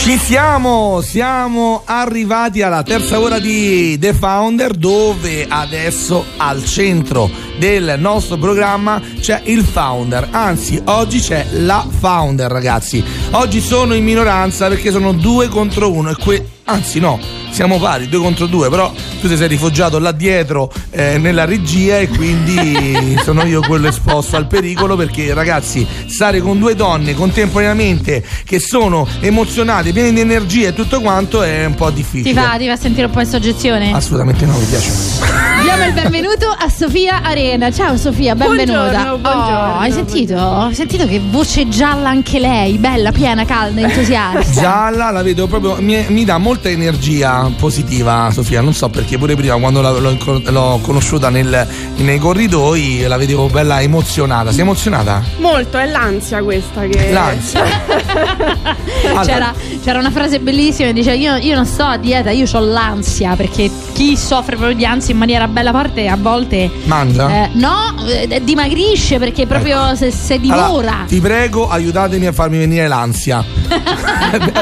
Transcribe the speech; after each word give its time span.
Ci 0.00 0.16
siamo, 0.16 1.02
siamo 1.02 1.82
arrivati 1.84 2.62
alla 2.62 2.82
terza 2.82 3.20
ora 3.20 3.38
di 3.38 3.98
The 3.98 4.14
Founder 4.14 4.72
dove 4.72 5.46
adesso 5.46 6.24
al 6.38 6.64
centro 6.64 7.49
del 7.60 7.96
nostro 7.98 8.38
programma 8.38 9.02
c'è 9.20 9.42
il 9.44 9.62
founder, 9.62 10.28
anzi 10.30 10.80
oggi 10.86 11.20
c'è 11.20 11.46
la 11.50 11.86
founder 11.86 12.50
ragazzi. 12.50 13.04
Oggi 13.32 13.60
sono 13.60 13.92
in 13.92 14.02
minoranza 14.02 14.66
perché 14.68 14.90
sono 14.90 15.12
due 15.12 15.46
contro 15.48 15.92
uno 15.92 16.08
e 16.08 16.14
que- 16.14 16.46
anzi 16.64 17.00
no, 17.00 17.20
siamo 17.50 17.78
pari, 17.78 18.08
due 18.08 18.20
contro 18.20 18.46
due, 18.46 18.70
però 18.70 18.90
tu 19.20 19.28
ti 19.28 19.36
sei 19.36 19.46
rifugiato 19.48 19.98
là 19.98 20.10
dietro 20.12 20.72
eh, 20.90 21.18
nella 21.18 21.44
regia 21.44 21.98
e 21.98 22.08
quindi 22.08 23.18
sono 23.22 23.44
io 23.44 23.60
quello 23.60 23.88
esposto 23.88 24.36
al 24.36 24.46
pericolo 24.46 24.96
perché 24.96 25.34
ragazzi 25.34 25.86
stare 26.06 26.40
con 26.40 26.58
due 26.58 26.74
donne 26.74 27.12
contemporaneamente 27.12 28.24
che 28.46 28.58
sono 28.58 29.06
emozionate, 29.20 29.92
piene 29.92 30.14
di 30.14 30.20
energia 30.20 30.68
e 30.68 30.72
tutto 30.72 31.02
quanto 31.02 31.42
è 31.42 31.66
un 31.66 31.74
po' 31.74 31.90
difficile. 31.90 32.32
Ti 32.32 32.34
fa, 32.34 32.56
ti 32.56 32.66
fa 32.66 32.76
sentire 32.76 33.04
un 33.04 33.12
po' 33.12 33.20
in 33.20 33.26
soggezione? 33.26 33.92
Assolutamente 33.92 34.46
no, 34.46 34.56
mi 34.56 34.64
piace. 34.64 35.49
Diamo 35.62 35.84
il 35.84 35.92
benvenuto 35.92 36.46
a 36.48 36.68
Sofia 36.68 37.22
Arena. 37.22 37.70
Ciao 37.70 37.96
Sofia, 37.96 38.34
benvenuta. 38.34 38.80
Buongiorno, 38.80 39.18
buongiorno, 39.18 39.72
oh, 39.74 39.78
hai 39.78 39.92
sentito? 39.92 40.36
Hai 40.38 40.74
sentito 40.74 41.06
che 41.06 41.20
voce 41.30 41.68
gialla 41.68 42.08
anche 42.08 42.38
lei, 42.38 42.78
bella, 42.78 43.12
piena, 43.12 43.44
calda, 43.44 43.80
entusiasta. 43.80 44.40
Gialla 44.60 45.10
la 45.10 45.22
vedo 45.22 45.46
proprio, 45.46 45.76
mi, 45.80 46.04
mi 46.08 46.24
dà 46.24 46.38
molta 46.38 46.68
energia 46.68 47.50
positiva 47.58 48.30
Sofia, 48.32 48.60
non 48.62 48.72
so 48.72 48.88
perché 48.88 49.18
pure 49.18 49.36
prima 49.36 49.56
quando 49.56 49.80
la- 49.80 49.90
l'ho, 49.90 50.16
l'ho 50.44 50.78
conosciuta 50.82 51.28
nel- 51.28 51.66
nei 51.96 52.18
corridoi 52.18 53.04
la 53.06 53.16
vedevo 53.16 53.46
bella 53.48 53.80
emozionata. 53.80 54.50
Sei 54.52 54.60
emozionata? 54.62 55.22
Molto, 55.38 55.76
è 55.78 55.86
l'ansia 55.86 56.42
questa 56.42 56.86
che. 56.86 57.10
L'ansia. 57.12 57.64
Allora. 59.10 59.24
C'era, 59.24 59.54
c'era 59.82 59.98
una 59.98 60.10
frase 60.10 60.40
bellissima 60.40 60.88
che 60.88 60.94
diceva 60.94 61.16
io, 61.16 61.36
io 61.36 61.54
non 61.54 61.64
sto 61.66 61.84
a 61.84 61.96
dieta, 61.96 62.30
io 62.30 62.46
ho 62.50 62.60
l'ansia 62.60 63.34
perché 63.34 63.70
chi 63.92 64.16
soffre 64.16 64.56
proprio 64.56 64.76
di 64.76 64.84
ansia 64.84 65.12
in 65.12 65.18
maniera 65.18 65.48
bella 65.50 65.70
forte 65.72 66.06
a 66.08 66.16
volte 66.16 66.70
Mangia? 66.84 67.44
eh, 67.44 67.50
no, 67.54 67.94
eh, 68.06 68.40
dimagrisce 68.42 69.18
perché 69.18 69.46
proprio 69.46 69.94
se, 69.94 70.10
se 70.10 70.38
divora. 70.38 70.64
Allora, 70.66 71.04
ti 71.06 71.20
prego, 71.20 71.68
aiutatemi 71.68 72.26
a 72.26 72.32
farmi 72.32 72.58
venire 72.58 72.86
l'ansia. 72.88 73.44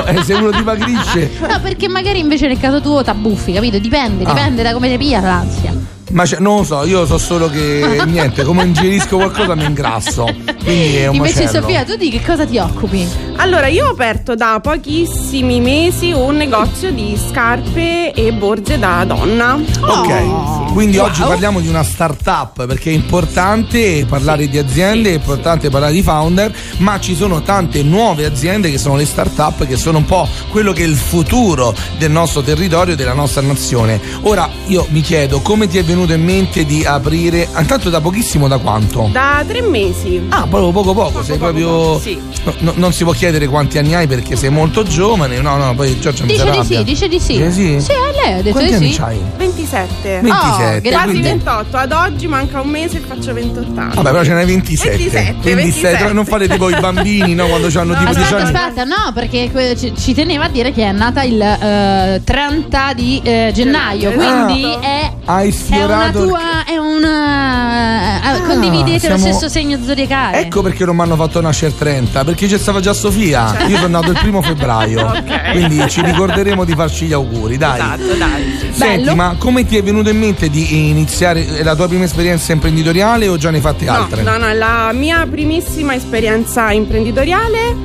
Eh, 0.06 0.22
Se 0.22 0.32
uno 0.34 0.50
dimagrisce. 0.50 1.30
No, 1.40 1.60
perché 1.60 1.88
magari 1.88 2.18
invece 2.20 2.46
nel 2.46 2.58
caso 2.58 2.80
tuo 2.80 3.02
t'abbuffi, 3.02 3.52
capito? 3.52 3.78
Dipende, 3.78 4.24
Ah. 4.24 4.28
dipende 4.32 4.62
da 4.62 4.72
come 4.72 4.88
ti 4.88 4.96
pia 4.96 5.20
l'ansia. 5.20 5.74
Ma 6.12 6.24
c'è- 6.24 6.38
non 6.38 6.58
lo 6.58 6.64
so, 6.64 6.84
io 6.86 7.04
so 7.04 7.18
solo 7.18 7.50
che 7.50 8.00
niente, 8.06 8.42
come 8.44 8.64
ingerisco 8.64 9.16
qualcosa 9.16 9.54
mi 9.54 9.64
ingrasso. 9.64 10.24
Quindi 10.64 10.96
è 10.96 11.06
un 11.08 11.16
Invece 11.16 11.44
macello. 11.44 11.60
Sofia, 11.62 11.84
tu 11.84 11.96
di 11.96 12.08
che 12.10 12.22
cosa 12.24 12.46
ti 12.46 12.56
occupi? 12.56 13.06
Allora, 13.40 13.68
io 13.68 13.86
ho 13.86 13.90
aperto 13.92 14.34
da 14.34 14.58
pochissimi 14.60 15.60
mesi 15.60 16.10
un 16.10 16.34
negozio 16.36 16.90
di 16.90 17.16
scarpe 17.16 18.12
e 18.12 18.32
borse 18.32 18.80
da 18.80 19.04
donna. 19.04 19.54
Ok, 19.80 20.72
quindi 20.72 20.96
Wow. 20.98 21.06
oggi 21.06 21.22
parliamo 21.22 21.60
di 21.60 21.68
una 21.68 21.84
startup 21.84 22.66
perché 22.66 22.90
è 22.90 22.94
importante 22.94 24.04
parlare 24.08 24.48
di 24.48 24.58
aziende, 24.58 25.10
è 25.10 25.14
importante 25.14 25.70
parlare 25.70 25.92
di 25.92 26.02
founder, 26.02 26.52
ma 26.78 26.98
ci 26.98 27.14
sono 27.14 27.40
tante 27.42 27.82
nuove 27.84 28.24
aziende 28.26 28.72
che 28.72 28.78
sono 28.78 28.96
le 28.96 29.06
startup 29.06 29.64
che 29.66 29.76
sono 29.76 29.98
un 29.98 30.04
po' 30.04 30.26
quello 30.50 30.72
che 30.72 30.82
è 30.82 30.86
il 30.86 30.96
futuro 30.96 31.72
del 31.96 32.10
nostro 32.10 32.42
territorio 32.42 32.94
e 32.94 32.96
della 32.96 33.14
nostra 33.14 33.40
nazione. 33.42 34.00
Ora 34.22 34.48
io 34.66 34.84
mi 34.90 35.00
chiedo 35.00 35.40
come 35.42 35.68
ti 35.68 35.78
è 35.78 35.84
venuto 35.84 36.12
in 36.12 36.24
mente 36.24 36.64
di 36.64 36.84
aprire, 36.84 37.48
intanto 37.56 37.88
da 37.88 38.00
pochissimo 38.00 38.48
da 38.48 38.58
quanto? 38.58 39.08
Da 39.12 39.44
tre 39.46 39.60
mesi. 39.62 40.20
Ah, 40.30 40.44
proprio 40.48 40.72
poco 40.72 40.92
poco, 40.92 41.22
sei 41.22 41.38
poco, 41.38 41.52
proprio. 41.52 41.68
poco, 41.68 42.00
sì. 42.00 42.20
No, 42.42 42.54
no, 42.58 42.72
non 42.74 42.92
si 42.92 43.04
può 43.04 43.12
chiedere 43.12 43.26
quanti 43.48 43.78
anni 43.78 43.94
hai 43.94 44.06
perché 44.06 44.36
sei 44.36 44.50
molto 44.50 44.82
giovane. 44.82 45.40
No, 45.40 45.56
no, 45.56 45.74
poi 45.74 45.98
Giorgia 46.00 46.24
mi 46.24 46.32
Dice 46.32 46.44
si 46.52 46.58
di 46.60 46.64
sì, 46.76 46.84
dice 46.84 47.08
di 47.08 47.20
sì. 47.20 47.32
Dice 47.34 47.50
sì? 47.52 47.80
Sì, 47.80 47.92
eh, 47.92 48.22
lei 48.22 48.32
ha 48.38 48.42
detto 48.42 48.50
Quanti 48.50 48.68
di 48.70 48.74
anni 48.74 48.92
sì. 48.92 48.98
c'hai? 48.98 49.18
27. 49.36 50.20
27. 50.20 50.80
grazie. 50.80 50.90
Quasi 50.90 51.04
quindi- 51.08 51.28
28. 51.28 51.76
Ad 51.76 51.92
oggi 51.92 52.26
manca 52.26 52.60
un 52.60 52.68
mese 52.68 52.96
e 52.96 53.00
faccio 53.00 53.32
28 53.32 53.80
anni. 53.80 53.94
Vabbè, 53.94 54.10
però 54.10 54.24
ce 54.24 54.32
n'hai 54.32 54.46
27. 54.46 54.96
27, 54.96 55.32
Quindi 55.40 55.70
stai- 55.70 55.82
27. 55.82 56.12
non 56.12 56.24
fare 56.24 56.48
tipo 56.48 56.68
i 56.70 56.76
bambini, 56.80 57.34
no? 57.34 57.46
Quando 57.46 57.66
hanno 57.78 57.92
tipo 57.96 58.12
10 58.12 58.20
Aspetta, 58.20 58.36
anni. 58.36 58.56
aspetta, 58.56 58.84
no, 58.84 59.12
perché 59.14 59.76
ci, 59.76 59.92
ci 59.96 60.14
teneva 60.14 60.44
a 60.44 60.48
dire 60.48 60.72
che 60.72 60.84
è 60.84 60.92
nata 60.92 61.22
il 61.22 61.40
eh, 61.40 62.20
30 62.24 62.92
di 62.94 63.20
eh, 63.22 63.50
gennaio, 63.54 64.10
Gennaio, 64.10 64.12
quindi 64.12 64.68
esatto. 64.70 64.86
è, 64.86 65.12
Hai 65.24 65.48
è 65.48 65.50
una 65.50 65.52
sfiorato. 65.52 66.26
tua. 66.26 66.64
È 66.64 66.76
una. 66.76 68.34
eh, 68.36 68.42
condividete 68.46 68.98
siamo- 69.00 69.16
lo 69.16 69.20
stesso 69.32 69.48
segno 69.48 69.78
zodiacale. 69.84 70.40
Ecco 70.40 70.62
perché 70.62 70.84
non 70.84 70.96
mi 70.96 71.02
hanno 71.02 71.16
fatto 71.16 71.40
nascere 71.40 71.76
30, 71.76 72.24
perché 72.24 72.46
c'è 72.46 72.58
stata 72.58 72.80
già 72.80 72.92
Sofia. 72.92 73.17
Io 73.26 73.76
sono 73.76 74.00
nato 74.00 74.10
il 74.10 74.18
primo 74.20 74.42
febbraio. 74.42 75.06
Ok. 75.18 75.50
Quindi 75.52 75.88
ci 75.88 76.00
ricorderemo 76.02 76.64
di 76.64 76.74
farci 76.74 77.06
gli 77.06 77.12
auguri, 77.12 77.56
dai. 77.56 77.78
Esatto, 77.78 78.14
dai. 78.14 78.58
Senti, 78.72 79.04
Bello. 79.04 79.14
ma 79.14 79.34
come 79.38 79.64
ti 79.66 79.76
è 79.76 79.82
venuto 79.82 80.10
in 80.10 80.18
mente 80.18 80.48
di 80.48 80.88
iniziare 80.90 81.62
la 81.62 81.74
tua 81.74 81.88
prima 81.88 82.04
esperienza 82.04 82.52
imprenditoriale 82.52 83.26
o 83.28 83.36
già 83.36 83.50
ne 83.50 83.56
hai 83.56 83.62
fatte 83.62 83.88
altre? 83.88 84.22
No, 84.22 84.36
no, 84.36 84.46
no, 84.46 84.52
la 84.54 84.90
mia 84.92 85.26
primissima 85.28 85.94
esperienza 85.94 86.70
imprenditoriale. 86.70 87.76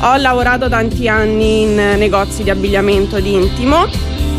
Ho 0.00 0.16
lavorato 0.16 0.68
tanti 0.68 1.08
anni 1.08 1.62
in 1.62 1.74
negozi 1.74 2.42
di 2.42 2.50
abbigliamento 2.50 3.20
di 3.20 3.34
intimo 3.34 3.86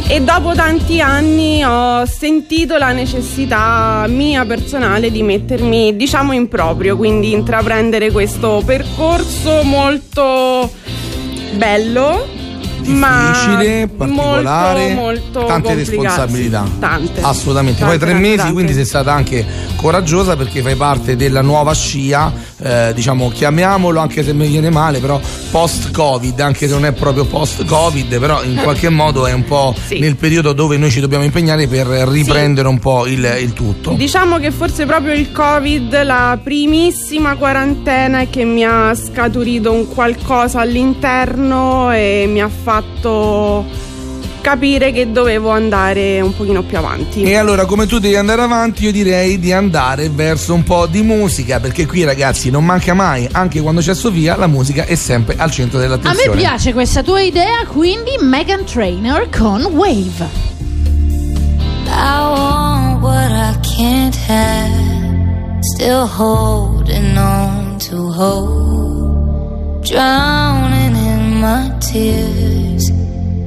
e 0.08 0.22
dopo 0.22 0.54
tanti 0.54 1.00
anni 1.00 1.64
ho 1.64 2.06
sentito 2.06 2.78
la 2.78 2.92
necessità 2.92 4.06
mia 4.08 4.46
personale 4.46 5.12
di 5.12 5.24
mettermi, 5.24 5.96
diciamo, 5.96 6.34
in 6.34 6.48
proprio, 6.48 6.98
quindi 6.98 7.32
intraprendere 7.32 8.12
questo 8.12 8.62
percorso 8.66 9.64
molto 9.64 10.70
bello. 11.54 12.41
Difficile, 12.82 13.88
particolare, 13.96 14.94
molto, 14.94 15.40
molto 15.40 15.46
tante 15.46 15.74
responsabilità. 15.76 16.64
Sì, 16.66 16.80
tante. 16.80 17.22
Assolutamente. 17.22 17.80
Poi 17.84 17.90
Tante, 17.98 18.06
tre 18.06 18.12
tante, 18.14 18.28
mesi, 18.28 18.38
tante. 18.38 18.54
quindi 18.54 18.74
sei 18.74 18.86
stata 18.86 19.14
anche 19.14 19.46
coraggiosa 19.76 20.36
perché 20.36 20.62
fai 20.62 20.76
parte 20.76 21.16
della 21.16 21.42
nuova 21.42 21.74
scia, 21.74 22.32
eh, 22.62 22.92
diciamo, 22.94 23.30
chiamiamolo 23.30 24.00
anche 24.00 24.24
se 24.24 24.34
mi 24.34 24.48
viene 24.48 24.70
male, 24.70 25.00
però 25.00 25.20
post-Covid, 25.52 26.40
anche 26.40 26.68
se 26.68 26.74
non 26.74 26.86
è 26.86 26.92
proprio 26.92 27.26
post-Covid, 27.26 28.20
però 28.20 28.44
in 28.44 28.56
qualche 28.64 28.90
modo 28.90 29.26
è 29.28 29.34
un 29.34 29.44
po' 29.46 29.74
Sì. 29.88 30.00
nel 30.00 30.16
periodo 30.16 30.54
dove 30.54 30.78
noi 30.78 30.90
ci 30.92 31.00
dobbiamo 31.00 31.24
impegnare 31.24 31.68
per 31.68 31.86
riprendere 31.88 32.68
un 32.68 32.80
po' 32.80 33.06
il, 33.08 33.38
il 33.42 33.54
tutto. 33.54 33.92
Diciamo 33.92 34.38
che 34.38 34.52
forse 34.52 34.86
proprio 34.86 35.14
il 35.14 35.32
Covid, 35.32 36.04
la 36.04 36.38
primissima 36.42 37.36
quarantena, 37.36 38.26
che 38.30 38.44
mi 38.44 38.64
ha 38.64 38.94
scaturito 38.96 39.72
un 39.72 39.88
qualcosa 39.88 40.60
all'interno 40.62 41.92
e 41.92 42.26
mi 42.28 42.42
ha 42.42 42.48
fatto 42.50 42.70
capire 44.42 44.92
che 44.92 45.12
dovevo 45.12 45.52
andare 45.52 46.20
un 46.20 46.36
pochino 46.36 46.64
più 46.64 46.78
avanti. 46.78 47.22
E 47.24 47.36
allora, 47.36 47.66
come 47.66 47.86
tu 47.86 48.00
devi 48.00 48.16
andare 48.16 48.42
avanti, 48.42 48.84
io 48.86 48.92
direi 48.92 49.40
di 49.40 49.52
andare 49.54 50.10
verso 50.10 50.54
un 50.54 50.64
po' 50.64 50.88
di 50.88 51.02
musica, 51.04 51.60
perché 51.60 51.86
qui 51.86 52.04
ragazzi 52.04 52.50
non 52.50 52.66
manca 52.66 52.94
mai, 52.94 53.28
anche 53.32 53.62
quando 53.62 53.82
c'è 53.82 53.94
Sofia, 53.94 54.36
la 54.36 54.48
musica 54.48 54.86
è 54.86 54.96
sempre 54.96 55.36
al 55.38 55.52
centro 55.52 55.78
A 55.78 55.82
dell'attenzione. 55.82 56.36
me 56.36 56.42
piace 56.42 56.74
questa 56.74 57.04
tua 57.04 57.22
idea, 57.22 57.66
quindi 57.68 58.12
Megan 58.20 58.66
Trainer 58.66 59.30
con 59.30 59.64
Wave. 59.64 60.50
I 61.86 62.20
want 62.24 63.02
what 63.02 63.32
I 63.32 63.54
can't 63.62 64.18
have. 64.28 64.90
Still 65.76 66.08
holding 66.08 67.16
on 67.18 67.78
to 67.90 68.12
hope. 68.12 68.70
Drowning 69.84 70.81
in 70.81 70.81
my 71.42 71.70
tears. 71.82 72.92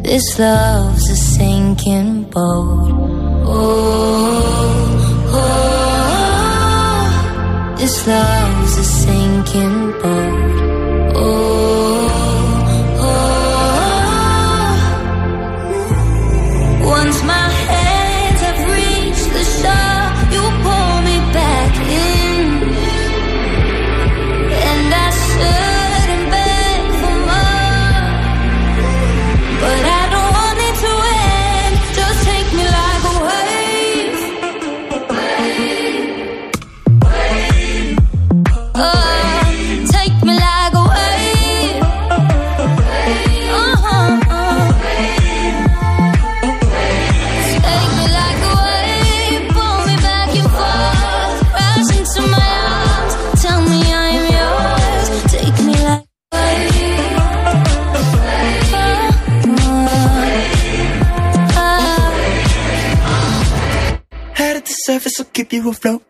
This 0.02 0.38
love's 0.38 1.08
a 1.11 1.17
sinking 1.17 2.25
boat. 2.25 2.91
Oh, 3.46 4.82
oh, 5.38 7.05
this 7.79 8.06
love's 8.06 8.76
a 8.79 8.85
sinking 8.85 9.93
boat. 10.02 10.55
Oh, 11.14 11.23
oh, 11.23 11.63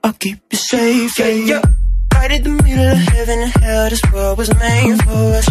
I'll 0.03 0.13
keep 0.15 0.41
you 0.51 0.59
safe. 0.59 1.17
Yeah, 1.17 1.29
yeah. 1.29 1.63
Right 2.13 2.33
in 2.33 2.43
the 2.43 2.63
middle 2.63 2.91
of 2.91 2.99
heaven 2.99 3.39
and 3.41 3.53
hell, 3.63 3.89
this 3.89 4.03
world 4.13 4.39
was 4.39 4.53
made 4.55 5.01
for 5.05 5.11
us. 5.11 5.49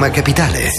Roma 0.00 0.10
Capitale. 0.12 0.70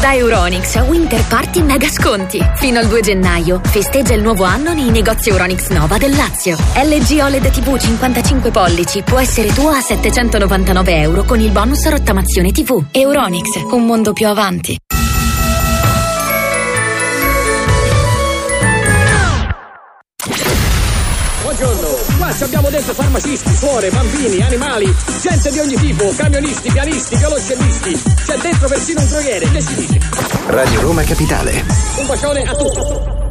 Da 0.00 0.14
Euronix 0.14 0.74
Winter 0.88 1.22
Party 1.26 1.60
mega 1.60 1.86
sconti. 1.86 2.42
Fino 2.54 2.78
al 2.78 2.86
2 2.86 3.00
gennaio 3.02 3.60
festeggia 3.62 4.14
il 4.14 4.22
nuovo 4.22 4.44
anno 4.44 4.72
nei 4.72 4.88
negozi 4.88 5.28
Euronix 5.28 5.68
Nova 5.68 5.98
del 5.98 6.16
Lazio. 6.16 6.56
LG 6.76 7.20
OLED 7.22 7.50
TV 7.50 7.76
55 7.76 8.50
pollici 8.50 9.02
può 9.02 9.18
essere 9.18 9.52
tua 9.52 9.76
a 9.76 9.80
799 9.82 11.00
euro 11.00 11.24
con 11.24 11.40
il 11.40 11.50
bonus 11.50 11.86
rottamazione 11.90 12.52
TV. 12.52 12.82
Euronix, 12.90 13.64
un 13.70 13.84
mondo 13.84 14.14
più 14.14 14.26
avanti. 14.26 14.78
Farmacisti, 22.94 23.54
suore, 23.54 23.90
bambini, 23.90 24.40
animali, 24.42 24.94
gente 25.20 25.50
di 25.50 25.58
ogni 25.58 25.76
tipo, 25.76 26.12
camionisti, 26.16 26.70
pianisti, 26.70 27.16
violoncellisti. 27.16 28.02
C'è 28.24 28.36
dentro 28.38 28.68
persino 28.68 29.00
un 29.00 29.08
droghiere, 29.08 29.50
che 29.50 29.60
si 29.60 29.74
dice? 29.74 29.98
Radio 30.46 30.80
Roma 30.80 31.02
Capitale. 31.02 31.64
Un 31.96 32.06
bacione 32.06 32.42
a 32.42 32.54
tutti. 32.54 33.29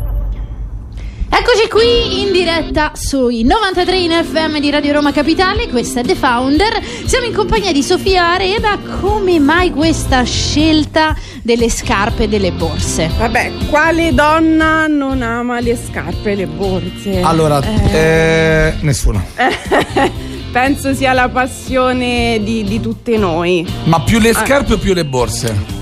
Eccoci 1.31 1.69
qui 1.69 2.21
in 2.21 2.31
diretta 2.31 2.91
sui 2.95 3.43
93 3.43 3.97
in 3.97 4.11
FM 4.11 4.57
di 4.59 4.71
Radio 4.71 4.93
Roma 4.93 5.11
Capitale, 5.11 5.67
questa 5.69 6.01
è 6.01 6.03
The 6.03 6.15
Founder. 6.15 6.83
Siamo 7.05 7.27
in 7.27 7.33
compagnia 7.33 7.71
di 7.71 7.83
Sofia 7.83 8.31
Areda. 8.33 8.77
Come 8.99 9.39
mai 9.39 9.69
questa 9.71 10.23
scelta 10.23 11.15
delle 11.43 11.69
scarpe 11.69 12.23
e 12.23 12.27
delle 12.27 12.51
borse? 12.51 13.09
Vabbè, 13.17 13.51
quale 13.69 14.13
donna 14.13 14.87
non 14.87 15.21
ama 15.21 15.59
le 15.59 15.77
scarpe 15.77 16.31
e 16.31 16.35
le 16.35 16.47
borse? 16.47 17.21
Allora, 17.21 17.61
eh, 17.61 18.73
nessuno. 18.81 19.23
Penso 20.51 20.95
sia 20.95 21.13
la 21.13 21.29
passione 21.29 22.41
di, 22.43 22.63
di 22.63 22.79
tutte 22.81 23.17
noi. 23.17 23.65
Ma 23.83 24.01
più 24.01 24.19
le 24.19 24.33
scarpe 24.33 24.73
o 24.73 24.77
più 24.77 24.93
le 24.93 25.05
borse? 25.05 25.78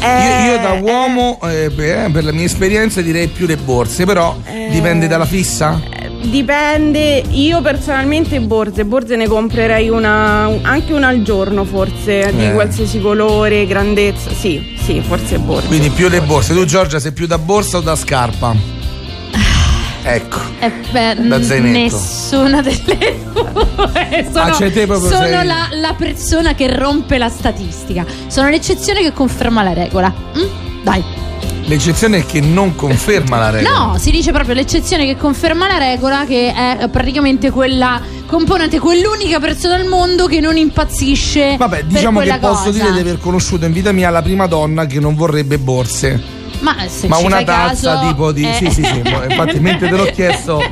Eh, 0.00 0.44
Io, 0.46 0.52
io 0.52 0.58
da 0.60 0.72
uomo, 0.80 1.38
eh, 1.42 1.70
beh, 1.70 2.10
per 2.12 2.24
la 2.24 2.32
mia 2.32 2.44
esperienza, 2.44 3.00
direi 3.00 3.26
più 3.26 3.46
le 3.46 3.56
borse, 3.56 4.04
però 4.04 4.36
Eh. 4.44 4.68
dipende 4.70 5.08
dalla 5.08 5.24
fissa. 5.26 5.80
Dipende, 6.22 7.22
io 7.30 7.60
personalmente 7.62 8.40
borse, 8.40 8.84
borse 8.84 9.16
ne 9.16 9.26
comprerei 9.26 9.88
una, 9.88 10.44
anche 10.62 10.92
una 10.92 11.08
al 11.08 11.22
giorno 11.22 11.64
forse, 11.64 12.32
di 12.34 12.46
Eh. 12.46 12.52
qualsiasi 12.52 13.00
colore, 13.00 13.66
grandezza, 13.66 14.30
sì, 14.32 14.76
sì, 14.84 15.00
forse 15.06 15.38
borse. 15.38 15.66
Quindi 15.68 15.90
più 15.90 16.08
le 16.08 16.20
borse. 16.20 16.54
Tu, 16.54 16.64
Giorgia, 16.64 16.98
sei 17.00 17.12
più 17.12 17.26
da 17.26 17.38
borsa 17.38 17.78
o 17.78 17.80
da 17.80 17.96
scarpa? 17.96 18.54
Ecco. 20.10 20.38
Eh, 20.60 20.72
beh, 20.90 21.16
Da 21.28 21.42
zainetto. 21.42 21.96
nessuna 21.96 22.62
delle 22.62 22.80
due. 23.32 24.26
Sono, 24.32 24.42
Ah, 24.42 24.52
sono 24.54 25.42
la, 25.42 25.68
la 25.70 25.94
persona 25.96 26.54
che 26.54 26.74
rompe 26.74 27.18
la 27.18 27.28
statistica. 27.28 28.06
Sono 28.26 28.48
l'eccezione 28.48 29.00
che 29.02 29.12
conferma 29.12 29.62
la 29.62 29.74
regola. 29.74 30.12
Mm? 30.36 30.82
Dai. 30.82 31.04
L'eccezione 31.66 32.18
è 32.18 32.26
che 32.26 32.40
non 32.40 32.74
conferma 32.74 33.38
la 33.38 33.50
regola. 33.50 33.76
No, 33.92 33.98
si 33.98 34.10
dice 34.10 34.32
proprio 34.32 34.54
l'eccezione 34.54 35.04
che 35.04 35.16
conferma 35.16 35.66
la 35.66 35.76
regola, 35.76 36.24
che 36.24 36.52
è 36.54 36.88
praticamente 36.90 37.50
quella 37.50 38.00
componente, 38.24 38.78
quell'unica 38.78 39.38
persona 39.40 39.74
al 39.74 39.84
mondo 39.86 40.26
che 40.26 40.40
non 40.40 40.56
impazzisce. 40.56 41.56
Vabbè, 41.58 41.84
diciamo 41.84 42.20
che 42.20 42.38
posso 42.40 42.64
cosa. 42.64 42.70
dire 42.70 42.92
di 42.92 43.00
aver 43.00 43.18
conosciuto 43.18 43.66
in 43.66 43.72
vita 43.72 43.92
mia 43.92 44.08
la 44.08 44.22
prima 44.22 44.46
donna 44.46 44.86
che 44.86 45.00
non 45.00 45.14
vorrebbe 45.14 45.58
borse. 45.58 46.36
Ma 46.60 46.76
se 46.88 47.06
Ma 47.08 47.16
ci 47.18 47.24
una 47.24 47.36
fai 47.36 47.44
tazza 47.44 47.94
caso, 47.94 48.06
tipo 48.08 48.32
di. 48.32 48.42
eh. 48.48 48.52
Sì, 48.54 48.70
sì, 48.70 48.82
sì. 48.84 48.98
Infatti, 48.98 49.60
mentre 49.60 49.88
te 49.88 49.96
l'ho 49.96 50.10
chiesto, 50.12 50.62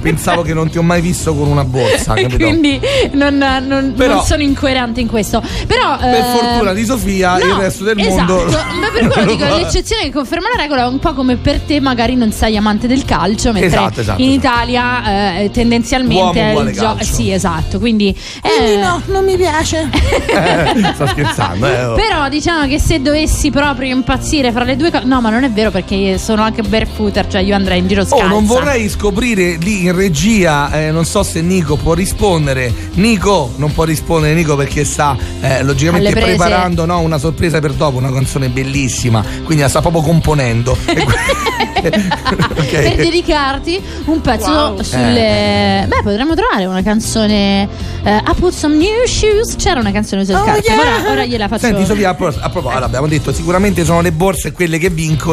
pensavo 0.00 0.42
che 0.42 0.52
non 0.54 0.68
ti 0.70 0.78
ho 0.78 0.82
mai 0.82 1.00
visto 1.00 1.34
con 1.34 1.46
una 1.48 1.64
borsa, 1.64 2.14
capito? 2.18 2.36
Quindi 2.36 2.80
non, 3.12 3.36
non- 3.36 3.94
Però- 3.96 4.14
non 4.14 4.24
sono 4.24 4.42
incoerente 4.42 5.00
in 5.00 5.06
questo. 5.08 5.42
Però, 5.66 5.96
Per 5.98 6.14
eh, 6.14 6.22
fortuna 6.38 6.72
di 6.72 6.84
Sofia, 6.84 7.38
il 7.38 7.52
resto 7.52 7.84
del 7.84 7.98
esatto. 7.98 8.34
mondo. 8.34 8.50
Ma 8.80 8.88
per 8.92 9.08
quello 9.08 9.32
dico, 9.32 9.44
l'eccezione 9.56 10.02
che 10.04 10.10
conferma 10.12 10.48
la 10.54 10.62
regola 10.62 10.82
è 10.82 10.86
un 10.88 10.98
po' 10.98 11.12
come 11.14 11.36
per 11.36 11.60
te, 11.60 11.80
magari 11.80 12.14
non 12.16 12.32
sei 12.32 12.56
amante 12.56 12.86
del 12.86 13.04
calcio, 13.04 13.52
mentre 13.52 13.66
Esatto, 13.68 14.00
esatto, 14.00 14.22
in 14.22 14.30
esatto. 14.30 14.46
Italia 14.46 15.38
eh, 15.38 15.50
tendenzialmente 15.52 16.22
Uomo 16.22 16.32
è 16.40 16.50
uguale 16.50 16.70
il 16.70 16.76
gio- 16.76 16.82
calcio. 16.82 17.14
Sì, 17.14 17.30
esatto. 17.32 17.78
Quindi, 17.78 18.16
eh, 18.42 18.80
non 19.06 19.24
mi 19.24 19.36
piace. 19.36 19.88
Sto 20.94 21.06
scherzando, 21.06 21.66
eh. 21.66 21.84
oh. 21.84 21.94
Però 21.94 22.28
diciamo 22.28 22.66
che 22.66 22.78
se 22.78 23.00
dovessi 23.00 23.50
proprio 23.50 23.94
impazzire 23.94 24.52
fra 24.52 24.64
le 24.64 24.76
due 24.76 24.90
cose. 24.90 25.04
No, 25.04 25.20
ma 25.20 25.30
non 25.30 25.35
è 25.44 25.50
vero 25.50 25.70
perché 25.70 26.18
sono 26.18 26.42
anche 26.42 26.62
barefooter, 26.62 27.26
cioè 27.28 27.40
io 27.40 27.54
andrei 27.54 27.78
in 27.78 27.88
giro 27.88 28.04
scalza. 28.04 28.24
Oh, 28.24 28.28
non 28.28 28.46
vorrei 28.46 28.88
scoprire 28.88 29.56
lì 29.60 29.84
in 29.84 29.94
regia, 29.94 30.70
eh, 30.72 30.90
non 30.90 31.04
so 31.04 31.22
se 31.22 31.40
Nico 31.42 31.76
può 31.76 31.94
rispondere. 31.94 32.72
Nico 32.94 33.52
non 33.56 33.72
può 33.72 33.84
rispondere, 33.84 34.34
Nico, 34.34 34.56
perché 34.56 34.84
sta 34.84 35.16
eh, 35.40 35.62
logicamente 35.62 36.12
preparando 36.12 36.84
no, 36.84 37.00
una 37.00 37.18
sorpresa 37.18 37.58
per 37.60 37.72
dopo, 37.72 37.98
una 37.98 38.12
canzone 38.12 38.48
bellissima. 38.48 39.24
Quindi 39.44 39.62
la 39.62 39.68
sta 39.68 39.80
proprio 39.80 40.02
componendo. 40.02 40.76
E 41.76 41.90
que- 41.90 42.02
Ok. 42.56 42.70
Per 42.70 42.96
dedicarti 42.96 43.80
un 44.06 44.20
pezzo 44.20 44.50
Wow. 44.50 44.82
sulle. 44.82 45.84
Beh, 45.86 46.00
potremmo 46.02 46.34
trovare 46.34 46.64
una 46.64 46.82
canzone. 46.82 47.68
eh, 48.02 48.16
I 48.16 48.34
put 48.34 48.52
some 48.52 48.76
new 48.76 49.04
shoes. 49.06 49.56
C'era 49.56 49.80
una 49.80 49.92
canzone 49.92 50.24
sulle 50.24 50.38
scarpe. 50.38 50.72
Ora, 50.72 51.10
ora 51.12 51.24
gliela 51.26 51.48
faccio. 51.48 51.66
Senti 51.66 51.84
Sofia, 51.84 52.10
a 52.10 52.14
pro- 52.16 52.28
a 52.28 52.32
proposito, 52.48 52.68
allora, 52.70 52.86
abbiamo 52.86 53.06
detto 53.06 53.32
sicuramente 53.32 53.84
sono 53.84 54.00
le 54.00 54.10
borse 54.12 54.52
quelle 54.52 54.78
che 54.78 54.88
vincono 54.90 55.25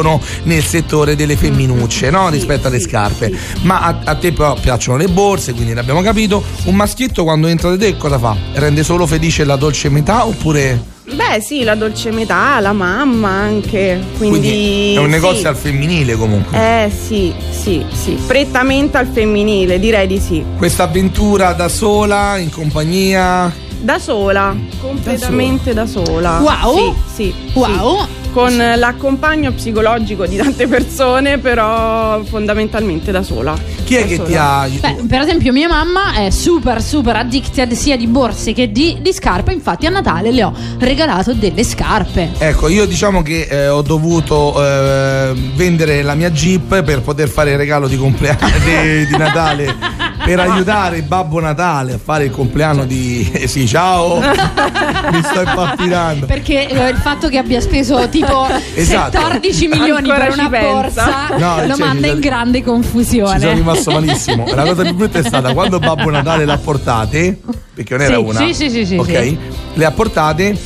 nel 0.44 0.62
settore 0.62 1.16
delle 1.16 1.36
femminucce, 1.36 2.10
no? 2.10 2.28
rispetto 2.28 2.68
alle 2.68 2.80
scarpe. 2.80 3.32
Ma 3.62 3.80
a, 3.80 4.00
a 4.04 4.14
te 4.14 4.32
però 4.32 4.54
piacciono 4.54 4.96
le 4.96 5.08
borse, 5.08 5.52
quindi 5.52 5.74
l'abbiamo 5.74 6.02
capito. 6.02 6.42
Un 6.64 6.74
maschietto 6.74 7.24
quando 7.24 7.46
entra 7.46 7.70
da 7.70 7.76
te 7.76 7.96
cosa 7.96 8.18
fa? 8.18 8.36
Rende 8.54 8.82
solo 8.82 9.06
felice 9.06 9.44
la 9.44 9.56
dolce 9.56 9.88
metà 9.88 10.26
oppure 10.26 10.92
Beh, 11.12 11.42
sì, 11.42 11.64
la 11.64 11.74
dolce 11.74 12.10
metà, 12.10 12.58
la 12.60 12.72
mamma 12.72 13.28
anche. 13.28 14.02
Quindi, 14.16 14.38
quindi 14.38 14.94
è 14.94 14.98
un 14.98 15.10
negozio 15.10 15.40
sì. 15.40 15.46
al 15.46 15.56
femminile 15.56 16.14
comunque? 16.16 16.56
Eh 16.56 16.90
sì, 16.90 17.32
sì, 17.50 17.84
sì, 17.92 18.18
prettamente 18.26 18.96
al 18.96 19.06
femminile, 19.06 19.78
direi 19.78 20.06
di 20.06 20.18
sì. 20.18 20.42
Questa 20.56 20.84
avventura 20.84 21.52
da 21.52 21.68
sola, 21.68 22.38
in 22.38 22.50
compagnia. 22.50 23.52
Da 23.84 23.98
sola, 23.98 24.56
completamente 24.80 25.74
da 25.74 25.84
sola. 25.86 26.38
Wow. 26.38 26.96
Sì, 27.14 27.32
sì. 27.32 27.34
Wow. 27.52 28.06
con 28.32 28.56
l'accompagno 28.56 29.52
psicologico 29.52 30.26
di 30.26 30.36
tante 30.36 30.66
persone, 30.66 31.36
però 31.38 32.20
fondamentalmente 32.24 33.12
da 33.12 33.22
sola. 33.22 33.54
Chi 33.84 33.94
è 33.96 34.00
Da 34.00 34.06
che 34.06 34.16
sola. 34.16 34.26
ti 34.26 34.34
ha. 34.34 34.68
Beh, 34.80 35.02
per 35.06 35.20
esempio, 35.20 35.52
mia 35.52 35.68
mamma 35.68 36.14
è 36.14 36.30
super, 36.30 36.82
super 36.82 37.14
addicted 37.16 37.72
sia 37.74 37.96
di 37.98 38.06
borse 38.06 38.54
che 38.54 38.72
di, 38.72 38.96
di 39.02 39.12
scarpe. 39.12 39.52
Infatti, 39.52 39.84
a 39.84 39.90
Natale 39.90 40.32
le 40.32 40.42
ho 40.44 40.52
regalato 40.78 41.34
delle 41.34 41.62
scarpe. 41.62 42.30
Ecco, 42.38 42.68
io 42.68 42.86
diciamo 42.86 43.20
che 43.22 43.46
eh, 43.48 43.68
ho 43.68 43.82
dovuto 43.82 44.54
eh, 44.64 45.32
vendere 45.54 46.02
la 46.02 46.14
mia 46.14 46.30
Jeep 46.30 46.82
per 46.82 47.02
poter 47.02 47.28
fare 47.28 47.50
il 47.52 47.58
regalo 47.58 47.86
di 47.86 47.98
compleanno 47.98 48.48
di, 48.64 49.06
di 49.06 49.16
Natale. 49.16 50.03
Per 50.24 50.40
aiutare 50.40 51.02
Babbo 51.02 51.38
Natale 51.40 51.92
a 51.94 51.98
fare 52.02 52.24
il 52.24 52.30
compleanno 52.30 52.84
di. 52.84 53.28
eh 53.32 53.46
sì, 53.46 53.66
ciao! 53.66 54.18
Mi 55.12 55.22
sto 55.22 55.40
impappinando. 55.40 56.26
Perché 56.26 56.66
eh, 56.68 56.88
il 56.88 56.96
fatto 56.96 57.28
che 57.28 57.36
abbia 57.38 57.60
speso 57.60 58.08
tipo 58.08 58.46
Esatto. 58.74 59.18
14 59.18 59.68
milioni 59.68 60.10
Ancora 60.10 60.26
per 60.26 60.32
una 60.32 60.48
borsa 60.48 61.28
No, 61.36 61.60
lo 61.66 61.74
cioè, 61.76 61.84
manda 61.86 62.06
in 62.06 62.20
grande 62.20 62.58
Ci 62.58 62.64
sono 62.64 62.76
confusione. 62.80 63.52
rimasto 63.54 63.90
malissimo. 63.90 64.44
La 64.54 64.64
cosa 64.64 64.82
più 64.82 64.94
brutta 64.94 65.18
è 65.18 65.22
stata 65.24 65.52
quando 65.52 65.78
Babbo 65.78 66.08
Natale 66.10 66.44
l'ha 66.44 66.58
portate, 66.58 67.38
perché 67.74 67.94
non 67.96 68.02
era 68.06 68.14
Sì, 68.16 68.20
una. 68.22 68.38
sì, 68.40 68.54
sì, 68.54 68.70
sì, 68.70 68.86
sì, 68.86 68.96
Ok? 68.96 69.22
sì. 69.22 69.38
Le 69.74 69.84
ha 69.84 69.90
portate. 69.90 70.56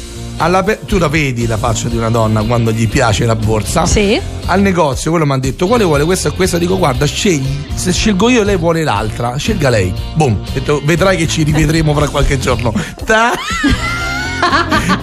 Pe- 0.64 0.80
tu 0.86 0.98
la 0.98 1.08
vedi 1.08 1.46
la 1.46 1.56
faccia 1.56 1.88
di 1.88 1.96
una 1.96 2.10
donna 2.10 2.42
quando 2.42 2.70
gli 2.70 2.88
piace 2.88 3.24
la 3.26 3.34
borsa. 3.34 3.86
Sì. 3.86 4.20
Al 4.46 4.60
negozio 4.60 5.10
quello 5.10 5.26
mi 5.26 5.32
ha 5.32 5.38
detto 5.38 5.66
quale 5.66 5.84
vuole 5.84 6.04
questa 6.04 6.28
e 6.28 6.32
questa. 6.32 6.58
Dico 6.58 6.78
guarda, 6.78 7.04
scegli. 7.06 7.66
Se 7.74 7.92
scelgo 7.92 8.28
io, 8.28 8.42
lei 8.44 8.56
vuole 8.56 8.84
l'altra. 8.84 9.36
Scelga 9.36 9.68
lei. 9.68 9.92
Boom. 10.14 10.38
Detto, 10.52 10.80
vedrai 10.84 11.16
che 11.16 11.26
ci 11.26 11.42
rivedremo 11.42 11.92
fra 11.94 12.08
qualche 12.08 12.38
giorno. 12.38 12.72
Ta- 13.04 13.32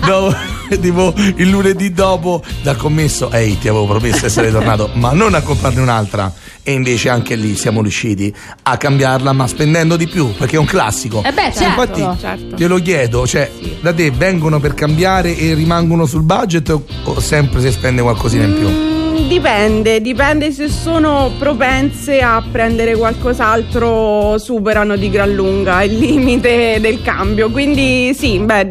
Dopo- 0.06 0.54
tipo 0.82 1.14
il 1.36 1.50
lunedì 1.50 1.92
dopo 1.92 2.42
dal 2.64 2.76
commesso 2.76 3.30
ehi 3.32 3.60
ti 3.60 3.68
avevo 3.68 3.86
promesso 3.86 4.20
di 4.22 4.26
essere 4.26 4.52
tornato 4.52 4.90
ma 4.94 5.12
non 5.12 5.36
a 5.36 5.42
comprarne 5.42 5.80
un'altra 5.80 6.32
e 6.68 6.72
invece 6.74 7.10
anche 7.10 7.36
lì 7.36 7.56
siamo 7.56 7.82
riusciti 7.84 8.34
a 8.64 8.76
cambiarla 8.78 9.32
ma 9.34 9.46
spendendo 9.46 9.96
di 9.96 10.08
più 10.08 10.34
perché 10.36 10.56
è 10.56 10.60
un 10.60 10.66
classico 10.66 11.22
Eh 11.24 11.32
beh, 11.32 11.52
Sì, 11.52 11.60
certo. 11.64 11.82
infatti 12.00 12.20
Certo. 12.20 12.56
te 12.56 12.66
lo 12.68 12.78
chiedo 12.80 13.28
cioè 13.28 13.52
da 13.82 13.94
te 13.94 14.10
vengono 14.10 14.60
per 14.60 14.74
cambiare 14.74 15.38
e 15.38 15.54
rimangono 15.54 16.08
sul 16.08 16.24
budget 16.24 16.68
o, 16.70 16.84
o 17.04 17.20
sempre 17.20 17.62
si 17.62 17.72
spende 17.72 18.02
qualcosina 18.02 18.44
in 18.46 18.54
più 18.58 18.68
Mm, 18.68 19.28
Dipende, 19.30 20.02
dipende 20.02 20.52
se 20.52 20.68
sono 20.68 21.32
propense 21.40 22.20
a 22.20 22.44
prendere 22.52 22.96
qualcos'altro, 22.98 24.38
superano 24.38 24.96
di 24.98 25.10
gran 25.10 25.34
lunga 25.34 25.84
il 25.84 25.98
limite 25.98 26.80
del 26.82 27.02
cambio. 27.02 27.50
Quindi 27.50 28.14
sì, 28.14 28.40
beh, 28.40 28.68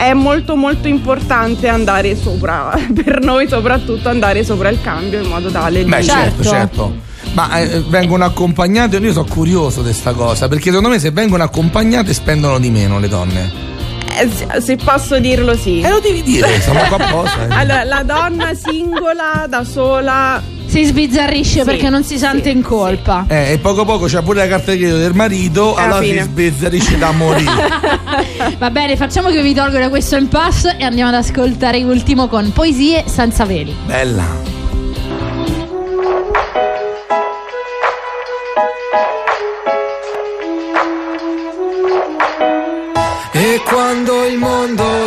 è 0.00 0.14
molto 0.14 0.56
molto 0.56 0.88
importante 0.88 1.68
andare 1.68 2.16
sopra, 2.16 2.74
per 2.94 3.20
noi 3.20 3.46
soprattutto 3.48 4.08
andare 4.08 4.42
sopra 4.44 4.68
il 4.70 4.80
cambio 4.80 5.20
in 5.20 5.28
modo 5.28 5.50
tale 5.50 5.84
di... 5.84 5.90
Beh, 5.90 6.02
certo, 6.02 6.42
Certo. 6.42 6.48
certo. 6.48 7.08
Ma 7.34 7.58
eh, 7.60 7.80
vengono 7.86 8.24
accompagnate, 8.24 8.96
io 8.96 9.12
sono 9.12 9.26
curioso 9.28 9.82
di 9.82 9.92
sta 9.92 10.12
cosa, 10.12 10.48
perché 10.48 10.64
secondo 10.70 10.88
me 10.88 10.98
se 10.98 11.10
vengono 11.10 11.42
accompagnate 11.44 12.12
spendono 12.14 12.58
di 12.58 12.70
meno 12.70 12.98
le 12.98 13.08
donne. 13.08 13.68
Eh, 14.18 14.60
se- 14.60 14.76
posso 14.76 15.18
dirlo 15.20 15.54
sì. 15.54 15.80
E 15.80 15.88
lo 15.90 16.00
devi 16.00 16.22
dire, 16.22 16.60
siamo 16.60 16.80
qua 16.88 16.96
apposta. 16.96 17.46
eh. 17.46 17.54
Allora, 17.54 17.84
la 17.84 18.02
donna 18.02 18.54
singola, 18.54 19.46
da 19.48 19.62
sola, 19.64 20.42
Si 20.70 20.84
sbizzarrisce 20.84 21.58
Sì, 21.60 21.64
perché 21.64 21.90
non 21.90 22.04
si 22.04 22.16
sente 22.16 22.50
sì, 22.50 22.56
in 22.56 22.62
colpa. 22.62 23.24
Eh, 23.26 23.52
e 23.54 23.58
poco 23.58 23.80
a 23.80 23.84
poco 23.84 24.06
c'è 24.06 24.22
pure 24.22 24.38
la 24.42 24.46
carta 24.46 24.70
di 24.70 24.78
credito 24.78 24.98
del 24.98 25.14
marito, 25.14 25.74
Alla 25.74 25.86
allora 25.96 26.02
si 26.02 26.08
fine. 26.10 26.22
sbezzarisce 26.22 26.96
da 26.98 27.10
morire. 27.10 27.50
Va 28.56 28.70
bene, 28.70 28.96
facciamo 28.96 29.30
che 29.30 29.42
vi 29.42 29.52
tolgo 29.52 29.78
da 29.78 29.88
questo 29.88 30.14
impasse 30.16 30.76
e 30.78 30.84
andiamo 30.84 31.08
ad 31.10 31.16
ascoltare 31.16 31.80
l'ultimo 31.80 32.28
con 32.28 32.52
Poesie 32.52 33.02
senza 33.08 33.44
veli. 33.44 33.74
Bella. 33.84 34.58
E 43.32 43.60
quando 43.64 44.19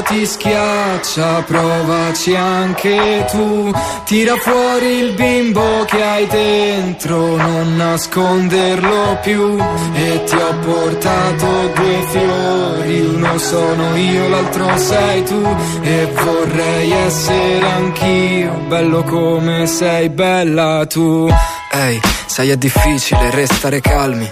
ti 0.03 0.25
schiaccia, 0.25 1.43
provaci 1.43 2.35
anche 2.35 3.25
tu. 3.31 3.71
Tira 4.05 4.35
fuori 4.35 4.87
il 4.99 5.13
bimbo 5.13 5.85
che 5.85 6.03
hai 6.03 6.27
dentro, 6.27 7.35
non 7.35 7.75
nasconderlo 7.75 9.19
più. 9.21 9.57
E 9.93 10.23
ti 10.23 10.35
ho 10.35 10.53
portato 10.59 11.71
due 11.73 12.05
fiori, 12.09 12.99
uno 13.01 13.37
sono 13.37 13.95
io, 13.95 14.29
l'altro 14.29 14.77
sei 14.77 15.23
tu. 15.23 15.57
E 15.81 16.11
vorrei 16.23 16.91
essere 16.91 17.65
anch'io, 17.65 18.53
bello 18.67 19.03
come 19.03 19.65
sei 19.67 20.09
bella 20.09 20.85
tu. 20.85 21.27
Ehi, 21.71 21.99
sai 22.25 22.49
è 22.49 22.57
difficile 22.57 23.31
restare 23.31 23.81
calmi. 23.81 24.31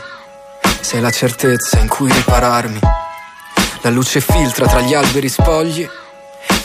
Sei 0.80 1.02
la 1.02 1.12
certezza 1.12 1.80
in 1.80 1.88
cui 1.88 2.12
ripararmi. 2.12 2.80
La 3.84 3.90
luce 3.90 4.22
filtra 4.22 4.68
tra 4.68 4.82
gli 4.82 4.94
alberi 4.94 5.28
spogli, 5.28 5.90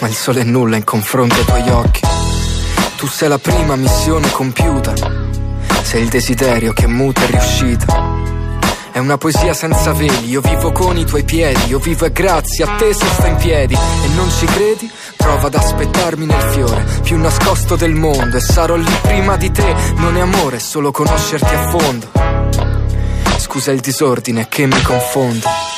ma 0.01 0.07
il 0.07 0.15
sole 0.15 0.43
è 0.43 0.45
nulla 0.45 0.77
in 0.77 0.85
confronto 0.85 1.35
ai 1.35 1.45
tuoi 1.47 1.69
occhi. 1.71 2.01
Tu 2.97 3.07
sei 3.07 3.31
la 3.31 3.39
prima 3.39 3.75
missione 3.75 4.31
compiuta, 4.31 4.93
sei 5.83 6.03
il 6.03 6.09
desiderio 6.11 6.75
che 6.75 6.87
muta 6.87 7.23
è 7.23 7.27
riuscita. 7.29 8.25
È 8.93 8.99
una 8.99 9.17
poesia 9.17 9.55
senza 9.55 9.95
veli, 9.95 10.29
io 10.29 10.43
vivo 10.43 10.73
con 10.73 10.99
i 10.99 11.07
tuoi 11.07 11.25
piedi, 11.25 11.69
io 11.69 11.79
vivo 11.79 12.05
e 12.05 12.13
grazie 12.13 12.65
a 12.65 12.77
te 12.77 12.93
se 12.93 13.07
sto 13.07 13.27
in 13.27 13.37
piedi. 13.37 13.75
E 13.75 14.09
non 14.15 14.31
ci 14.39 14.45
credi? 14.45 14.91
Prova 15.17 15.47
ad 15.47 15.55
aspettarmi 15.55 16.27
nel 16.27 16.51
fiore, 16.53 16.85
più 17.03 17.17
nascosto 17.17 17.77
del 17.77 17.95
mondo, 17.95 18.37
e 18.37 18.41
sarò 18.41 18.77
lì 18.77 18.95
prima 19.01 19.39
di 19.39 19.51
te. 19.51 19.75
Non 19.97 20.19
è 20.19 20.21
amore, 20.21 20.57
è 20.57 20.61
solo 20.61 20.91
conoscerti 20.91 21.55
a 21.55 21.71
fondo. 21.71 22.11
Scusa 23.39 23.71
il 23.73 23.81
disordine 23.81 24.49
che 24.49 24.67
mi 24.67 24.83
confonde. 24.83 25.76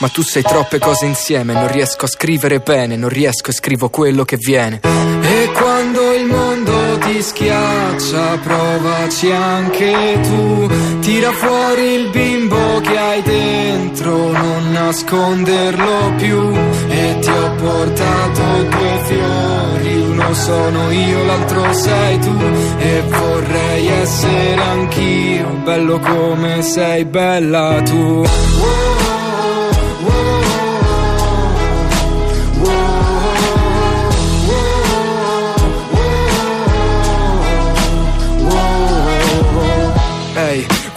Ma 0.00 0.08
tu 0.08 0.22
sei 0.22 0.42
troppe 0.42 0.78
cose 0.78 1.04
insieme, 1.04 1.52
non 1.52 1.70
riesco 1.70 2.06
a 2.06 2.08
scrivere 2.08 2.60
bene, 2.60 2.96
non 2.96 3.10
riesco 3.10 3.50
e 3.50 3.52
scrivo 3.52 3.90
quello 3.90 4.24
che 4.24 4.38
viene. 4.38 4.80
E 4.82 5.50
quando 5.52 6.12
il 6.14 6.24
mondo 6.24 6.98
ti 7.00 7.20
schiaccia, 7.20 8.38
provaci 8.38 9.30
anche 9.30 10.18
tu. 10.22 10.70
Tira 11.00 11.30
fuori 11.32 11.82
il 11.82 12.08
bimbo 12.08 12.80
che 12.80 12.96
hai 12.96 13.20
dentro, 13.20 14.32
non 14.32 14.72
nasconderlo 14.72 16.14
più. 16.16 16.50
E 16.88 17.18
ti 17.20 17.28
ho 17.28 17.54
portato 17.56 18.42
due 18.70 19.00
fiori, 19.04 19.94
uno 20.00 20.32
sono 20.32 20.90
io, 20.92 21.24
l'altro 21.24 21.72
sei 21.74 22.18
tu. 22.20 22.36
E 22.78 23.02
vorrei 23.06 23.86
essere 23.86 24.62
anch'io, 24.62 25.46
bello 25.62 25.98
come 25.98 26.62
sei 26.62 27.04
bella 27.04 27.82
tu. 27.82 28.24
Ehi, 28.24 28.99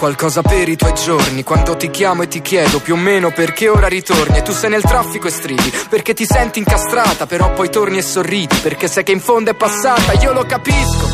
qualcosa 0.03 0.41
per 0.41 0.67
i 0.67 0.75
tuoi 0.75 0.93
giorni. 0.95 1.43
Quando 1.43 1.77
ti 1.77 1.89
chiamo 1.89 2.23
e 2.23 2.27
ti 2.27 2.41
chiedo 2.41 2.81
più 2.81 2.95
o 2.95 2.97
meno 2.97 3.31
perché 3.31 3.69
ora 3.69 3.87
ritorni 3.87 4.37
E 4.37 4.41
tu 4.41 4.51
sei 4.51 4.69
nel 4.69 4.81
traffico 4.81 5.27
e 5.27 5.31
stridi 5.31 5.71
Perché 5.89 6.13
ti 6.13 6.25
senti 6.25 6.59
incastrata 6.59 7.25
Però 7.25 7.53
poi 7.53 7.69
torni 7.69 7.99
e 7.99 8.01
sorridi 8.01 8.57
Perché 8.57 8.89
sai 8.89 9.03
che 9.03 9.13
in 9.13 9.21
fondo 9.21 9.51
è 9.51 9.55
passata 9.55 10.11
Io 10.13 10.33
lo 10.33 10.45
capisco 10.45 11.12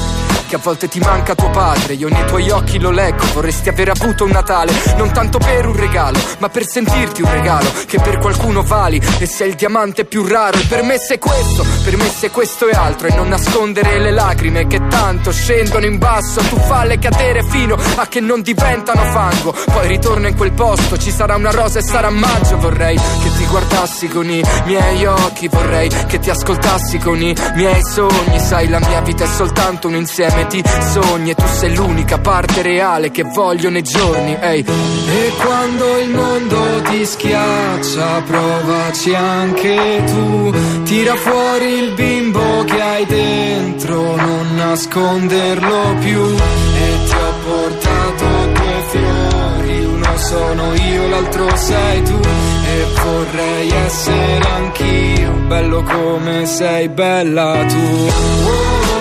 che 0.49 0.55
a 0.55 0.59
volte 0.59 0.87
ti 0.87 0.97
manca 0.97 1.35
tuo 1.35 1.51
padre, 1.51 1.93
io 1.93 2.09
nei 2.09 2.25
tuoi 2.25 2.49
occhi 2.49 2.79
lo 2.79 2.89
leggo, 2.89 3.23
vorresti 3.33 3.69
aver 3.69 3.89
avuto 3.89 4.23
un 4.23 4.31
Natale, 4.31 4.73
non 4.97 5.11
tanto 5.11 5.37
per 5.37 5.67
un 5.67 5.75
regalo, 5.75 6.17
ma 6.39 6.49
per 6.49 6.65
sentirti 6.65 7.21
un 7.21 7.31
regalo, 7.31 7.71
che 7.85 7.99
per 7.99 8.17
qualcuno 8.17 8.63
vali 8.63 8.99
e 9.19 9.27
sei 9.27 9.49
il 9.49 9.55
diamante 9.55 10.05
più 10.05 10.25
raro, 10.25 10.57
e 10.57 10.65
per 10.67 10.81
me 10.81 10.97
sei 10.97 11.19
questo, 11.19 11.63
per 11.83 11.97
me 11.97 12.09
sei 12.09 12.31
questo 12.31 12.67
e 12.67 12.71
altro, 12.71 13.07
e 13.07 13.15
non 13.15 13.27
nascondere 13.27 13.99
le 13.99 14.09
lacrime 14.09 14.65
che 14.65 14.87
tanto 14.87 15.31
scendono 15.31 15.85
in 15.85 15.99
basso, 15.99 16.41
tu 16.41 16.57
falle 16.57 16.97
cadere 16.97 17.43
fino 17.43 17.77
a 17.97 18.07
che 18.07 18.19
non 18.19 18.41
diventano 18.41 19.03
fango, 19.03 19.55
poi 19.71 19.87
ritorno 19.87 20.27
in 20.27 20.35
quel 20.35 20.53
posto, 20.53 20.97
ci 20.97 21.11
sarà 21.11 21.35
una 21.35 21.51
rosa 21.51 21.77
e 21.77 21.83
sarà 21.83 22.09
maggio, 22.09 22.57
vorrei 22.57 22.95
che 22.95 23.31
ti 23.37 23.45
guardassi 23.45 24.07
con 24.07 24.27
i 24.27 24.43
miei 24.65 25.05
occhi, 25.05 25.47
vorrei 25.47 25.89
che 26.07 26.17
ti 26.17 26.31
ascoltassi 26.31 26.97
con 26.97 27.21
i 27.21 27.35
miei 27.53 27.83
sogni, 27.83 28.39
sai 28.39 28.67
la 28.67 28.79
mia 28.79 29.01
vita 29.01 29.25
è 29.25 29.27
soltanto 29.27 29.87
un 29.87 29.93
insieme 29.93 30.37
di 30.47 30.63
sogni 30.91 31.31
e 31.31 31.35
tu 31.35 31.45
sei 31.45 31.75
l'unica 31.75 32.17
parte 32.17 32.61
reale 32.61 33.11
che 33.11 33.23
voglio 33.23 33.69
nei 33.69 33.83
giorni, 33.83 34.37
ehi. 34.39 34.65
E 34.65 35.31
quando 35.43 35.97
il 35.97 36.09
mondo 36.09 36.81
ti 36.89 37.05
schiaccia, 37.05 38.21
provaci 38.25 39.13
anche 39.13 40.03
tu, 40.05 40.53
tira 40.83 41.15
fuori 41.15 41.65
il 41.65 41.93
bimbo 41.93 42.63
che 42.65 42.81
hai 42.81 43.05
dentro, 43.05 44.15
non 44.15 44.55
nasconderlo 44.55 45.95
più. 45.99 46.21
E 46.21 47.05
ti 47.05 47.15
ho 47.15 47.33
portato 47.45 48.25
due 48.53 48.83
fiori, 48.89 49.85
uno 49.85 50.17
sono 50.17 50.73
io, 50.73 51.15
altro 51.15 51.55
sei 51.55 52.03
tu 52.03 52.19
e 52.65 52.85
vorrei 53.01 53.69
essere 53.69 54.47
anch'io 54.55 55.31
bello 55.47 55.83
come 55.83 56.45
sei 56.45 56.87
bella 56.89 57.65
tu 57.65 58.98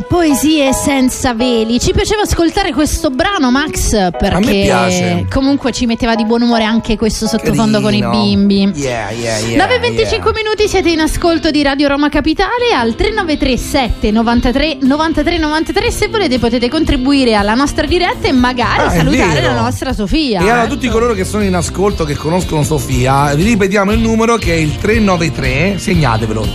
Poesie 0.00 0.72
senza 0.72 1.34
veli. 1.34 1.78
Ci 1.78 1.92
piaceva 1.92 2.22
ascoltare 2.22 2.72
questo 2.72 3.10
brano, 3.10 3.50
Max, 3.50 4.10
perché 4.18 5.26
comunque 5.30 5.72
ci 5.72 5.86
metteva 5.86 6.14
di 6.14 6.24
buon 6.24 6.42
umore 6.42 6.64
anche 6.64 6.96
questo 6.96 7.26
sottofondo 7.26 7.80
con 7.80 7.92
i 7.94 8.00
Carino. 8.00 8.24
bimbi. 8.24 8.72
Yeah, 8.74 9.10
yeah, 9.10 9.38
yeah, 9.38 9.66
9.25 9.66 10.32
minuti 10.34 10.68
siete 10.68 10.90
in 10.90 11.00
ascolto 11.00 11.50
di 11.50 11.62
Radio 11.62 11.88
Roma 11.88 12.08
Capitale 12.08 12.72
al 12.74 12.94
3937 12.94 14.10
93 14.10 14.78
93 14.80 15.38
93 15.38 15.90
se 15.90 16.08
volete 16.08 16.38
potete 16.38 16.68
contribuire 16.68 17.34
alla 17.34 17.54
nostra 17.54 17.86
diretta 17.86 18.28
e 18.28 18.32
magari 18.32 18.82
Ah, 18.86 18.90
salutare 18.90 19.40
la 19.42 19.60
nostra 19.60 19.92
Sofia. 19.92 20.40
E 20.40 20.48
allora 20.50 20.66
tutti 20.66 20.88
coloro 20.88 21.12
che 21.14 21.24
sono 21.24 21.42
in 21.44 21.54
ascolto, 21.54 22.04
che 22.04 22.14
conoscono 22.16 22.62
Sofia, 22.62 23.34
vi 23.34 23.42
ripetiamo 23.44 23.92
il 23.92 23.98
numero 24.00 24.36
che 24.36 24.52
è 24.52 24.56
il 24.56 24.76
393, 24.78 25.78
segnatevelo. 25.78 26.46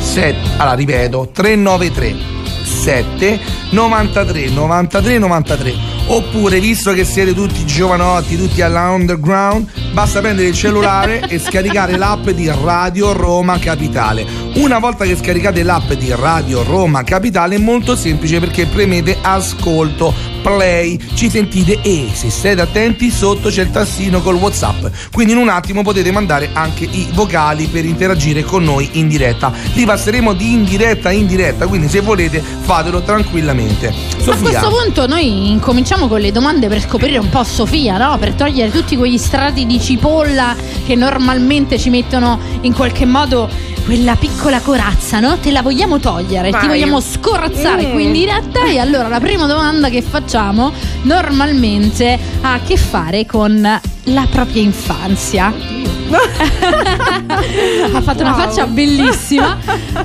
Set- 0.00 0.36
allora 0.58 0.74
ripeto, 0.74 1.30
393 1.32 2.40
7 2.82 3.40
93 3.72 4.50
93 4.50 5.18
93. 5.20 6.01
Oppure, 6.06 6.60
visto 6.60 6.92
che 6.92 7.04
siete 7.04 7.32
tutti 7.32 7.64
giovanotti, 7.64 8.36
tutti 8.36 8.60
alla 8.60 8.90
underground, 8.90 9.66
basta 9.92 10.20
prendere 10.20 10.48
il 10.48 10.54
cellulare 10.54 11.26
e 11.28 11.38
scaricare 11.38 11.96
l'app 11.96 12.28
di 12.30 12.50
Radio 12.50 13.12
Roma 13.12 13.58
Capitale. 13.58 14.26
Una 14.54 14.78
volta 14.78 15.04
che 15.04 15.16
scaricate 15.16 15.62
l'app 15.62 15.92
di 15.92 16.12
Radio 16.14 16.62
Roma 16.62 17.02
Capitale 17.04 17.54
è 17.54 17.58
molto 17.58 17.96
semplice 17.96 18.40
perché 18.40 18.66
premete 18.66 19.16
ascolto, 19.22 20.12
play, 20.42 20.98
ci 21.14 21.30
sentite 21.30 21.78
e 21.80 22.08
se 22.12 22.28
siete 22.28 22.60
attenti 22.60 23.10
sotto 23.10 23.48
c'è 23.48 23.62
il 23.62 23.70
tassino 23.70 24.20
col 24.20 24.34
WhatsApp. 24.34 24.86
Quindi 25.10 25.32
in 25.32 25.38
un 25.38 25.48
attimo 25.48 25.82
potete 25.82 26.10
mandare 26.10 26.50
anche 26.52 26.84
i 26.84 27.08
vocali 27.12 27.66
per 27.66 27.86
interagire 27.86 28.42
con 28.42 28.64
noi 28.64 28.90
in 28.92 29.08
diretta. 29.08 29.52
Li 29.72 29.86
passeremo 29.86 30.34
di 30.34 30.52
in 30.52 30.64
diretta 30.64 31.10
in 31.10 31.26
diretta, 31.26 31.66
quindi 31.66 31.88
se 31.88 32.00
volete 32.00 32.42
fatelo 32.60 33.00
tranquillamente. 33.02 33.88
A 33.88 33.92
Sofia. 34.18 34.48
questo 34.48 34.68
punto 34.68 35.06
noi 35.06 35.50
incominciamo 35.50 35.91
con 36.08 36.20
le 36.20 36.32
domande 36.32 36.68
per 36.68 36.80
scoprire 36.80 37.18
un 37.18 37.28
po' 37.28 37.44
Sofia, 37.44 37.96
no? 37.96 38.16
Per 38.18 38.32
togliere 38.32 38.70
tutti 38.72 38.96
quegli 38.96 39.18
strati 39.18 39.66
di 39.66 39.78
cipolla 39.80 40.54
che 40.84 40.94
normalmente 40.96 41.78
ci 41.78 41.90
mettono 41.90 42.38
in 42.62 42.72
qualche 42.72 43.04
modo 43.04 43.48
quella 43.84 44.16
piccola 44.16 44.60
corazza, 44.60 45.20
no? 45.20 45.38
Te 45.38 45.50
la 45.52 45.60
vogliamo 45.62 45.98
togliere, 46.00 46.46
ti 46.46 46.52
Vai. 46.52 46.66
vogliamo 46.68 46.98
scorazzare 47.00 47.86
Mm. 47.88 47.92
qui 47.92 48.04
in 48.04 48.12
diretta 48.12 48.64
e 48.66 48.78
allora 48.78 49.08
la 49.08 49.20
prima 49.20 49.46
domanda 49.46 49.90
che 49.90 50.02
facciamo 50.02 50.72
normalmente 51.02 52.18
ha 52.40 52.54
a 52.54 52.60
che 52.66 52.76
fare 52.76 53.24
con 53.26 53.80
la 54.04 54.26
propria 54.30 54.62
infanzia. 54.62 55.52
ha 57.92 58.00
fatto 58.02 58.20
una 58.22 58.32
Wow. 58.34 58.38
faccia 58.40 58.66
bellissima. 58.66 59.56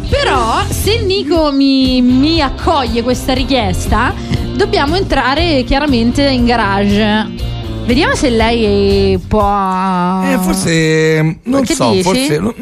Però, 0.09 0.61
se 0.69 0.99
Nico 1.01 1.51
mi, 1.51 2.01
mi 2.01 2.41
accoglie 2.41 3.01
questa 3.03 3.33
richiesta, 3.33 4.13
dobbiamo 4.57 4.95
entrare 4.95 5.63
chiaramente 5.63 6.23
in 6.23 6.43
garage. 6.45 7.45
Vediamo 7.85 8.15
se 8.15 8.29
lei 8.29 9.17
può. 9.25 10.21
Eh, 10.25 10.37
forse 10.41 11.37
non 11.43 11.63
Che 11.63 11.73
so, 11.73 11.91
dici? 11.91 12.03
forse 12.03 12.37
lo- 12.39 12.53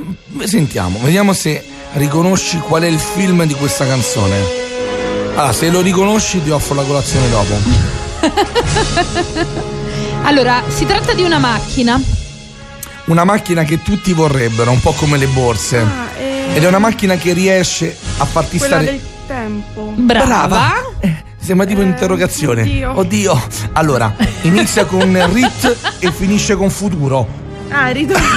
sentiamo, 0.43 0.99
vediamo 1.01 1.33
se 1.33 1.63
riconosci 1.93 2.59
qual 2.59 2.83
è 2.83 2.87
il 2.87 2.99
film 2.99 3.43
di 3.45 3.55
questa 3.55 3.87
canzone. 3.87 4.35
Allora, 5.35 5.51
se 5.53 5.69
lo 5.71 5.81
riconosci 5.81 6.43
ti 6.43 6.51
offro 6.51 6.75
la 6.75 6.83
colazione 6.83 7.29
dopo. 7.29 7.53
Allora, 10.23 10.63
si 10.69 10.85
tratta 10.85 11.13
di 11.13 11.21
una 11.21 11.37
macchina. 11.37 12.01
Una 13.05 13.23
macchina 13.23 13.63
che 13.63 13.83
tutti 13.83 14.11
vorrebbero, 14.13 14.71
un 14.71 14.79
po' 14.79 14.93
come 14.93 15.17
le 15.17 15.27
borse. 15.27 15.77
Ah, 15.77 16.07
eh, 16.19 16.55
Ed 16.55 16.63
è 16.63 16.67
una 16.67 16.79
macchina 16.79 17.15
che 17.15 17.33
riesce 17.33 17.95
a 18.17 18.25
farti 18.25 18.57
quella 18.57 18.81
stare 18.81 18.91
del 18.97 19.01
tempo. 19.27 19.93
Brava. 19.95 20.73
Eh, 20.99 21.23
Sembra 21.45 21.67
tipo 21.67 21.81
Eh, 21.81 21.83
un'interrogazione. 21.83 22.61
oddio. 22.63 22.97
Oddio. 22.97 23.41
Allora, 23.73 24.15
inizia 24.41 24.85
con 24.85 25.15
Rit 25.31 25.95
e 25.99 26.11
finisce 26.11 26.55
con 26.55 26.71
futuro. 26.71 27.43
Ah, 27.69 27.89
ritorno. 27.89 28.23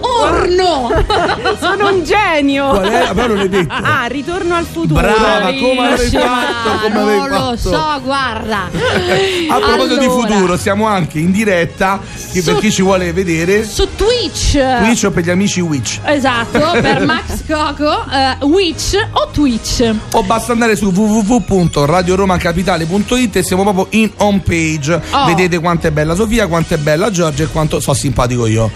Orno! 0.00 0.90
Sono 1.60 1.92
un 1.92 2.02
genio. 2.04 2.68
Qual 2.68 2.88
è? 2.88 3.10
Però 3.14 3.26
non 3.28 3.36
l'hai 3.36 3.48
detto. 3.48 3.72
Ah, 3.72 4.06
ritorno 4.06 4.54
al 4.54 4.64
futuro. 4.66 5.00
Brava, 5.00 5.52
come 5.52 5.92
avevi 5.92 6.16
fatto? 6.16 6.70
Come 6.82 7.00
avevi 7.00 7.18
non 7.18 7.28
lo 7.28 7.36
fatto? 7.56 7.56
so, 7.56 8.00
guarda. 8.02 8.68
A 9.50 9.58
proposito 9.58 9.98
di 9.98 10.04
Allora, 10.06 10.26
futuro, 10.28 10.56
siamo 10.56 10.86
anche 10.86 11.18
in 11.18 11.30
diretta 11.32 12.00
che 12.32 12.42
per 12.42 12.54
Su- 12.54 12.60
chi 12.60 12.70
ci 12.72 12.82
vuole 12.82 13.12
vedere. 13.12 13.64
Su 13.64 13.88
Twitch. 13.94 14.58
Twitch 14.80 15.04
o 15.04 15.10
per 15.10 15.24
gli 15.24 15.30
amici 15.30 15.60
Witch. 15.60 16.00
Esatto, 16.04 16.58
per 16.80 17.04
Max 17.04 17.44
Coco, 17.46 18.04
eh, 18.10 18.36
Witch 18.44 18.96
o 19.12 19.28
Twitch. 19.32 19.94
O 20.12 20.22
basta 20.24 20.52
andare 20.52 20.76
su 20.76 20.86
www.radioromacapitale.it 20.90 23.36
e 23.36 23.42
siamo 23.42 23.62
proprio 23.62 23.86
in 23.90 24.10
home 24.18 24.40
page. 24.44 25.00
Oh. 25.10 25.24
Vedete 25.26 25.58
quanto 25.58 25.86
è 25.86 25.90
bella 25.90 26.14
Sofia, 26.14 26.46
quanto 26.46 26.72
è 26.74 26.78
bella 26.78 26.97
Giorgia 27.10 27.44
e 27.44 27.46
quanto 27.46 27.80
so 27.80 27.94
simpatico 27.94 28.46
io. 28.46 28.70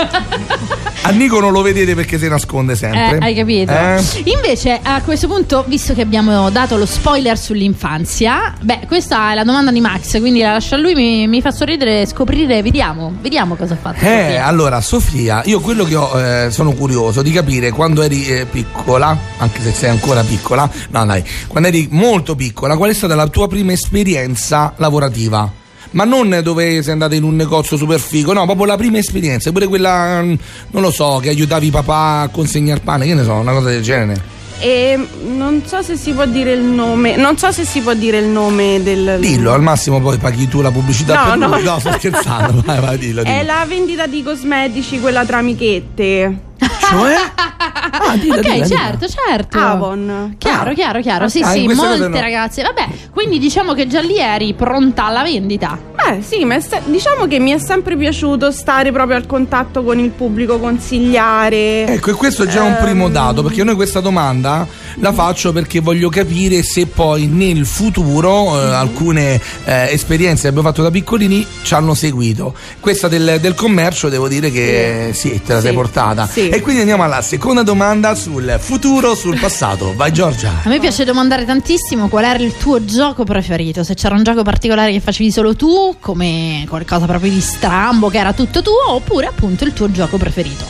A 1.05 1.11
Nico 1.11 1.41
non 1.41 1.51
lo 1.51 1.63
vedete 1.63 1.97
perché 1.97 2.17
si 2.17 2.29
nasconde 2.29 2.77
sempre. 2.77 3.19
Eh, 3.19 3.19
hai 3.21 3.35
capito? 3.35 3.73
Eh? 3.73 4.01
Invece, 4.27 4.79
a 4.81 5.03
questo 5.03 5.27
punto, 5.27 5.65
visto 5.67 5.95
che 5.95 6.01
abbiamo 6.01 6.49
dato 6.51 6.77
lo 6.77 6.87
spoiler 6.87 7.37
sull'infanzia, 7.37 8.55
beh, 8.61 8.83
questa 8.87 9.33
è 9.33 9.35
la 9.35 9.43
domanda 9.43 9.73
di 9.73 9.81
Max, 9.81 10.21
quindi 10.21 10.41
la 10.41 10.53
lascio 10.53 10.77
a 10.77 10.79
lui, 10.79 10.95
mi, 10.95 11.27
mi 11.27 11.41
fa 11.41 11.51
sorridere, 11.51 12.07
scoprire, 12.07 12.63
vediamo, 12.63 13.13
vediamo 13.21 13.57
cosa 13.57 13.75
ha 13.75 13.79
fatto. 13.79 13.99
Eh, 13.99 14.27
Sofia. 14.27 14.47
allora 14.47 14.81
Sofia, 14.81 15.43
io 15.47 15.59
quello 15.59 15.83
che 15.83 15.97
ho, 15.97 16.21
eh, 16.21 16.51
sono 16.53 16.73
curioso 16.73 17.21
di 17.21 17.33
capire 17.33 17.73
quando 17.73 18.03
eri 18.03 18.25
eh, 18.27 18.47
piccola, 18.47 19.19
anche 19.39 19.61
se 19.61 19.73
sei 19.73 19.91
ancora 19.91 20.23
piccola, 20.23 20.71
no 20.91 21.05
dai, 21.05 21.25
quando 21.49 21.69
eri 21.69 21.89
molto 21.91 22.37
piccola, 22.37 22.77
qual 22.77 22.91
è 22.91 22.95
stata 22.95 23.17
la 23.17 23.27
tua 23.27 23.49
prima 23.49 23.73
esperienza 23.73 24.73
lavorativa? 24.77 25.62
Ma 25.92 26.05
non 26.05 26.40
dove 26.42 26.83
sei 26.83 26.92
andata 26.92 27.14
in 27.14 27.22
un 27.22 27.37
negozio 27.37 27.76
super 27.76 28.00
figo, 28.00 28.33
no, 28.33 28.44
proprio 28.44 28.66
la 28.66 28.76
prima 28.76 28.98
esperienza, 28.98 29.52
pure 29.52 29.66
quella, 29.66 30.22
mm, 30.22 30.35
non 30.70 30.83
lo 30.83 30.90
so, 30.90 31.18
che 31.22 31.28
aiutavi 31.28 31.70
papà 31.70 32.20
a 32.22 32.28
consegnare 32.28 32.81
pane, 32.81 33.07
che 33.07 33.14
ne 33.14 33.22
so, 33.24 33.35
una 33.35 33.52
cosa 33.52 33.68
del 33.68 33.83
genere. 33.83 34.40
E 34.59 34.96
non 35.26 35.62
so 35.66 35.83
se 35.83 35.96
si 35.96 36.12
può 36.12 36.24
dire 36.24 36.52
il 36.52 36.62
nome. 36.62 37.16
Non 37.16 37.37
so 37.37 37.50
se 37.50 37.64
si 37.64 37.81
può 37.81 37.94
dire 37.94 38.18
il 38.18 38.26
nome 38.28 38.81
del. 38.81 39.16
Dillo, 39.18 39.52
al 39.52 39.61
massimo 39.61 40.00
poi 40.00 40.18
paghi 40.18 40.46
tu 40.46 40.61
la 40.61 40.70
pubblicità 40.70 41.14
No, 41.14 41.28
per 41.31 41.38
no. 41.38 41.48
lui. 41.57 41.64
No, 41.64 41.78
sto 41.81 41.90
scherzando, 41.98 42.62
vai, 42.64 42.81
vai, 42.81 42.96
dillo, 42.96 43.22
dillo. 43.24 43.35
È 43.35 43.42
la 43.42 43.64
vendita 43.66 44.07
di 44.07 44.22
cosmetici, 44.22 45.00
quella 45.00 45.24
tra 45.24 45.38
amichette. 45.38 46.50
Cioè? 46.92 47.14
Ah, 47.94 48.16
dillo, 48.16 48.35
ok, 48.37 48.40
dillo, 48.40 48.55
dillo. 48.55 48.66
certo, 48.66 49.07
certo. 49.09 49.59
Avon. 49.59 50.35
Chiaro, 50.38 50.72
chiaro, 50.72 51.00
chiaro. 51.00 51.28
Sì, 51.28 51.40
Ah, 51.42 51.50
sì, 51.50 51.59
in 51.61 51.64
queste 51.66 51.87
molte 51.87 52.09
no. 52.09 52.20
ragazze. 52.20 52.62
Vabbè, 52.62 52.87
quindi 53.12 53.38
diciamo 53.38 53.74
che 53.74 53.87
già 53.87 54.00
lì 54.00 54.18
eri 54.18 54.55
pronta 54.55 55.05
alla 55.07 55.22
vendita. 55.22 55.78
Beh, 55.94 56.22
sì, 56.22 56.44
ma 56.44 56.59
se- 56.61 56.81
diciamo 56.87 57.26
che 57.26 57.38
mi 57.38 57.50
è 57.52 57.59
sempre 57.59 57.96
piaciuto 57.96 58.50
stare 58.50 58.90
proprio 58.92 59.16
al 59.16 59.26
contatto 59.26 59.83
con 59.85 59.98
il 59.98 60.11
pubblico, 60.11 60.59
consigliare. 60.59 61.87
Ecco, 61.87 62.11
e 62.11 62.12
questo 62.14 62.44
è 62.44 62.46
già 62.46 62.62
un 62.62 62.72
Ehm. 62.72 62.83
primo 62.83 63.09
dato, 63.09 63.42
perché 63.42 63.62
noi 63.64 63.74
questa 63.74 64.00
domanda 64.00 64.66
la 64.96 65.12
faccio 65.12 65.52
perché 65.52 65.81
voglio 65.81 66.09
capire 66.09 66.62
se 66.62 66.87
poi 66.87 67.26
nel 67.26 67.66
futuro 67.66 68.59
eh, 68.61 68.72
alcune 68.72 69.40
eh, 69.64 69.88
esperienze 69.92 70.42
che 70.42 70.48
abbiamo 70.48 70.68
fatto 70.68 70.83
da 70.83 70.90
piccolini 70.90 71.46
ci 71.62 71.74
hanno 71.74 71.94
seguito. 71.94 72.55
Questa 72.81 73.09
del, 73.09 73.38
del 73.40 73.55
commercio 73.55 74.09
devo 74.09 74.28
dire 74.28 74.50
che 74.50 75.11
sì, 75.12 75.40
te 75.44 75.55
la 75.55 75.61
sei 75.61 75.70
Sì. 75.70 75.76
portata. 75.76 76.26
Sì. 76.26 76.48
E 76.48 76.61
quindi 76.61 76.82
andiamo 76.83 77.03
alla 77.03 77.23
seconda 77.23 77.62
domanda 77.62 78.14
sul 78.14 78.57
futuro, 78.59 79.14
sul 79.14 79.38
passato. 79.38 79.95
Vai 79.95 80.12
Giorgia. 80.12 80.61
A 80.64 80.68
me 80.68 80.79
piace 80.79 81.05
domandare 81.05 81.45
tantissimo 81.45 82.09
qual 82.09 82.25
era 82.25 82.42
il 82.42 82.57
tuo 82.57 82.85
gioco 82.85 83.25
preferito. 83.25 83.83
Se 83.83 83.95
c'era 83.95 84.14
un 84.14 84.23
gioco 84.23 84.42
particolare 84.42 84.92
che 84.92 85.01
facevi 85.01 85.31
solo 85.31 85.57
tu, 85.57 85.97
come 86.01 86.64
qualcosa 86.68 87.07
proprio 87.07 87.31
di 87.31 87.40
strambo 87.40 88.09
che 88.09 88.18
era 88.18 88.33
tutto 88.33 88.62
tuo, 88.62 88.90
oppure 88.90 89.27
appunto 89.27 89.64
il 89.64 89.73
tuo 89.73 89.90
gioco 89.90 90.16
preferito. 90.18 90.64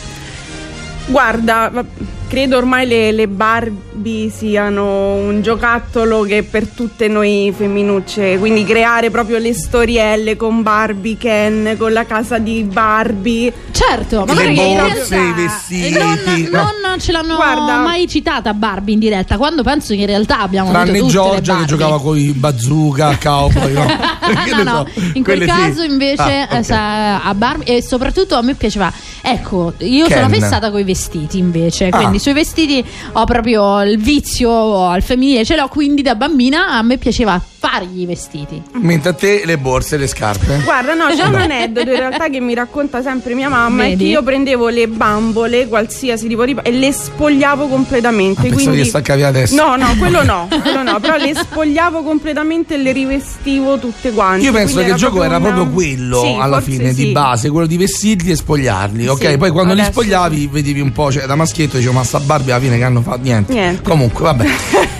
Guarda, 1.07 1.85
credo 2.33 2.57
ormai 2.57 2.87
le, 2.87 3.13
le 3.13 3.29
Barbie 3.29 4.31
siano 4.31 5.17
un 5.17 5.43
giocattolo 5.43 6.23
che 6.23 6.43
per 6.43 6.67
tutte 6.67 7.07
noi 7.07 7.53
femminucce, 7.55 8.39
quindi 8.39 8.65
creare 8.65 9.11
proprio 9.11 9.37
le 9.37 9.53
storielle 9.53 10.35
con 10.35 10.63
Barbie, 10.63 11.19
Ken, 11.19 11.77
con 11.79 11.93
la 11.93 12.07
casa 12.07 12.39
di 12.39 12.63
Barbie. 12.63 13.53
Certo, 13.71 14.25
ma 14.27 14.33
Le 14.33 14.51
borse, 14.55 15.15
realtà 15.15 15.17
i 15.17 15.33
vestiti, 15.45 15.99
non, 15.99 16.19
no. 16.51 16.71
non 16.89 16.99
ce 17.01 17.13
l'hanno 17.13 17.35
Guarda- 17.37 17.83
mai 17.83 18.09
citata 18.09 18.55
Barbie 18.55 18.95
in 18.95 19.01
diretta, 19.01 19.37
quando 19.37 19.63
penso 19.63 19.93
che 19.93 20.01
in 20.01 20.07
realtà 20.07 20.41
abbiamo 20.41 20.71
avuto 20.71 20.85
Tranne 20.85 21.01
le 21.03 21.07
Giorgia 21.09 21.57
che 21.59 21.65
giocava 21.67 22.01
con 22.01 22.17
i 22.17 22.33
bazooka, 22.33 23.19
cowboy, 23.23 23.73
no? 23.75 23.85
No, 23.85 24.63
no, 24.63 24.87
so, 24.95 25.01
in 25.13 25.23
quel 25.23 25.37
quelle 25.37 25.45
sì. 25.45 25.51
caso 25.51 25.83
invece 25.83 26.23
Ah, 26.23 26.45
ok. 26.51 26.53
eh, 26.59 26.63
sa- 26.63 27.23
a 27.25 27.35
Barbie 27.35 27.77
e 27.77 27.83
soprattutto 27.83 28.37
a 28.37 28.43
me 28.43 28.55
piaceva 28.55 28.91
ecco 29.21 29.73
io 29.79 30.09
sono 30.09 30.29
Ken. 30.29 30.41
fissata 30.41 30.71
con 30.71 30.81
i 30.81 30.85
vestiti 30.85 31.39
invece 31.39 31.89
Ah. 31.89 31.97
quindi 31.99 32.19
sui 32.23 32.33
vestiti 32.35 32.85
ho 33.15 33.25
proprio 33.25 33.83
il 33.83 33.99
vizio 33.99 34.87
al 34.87 35.03
femminile 35.03 35.45
ce 35.45 35.57
l'ho 35.57 35.67
quindi 35.67 36.03
da 36.03 36.15
bambina 36.15 36.69
a 36.69 36.83
me 36.83 36.97
piaceva 36.97 37.52
fargli 37.63 38.01
i 38.01 38.07
vestiti 38.07 38.61
Mentre 38.81 39.11
a 39.11 39.13
te 39.13 39.43
le 39.45 39.57
borse 39.57 39.95
e 39.95 39.99
le 39.99 40.09
scarpe. 40.09 40.63
Guarda, 40.65 40.95
no, 40.95 41.07
c'è 41.15 41.23
un 41.23 41.37
aneddoto 41.37 41.91
in 41.91 41.97
realtà 41.97 42.29
che 42.29 42.41
mi 42.41 42.55
racconta 42.55 43.03
sempre 43.03 43.35
mia 43.35 43.49
mamma. 43.49 43.85
È 43.85 43.91
Vedi? 43.91 44.05
che 44.05 44.11
io 44.11 44.23
prendevo 44.25 44.69
le 44.69 44.89
bambole, 44.89 45.69
qualsiasi 45.69 46.27
tipo 46.27 46.45
di. 46.45 46.57
e 46.61 46.73
le 46.73 46.93
spogliavo 46.93 47.69
completamente. 47.69 48.49
Ah, 48.49 48.53
quindi... 48.53 48.79
che 48.79 48.85
staccavi 48.87 49.23
adesso. 49.23 49.55
No, 49.55 49.77
no, 49.77 49.95
quello 49.97 50.25
no, 50.25 50.49
quello 50.61 50.83
no, 50.83 50.99
però 50.99 51.17
le 51.17 51.35
spogliavo 51.35 52.03
completamente 52.03 52.75
e 52.75 52.79
le 52.79 52.91
rivestivo 52.91 53.79
tutte 53.79 54.11
quante. 54.11 54.45
Io 54.45 54.53
penso 54.53 54.81
che 54.81 54.89
il 54.91 54.95
gioco 54.97 55.23
era 55.23 55.37
una- 55.37 55.53
proprio 55.53 55.73
quello 55.73 56.21
Sì, 56.23 56.37
alla 56.41 56.61
fine 56.61 56.93
di 56.93 57.05
sì. 57.07 57.13
base, 57.13 57.49
quello 57.51 57.67
di 57.69 57.77
vestirli 57.77 58.33
e 58.33 58.37
spogliarli, 58.37 59.07
ok? 59.07 59.31
Sì, 59.31 59.39
Poi 59.39 59.51
quando 59.51 59.75
li 59.75 59.85
spogliavi 59.85 60.49
vedevi 60.51 60.81
un 60.81 60.91
po', 60.91 61.13
cioè 61.13 61.27
da 61.27 61.37
maschietto 61.37 61.77
dicevo 61.77 61.95
ma 61.95 62.03
sta 62.03 62.19
Barbie 62.19 62.53
alla 62.53 62.63
fine 62.63 62.77
che 62.77 62.85
hanno 62.85 63.03
fatto 63.03 63.21
niente. 63.23 63.53
Niente. 63.53 63.83
Comunque, 63.83 64.25
vabbè. 64.25 64.47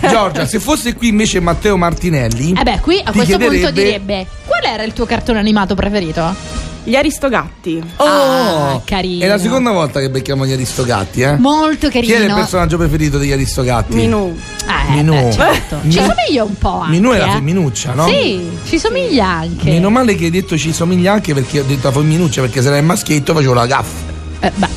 Giorgia, 0.09 0.47
se 0.47 0.59
fosse 0.61 0.95
qui 0.95 1.09
invece 1.09 1.41
Matteo 1.41 1.77
Martinelli, 1.77 2.52
eh 2.57 2.63
beh 2.63 2.81
qui 2.81 3.01
a 3.05 3.13
questo 3.13 3.37
punto 3.39 3.53
chiederebbe- 3.55 3.83
direbbe 3.83 4.27
qual 4.47 4.65
era 4.65 4.83
il 4.83 4.93
tuo 4.93 5.05
cartone 5.07 5.39
animato 5.39 5.75
preferito? 5.75 6.61
Gli 6.85 6.97
Aristogatti. 6.97 7.81
Oh, 7.99 8.05
Ah, 8.05 8.81
carino. 8.85 9.25
È 9.25 9.29
la 9.29 9.39
seconda 9.39 9.71
volta 9.71 10.01
che 10.01 10.11
becchiamo 10.11 10.45
gli 10.45 10.51
Aristogatti, 10.53 11.21
eh? 11.21 11.37
molto 11.37 11.87
Chi 11.89 12.01
carino 12.01 12.17
è 12.17 12.27
il 12.27 12.35
personaggio 12.35 12.77
preferito 12.77 13.19
degli 13.19 13.31
Aristogatti? 13.31 13.95
Minù. 13.95 14.37
Eh, 14.67 14.91
Minù. 14.95 15.13
beh, 15.13 15.31
certo. 15.33 15.79
ci 15.89 16.01
Mi- 16.01 16.07
somiglia 16.07 16.43
un 16.43 16.59
po' 16.59 16.81
anche, 16.81 16.91
Minù 16.91 17.11
è 17.13 17.19
la 17.19 17.29
eh. 17.29 17.31
femminuccia, 17.35 17.93
no? 17.93 18.09
sì 18.09 18.51
ci 18.65 18.79
somiglia 18.81 19.27
anche 19.29 19.71
Meno 19.71 19.91
male 19.91 20.17
che 20.17 20.25
hai 20.25 20.31
detto 20.31 20.59
ci 20.59 20.73
somiglia 20.73 21.13
anche 21.13 21.33
perché 21.35 21.61
ho 21.61 21.65
detto 21.65 21.87
la 21.87 21.93
femminuccia, 21.95 22.41
perché 22.41 22.61
se 22.61 22.67
era 22.67 22.79
il 22.79 22.85
maschietto 22.85 23.33
facevo 23.33 23.55
la 23.55 23.67
gaffa. 23.67 24.11
Eh, 24.41 24.53
beh. 24.53 24.69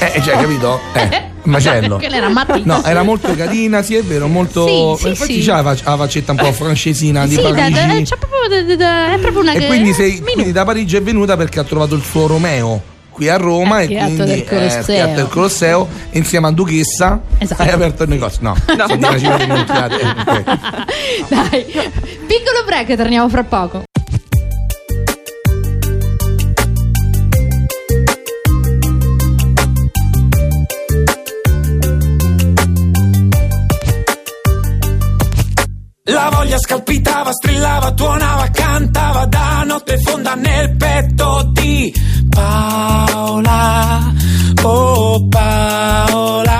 Eh, 0.12 0.22
cioè, 0.22 0.34
capito? 0.36 0.80
Eh, 0.92 1.30
macello. 1.44 2.00
No, 2.64 2.82
era 2.84 3.02
molto 3.02 3.34
carina, 3.34 3.82
sì, 3.82 3.94
è 3.96 4.02
vero, 4.02 4.26
molto. 4.28 4.96
Sì, 4.96 5.02
sì, 5.02 5.08
infatti 5.08 5.40
sì. 5.42 5.46
c'ha 5.48 5.56
la, 5.56 5.62
fac- 5.62 5.86
la 5.86 5.96
faccetta 5.96 6.32
un 6.32 6.38
po' 6.38 6.52
francesina 6.52 7.26
di 7.26 7.34
Sì, 7.36 7.42
da- 7.42 7.50
da- 7.50 7.54
Parigi. 7.54 8.02
c'è 8.04 8.16
proprio, 8.16 8.48
da- 8.48 8.62
da- 8.62 8.76
da- 8.76 9.12
è 9.14 9.18
proprio 9.18 9.42
una 9.42 9.52
e 9.52 9.58
che- 9.58 9.66
quindi, 9.66 9.92
sei, 9.92 10.20
quindi 10.20 10.52
da 10.52 10.64
Parigi 10.64 10.96
è 10.96 11.02
venuta 11.02 11.36
perché 11.36 11.60
ha 11.60 11.64
trovato 11.64 11.94
il 11.94 12.02
suo 12.02 12.26
Romeo 12.26 12.82
qui 13.10 13.28
a 13.28 13.36
Roma 13.36 13.80
Eh, 13.80 13.84
e 13.84 13.96
quindi 13.96 14.24
del 14.24 14.44
Colosseo. 14.44 15.06
eh, 15.08 15.12
del 15.12 15.28
Colosseo 15.28 15.88
insieme 16.12 16.48
a 16.48 16.50
Duchessa 16.50 17.20
Esatto. 17.38 17.62
hai 17.62 17.68
aperto 17.70 18.02
il 18.02 18.08
negozio. 18.08 18.40
No, 18.42 18.56
No, 18.76 18.86
no. 18.86 19.10
Eh. 19.12 20.44
Dai, 21.28 21.64
piccolo 22.26 22.64
break, 22.66 22.96
torniamo 22.96 23.28
fra 23.28 23.44
poco. 23.44 23.82
Voglia 36.44 36.58
scalpitava, 36.58 37.32
strillava, 37.32 37.92
tuonava, 37.92 38.48
cantava 38.50 39.24
da 39.24 39.62
notte 39.64 39.98
fonda 39.98 40.34
nel 40.34 40.76
petto 40.76 41.48
di 41.52 41.90
Paola. 42.28 44.12
Oh 44.62 45.26
Paola. 45.26 46.52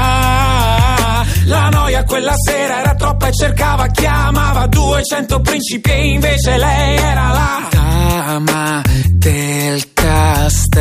La 1.45 1.69
noia 1.69 2.03
quella 2.05 2.33
sera 2.35 2.79
era 2.81 2.95
troppa 2.95 3.29
e 3.29 3.33
cercava, 3.35 3.89
chiamava 3.89 4.67
200 4.67 5.41
principi 5.43 5.91
e 5.91 6.13
invece 6.13 6.57
lei 6.57 6.97
era 6.97 7.31
la 7.33 7.69
dama 7.71 8.83
del 9.11 9.93
castello. 9.93 10.75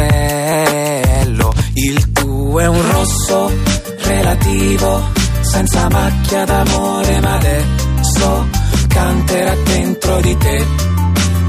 Il 1.73 2.11
tuo 2.13 2.57
è 2.61 2.67
un 2.67 2.91
rosso 2.91 3.51
relativo, 4.03 5.11
senza 5.53 5.87
macchia 5.87 6.45
d'amore, 6.45 7.19
ma 7.21 7.35
adesso 7.35 8.47
canterà 8.87 9.55
dentro 9.63 10.19
di 10.19 10.35
te 10.35 10.65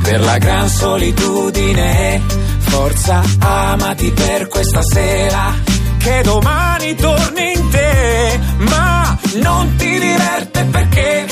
per 0.02 0.20
la 0.20 0.36
gran 0.36 0.68
solitudine. 0.68 2.20
Forza, 2.58 3.22
amati 3.38 4.10
per 4.10 4.48
questa 4.48 4.82
sera, 4.82 5.54
che 5.96 6.20
domani 6.22 6.94
torni 6.96 7.52
in 7.52 7.68
te, 7.70 8.40
ma 8.58 9.18
non 9.36 9.74
ti 9.76 9.98
diverte 9.98 10.64
perché 10.64 11.26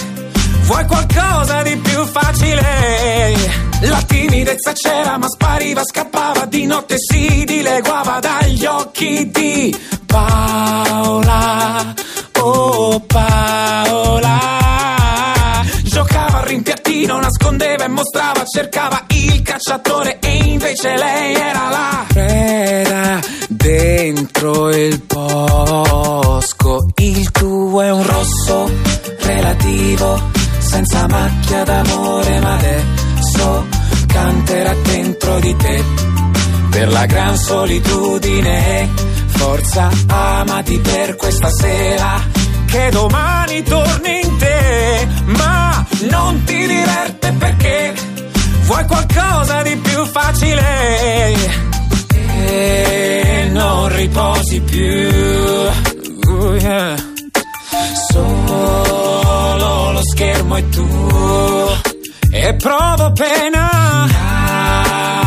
vuoi 0.63 0.87
qualcosa 0.87 1.63
di 1.63 1.77
più 1.77 2.07
facile. 2.07 3.37
La 3.83 4.03
timidezza 4.07 4.73
c'era, 4.73 5.19
ma 5.19 5.29
spariva, 5.29 5.83
scappava 5.85 6.47
di 6.47 6.65
notte, 6.65 6.95
si 6.97 7.45
dileguava 7.45 8.19
dagli 8.19 8.65
occhi 8.65 9.31
di 9.31 9.77
Paola. 10.07 11.95
Paola. 13.01 14.39
Giocava 15.85 16.39
al 16.39 16.45
rimpiattino, 16.45 17.19
nascondeva 17.19 17.85
e 17.85 17.89
mostrava, 17.89 18.45
cercava 18.45 19.05
il 19.09 19.43
cacciatore 19.43 20.19
e 20.21 20.37
invece 20.37 20.97
lei 20.97 21.35
era 21.35 21.69
la 21.69 22.07
preda 22.09 23.21
dentro 23.49 24.71
il 24.71 25.03
bosco. 25.07 26.87
Il 26.97 27.31
tuo 27.31 27.81
è 27.81 27.91
un 27.91 28.07
rosso 28.07 28.71
relativo, 29.21 30.21
senza 30.59 31.07
macchia 31.09 31.63
d'amore, 31.65 32.41
ma 32.41 32.55
adesso 32.55 33.67
canterà 34.07 34.75
dentro 34.83 35.41
di 35.41 35.57
te 35.57 35.85
per 36.71 36.91
la 36.91 37.07
gran 37.07 37.37
solitudine. 37.37 38.89
Forza, 39.27 39.91
amati 40.07 40.79
per 40.79 41.17
questa 41.17 41.51
sera, 41.51 42.21
che 42.73 42.89
domani 42.91 43.63
torni 43.65 44.21
in 44.25 44.37
te, 44.39 45.07
ma 45.27 45.87
non 46.09 46.43
ti 46.45 46.67
diverte 46.67 47.33
perché 47.33 47.93
vuoi 48.65 48.87
qualcosa 48.87 49.61
di 49.61 49.77
più 49.77 50.07
facile 50.07 51.35
e 52.47 53.49
non 53.53 53.95
riposi 53.95 54.61
più. 54.63 55.11
Uh, 56.25 56.55
yeah. 56.55 56.97
Solo 58.11 59.93
lo 59.93 60.01
schermo 60.11 60.57
è 60.57 60.69
tu 60.71 60.89
e 62.31 62.55
provo 62.55 63.13
pena. 63.13 64.09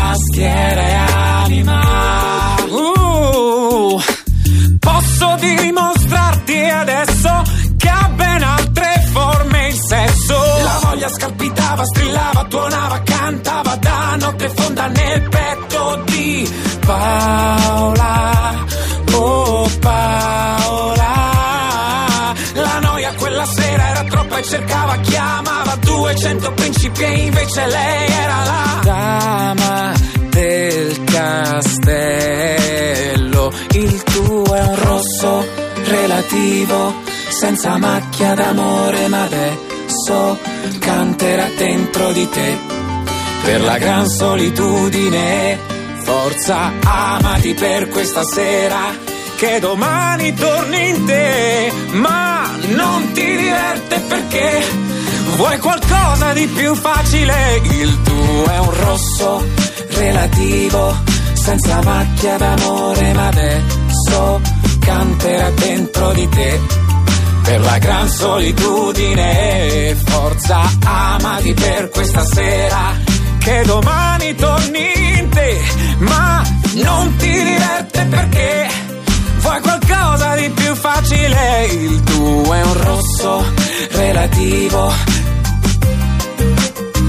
Tastiera 0.09 0.81
e 0.81 0.93
anima. 1.43 1.79
Uh, 2.69 4.01
posso 4.79 5.35
dimostrarti 5.39 5.94
scalpitava, 11.15 11.83
strillava, 11.85 12.45
tuonava, 12.45 13.01
cantava 13.03 13.75
da 13.77 14.15
notte 14.19 14.49
fonda 14.49 14.87
nel 14.87 15.21
petto 15.29 16.03
di 16.05 16.49
Paola. 16.85 18.65
Oh 19.13 19.69
Paola. 19.79 21.13
La 22.53 22.79
noia 22.79 23.13
quella 23.17 23.45
sera 23.45 23.89
era 23.89 24.03
troppa 24.03 24.37
e 24.37 24.43
cercava, 24.43 24.97
chiamava 24.97 25.75
200 25.75 26.51
principi 26.53 27.03
e 27.03 27.25
invece 27.25 27.65
lei 27.65 28.07
era 28.07 28.43
la 28.43 28.79
dama 28.83 29.93
del 30.29 31.03
castello. 31.05 32.23
Il 33.71 34.03
tuo 34.03 34.53
è 34.53 34.61
un 34.61 34.75
rosso 34.83 35.45
relativo, 35.85 36.93
senza 37.29 37.77
macchia 37.77 38.33
d'amore, 38.33 39.07
ma 39.07 39.27
adesso 39.95 40.37
canterà 40.79 41.47
dentro 41.57 42.11
di 42.11 42.27
te 42.29 42.57
per 43.43 43.61
la 43.61 43.77
gran 43.77 44.07
solitudine. 44.07 45.57
Forza, 46.03 46.73
amati 46.83 47.53
per 47.53 47.87
questa 47.87 48.23
sera, 48.23 48.93
che 49.37 49.59
domani 49.59 50.33
torni 50.33 50.89
in 50.89 51.05
te, 51.05 51.71
ma 51.93 52.51
non 52.75 53.11
ti 53.13 53.25
diverte 53.37 53.99
perché 54.01 54.63
vuoi 55.35 55.57
qualcosa 55.59 56.33
di 56.33 56.45
più 56.47 56.75
facile. 56.75 57.61
Il 57.63 58.01
tuo 58.01 58.45
è 58.45 58.59
un 58.59 58.83
rosso 58.83 59.47
relativo, 59.91 60.95
senza 61.33 61.81
macchia 61.83 62.37
d'amore, 62.37 63.13
ma 63.13 63.27
adesso 63.27 64.41
canta 64.79 65.51
te 65.55 66.84
per 67.45 67.61
la 67.61 67.77
gran 67.77 68.09
solitudine. 68.09 69.95
Forza, 70.03 70.61
amati 70.83 71.53
per 71.53 71.89
questa 71.89 72.25
sera, 72.25 72.97
che 73.37 73.61
domani 73.65 74.35
torni 74.35 75.19
in 75.19 75.29
te, 75.29 75.61
ma 75.99 76.43
non 76.83 77.15
ti 77.17 77.31
diverte 77.31 78.05
perché 78.09 78.67
vuoi 79.39 79.61
qualcosa 79.61 80.35
di 80.35 80.49
più 80.49 80.75
facile. 80.75 81.65
Il 81.65 82.03
tuo 82.03 82.53
è 82.53 82.63
un 82.63 82.83
rosso 82.83 83.45
relativo. 83.91 84.93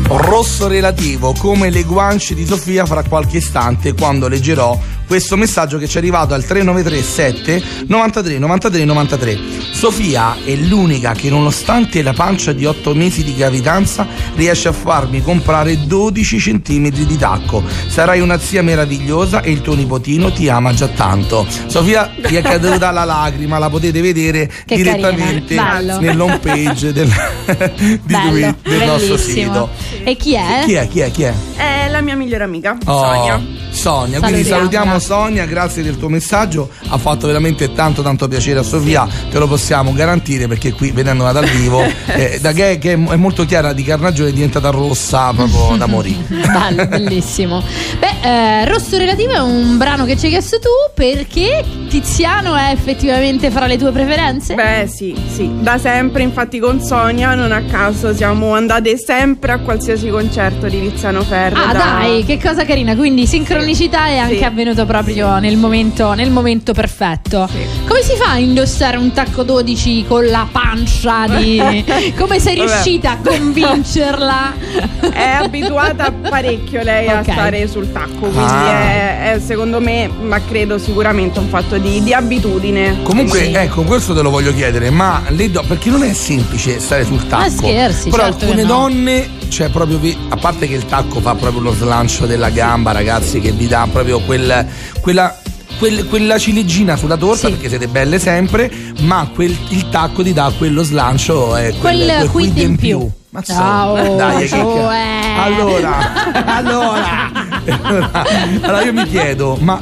rosso 0.08 0.68
relativo 0.68 1.34
come 1.36 1.70
le 1.70 1.82
guance 1.82 2.34
di 2.34 2.46
Sofia 2.46 2.86
fra 2.86 3.02
qualche 3.02 3.38
istante 3.38 3.92
quando 3.94 4.28
leggerò 4.28 4.78
questo 5.06 5.36
messaggio 5.36 5.78
che 5.78 5.86
ci 5.88 5.96
è 5.96 5.98
arrivato 5.98 6.34
al 6.34 6.44
3937 6.44 7.62
93 7.86 8.38
93 8.38 8.84
93 8.84 9.38
Sofia 9.72 10.36
è 10.44 10.54
l'unica 10.54 11.12
che 11.12 11.28
nonostante 11.30 12.02
la 12.02 12.12
pancia 12.12 12.52
di 12.52 12.64
8 12.64 12.94
mesi 12.94 13.22
di 13.24 13.34
gravidanza 13.34 14.06
riesce 14.34 14.68
a 14.68 14.72
farmi 14.72 15.22
comprare 15.22 15.86
12 15.86 16.40
centimetri 16.40 17.06
di 17.06 17.16
tacco 17.16 17.62
sarai 17.88 18.20
una 18.20 18.38
zia 18.38 18.62
meravigliosa 18.62 19.42
e 19.42 19.50
il 19.50 19.60
tuo 19.60 19.74
nipotino 19.74 20.32
ti 20.32 20.48
ama 20.48 20.72
già 20.74 20.88
tanto 20.88 21.46
Sofia 21.66 22.10
ti 22.22 22.36
è 22.36 22.42
caduta 22.42 22.90
la 22.90 23.04
lacrima 23.04 23.58
la 23.58 23.68
potete 23.70 24.00
vedere 24.00 24.50
Che 24.64 24.76
direttamente 24.76 25.54
nell'home 26.00 26.38
page 26.38 26.92
del, 26.92 27.08
di 27.76 28.00
Bello, 28.04 28.28
tweet 28.30 28.56
del 28.62 28.86
nostro 28.86 29.16
sito 29.16 29.70
E 30.04 30.16
chi 30.16 30.34
è? 30.34 30.62
chi 30.64 30.74
è? 30.74 30.88
Chi 30.88 31.00
è? 31.00 31.10
Chi 31.10 31.22
è? 31.22 31.34
È 31.56 31.88
la 31.88 32.00
mia 32.00 32.16
migliore 32.16 32.44
amica, 32.44 32.76
Oh, 32.84 33.02
Sonia. 33.04 33.40
Sonia, 33.70 34.20
quindi 34.20 34.44
Salutiamola. 34.44 34.95
Salutiamo 34.96 34.98
Sonia, 34.98 35.46
grazie 35.46 35.82
del 35.82 35.98
tuo 35.98 36.08
messaggio, 36.08 36.68
ha 36.88 36.98
fatto 36.98 37.26
veramente 37.26 37.72
tanto 37.72 38.02
tanto 38.02 38.28
piacere 38.28 38.60
a 38.60 38.62
Sofia, 38.62 39.06
te 39.30 39.38
lo 39.38 39.46
possiamo 39.46 39.92
garantire 39.92 40.46
perché 40.46 40.72
qui 40.72 40.90
vedendola 40.90 41.32
dal 41.32 41.46
vivo, 41.46 41.82
eh, 42.06 42.38
da 42.40 42.52
che, 42.52 42.78
che 42.78 42.92
è 42.92 43.16
molto 43.16 43.44
chiara 43.44 43.72
di 43.72 43.82
carnagione 43.82 44.30
è 44.30 44.32
diventata 44.32 44.70
rossa 44.70 45.32
proprio 45.32 45.76
da 45.76 45.86
morire. 45.86 46.24
Bello, 46.28 46.86
bellissimo. 46.86 47.62
Beh, 47.98 48.60
eh, 48.60 48.64
Rosso 48.66 48.96
Relativo 48.96 49.32
è 49.32 49.40
un 49.40 49.76
brano 49.76 50.04
che 50.04 50.16
ci 50.16 50.26
hai 50.26 50.32
chiesto 50.32 50.58
tu 50.58 50.68
perché 50.94 51.64
Tiziano 52.00 52.54
è 52.54 52.72
effettivamente 52.72 53.50
fra 53.50 53.66
le 53.66 53.78
tue 53.78 53.90
preferenze? 53.90 54.54
Beh, 54.54 54.86
sì, 54.86 55.16
sì, 55.32 55.50
da 55.60 55.78
sempre, 55.78 56.22
infatti 56.22 56.58
con 56.58 56.78
Sonia, 56.78 57.34
non 57.34 57.52
a 57.52 57.62
caso, 57.62 58.12
siamo 58.12 58.52
andate 58.52 58.98
sempre 58.98 59.52
a 59.52 59.58
qualsiasi 59.60 60.10
concerto 60.10 60.66
di 60.68 60.78
Tiziano 60.78 61.22
Ferro. 61.22 61.58
Ah 61.58 61.72
da- 61.72 61.78
dai, 62.00 62.22
che 62.26 62.38
cosa 62.38 62.66
carina, 62.66 62.94
quindi 62.94 63.26
sincronicità 63.26 64.08
è 64.08 64.18
anche 64.18 64.36
Sì. 64.36 64.44
avvenuto 64.44 64.84
proprio 64.84 65.38
nel 65.38 65.56
momento, 65.56 66.12
nel 66.12 66.30
momento 66.30 66.74
perfetto. 66.74 67.48
Come 67.88 68.02
si 68.02 68.14
fa 68.16 68.32
a 68.32 68.38
indossare 68.40 68.98
un 68.98 69.12
tacco 69.12 69.42
12 69.42 70.04
con 70.06 70.26
la 70.26 70.46
pancia 70.52 71.24
di... 71.28 71.56
Come 72.14 72.38
sei 72.38 72.56
Vabbè. 72.56 72.68
riuscita 72.72 73.12
a 73.12 73.18
convincerla? 73.24 74.52
È 75.12 75.28
abituata 75.40 76.12
parecchio 76.12 76.82
lei 76.82 77.06
Ok. 77.08 77.14
a 77.16 77.22
stare 77.22 77.66
sul 77.68 77.90
tacco, 77.90 78.26
quindi 78.28 78.38
Ah. 78.38 78.80
è, 78.82 79.32
è, 79.32 79.40
secondo 79.40 79.80
me, 79.80 80.10
ma 80.20 80.38
credo 80.44 80.76
sicuramente 80.76 81.38
un 81.38 81.48
fatto 81.48 81.78
di, 81.78 81.84
di 82.02 82.12
abitudine. 82.12 82.98
Comunque, 83.02 83.38
Quindi- 83.40 83.56
ecco, 83.58 83.82
questo 83.82 84.14
te 84.14 84.22
lo 84.22 84.30
voglio 84.30 84.52
chiedere, 84.52 84.90
ma 84.90 85.22
le 85.28 85.50
do- 85.50 85.64
perché 85.66 85.90
non 85.90 86.02
è 86.02 86.12
semplice 86.12 86.78
stare 86.80 87.04
sul 87.04 87.26
tacco. 87.26 87.42
Ma 87.42 87.48
scherzi, 87.50 88.10
Però 88.10 88.22
certo 88.24 88.44
alcune 88.44 88.62
no. 88.62 88.68
donne, 88.68 89.28
cioè 89.48 89.68
proprio 89.70 89.98
vi- 89.98 90.16
a 90.28 90.36
parte 90.36 90.66
che 90.68 90.74
il 90.74 90.86
tacco 90.86 91.20
fa 91.20 91.34
proprio 91.34 91.60
lo 91.62 91.72
slancio 91.72 92.26
della 92.26 92.50
gamba, 92.50 92.92
ragazzi, 92.92 93.40
che 93.40 93.52
vi 93.52 93.66
dà 93.66 93.86
proprio 93.90 94.20
quel, 94.20 94.66
quella 95.00 95.34
quel- 95.78 96.06
quella 96.08 96.38
ciliegina 96.38 96.96
sulla 96.96 97.18
torta 97.18 97.48
Sì. 97.48 97.52
perché 97.52 97.68
siete 97.68 97.86
belle 97.86 98.18
sempre, 98.18 98.70
ma 99.00 99.28
quel- 99.34 99.54
il 99.68 99.88
tacco 99.90 100.22
ti 100.22 100.32
dà 100.32 100.50
quello 100.56 100.82
slancio 100.82 101.54
e 101.56 101.74
quel, 101.78 101.98
Quel 102.06 102.30
quid 102.30 102.56
in 102.56 102.76
più. 102.76 103.06
Ma 103.28 103.42
Ciao, 103.42 104.16
dai, 104.16 104.38
che- 104.42 104.48
cioè. 104.48 105.34
allora, 105.38 105.98
allora, 106.46 107.30
allora 107.70 108.82
io 108.82 108.92
mi 108.92 109.04
chiedo, 109.08 109.56
ma 109.60 109.80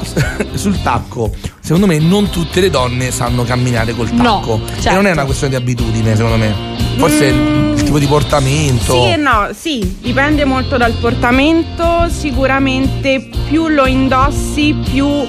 sul 0.55 0.81
tacco, 0.83 1.31
secondo 1.61 1.87
me 1.87 1.99
non 1.99 2.31
tutte 2.31 2.61
le 2.61 2.71
donne 2.71 3.11
sanno 3.11 3.45
camminare 3.45 3.95
col 3.95 4.09
No, 4.13 4.23
tacco. 4.41 4.61
E 4.67 4.81
certo. 4.81 4.91
non 4.95 5.07
è 5.07 5.13
una 5.13 5.25
questione 5.25 5.55
di 5.57 5.61
abitudine, 5.61 6.17
secondo 6.17 6.37
me. 6.39 6.55
Forse 6.97 7.33
Mm. 7.33 7.74
Tipo 7.95 7.99
di 7.99 8.07
portamento. 8.07 8.93
Sì 8.93 9.13
e 9.13 9.17
no, 9.17 9.49
sì, 9.57 9.97
dipende 10.01 10.45
molto 10.45 10.77
dal 10.77 10.93
portamento, 10.95 12.09
sicuramente 12.09 13.29
più 13.49 13.69
lo 13.69 13.87
indossi 13.87 14.75
più 14.91 15.27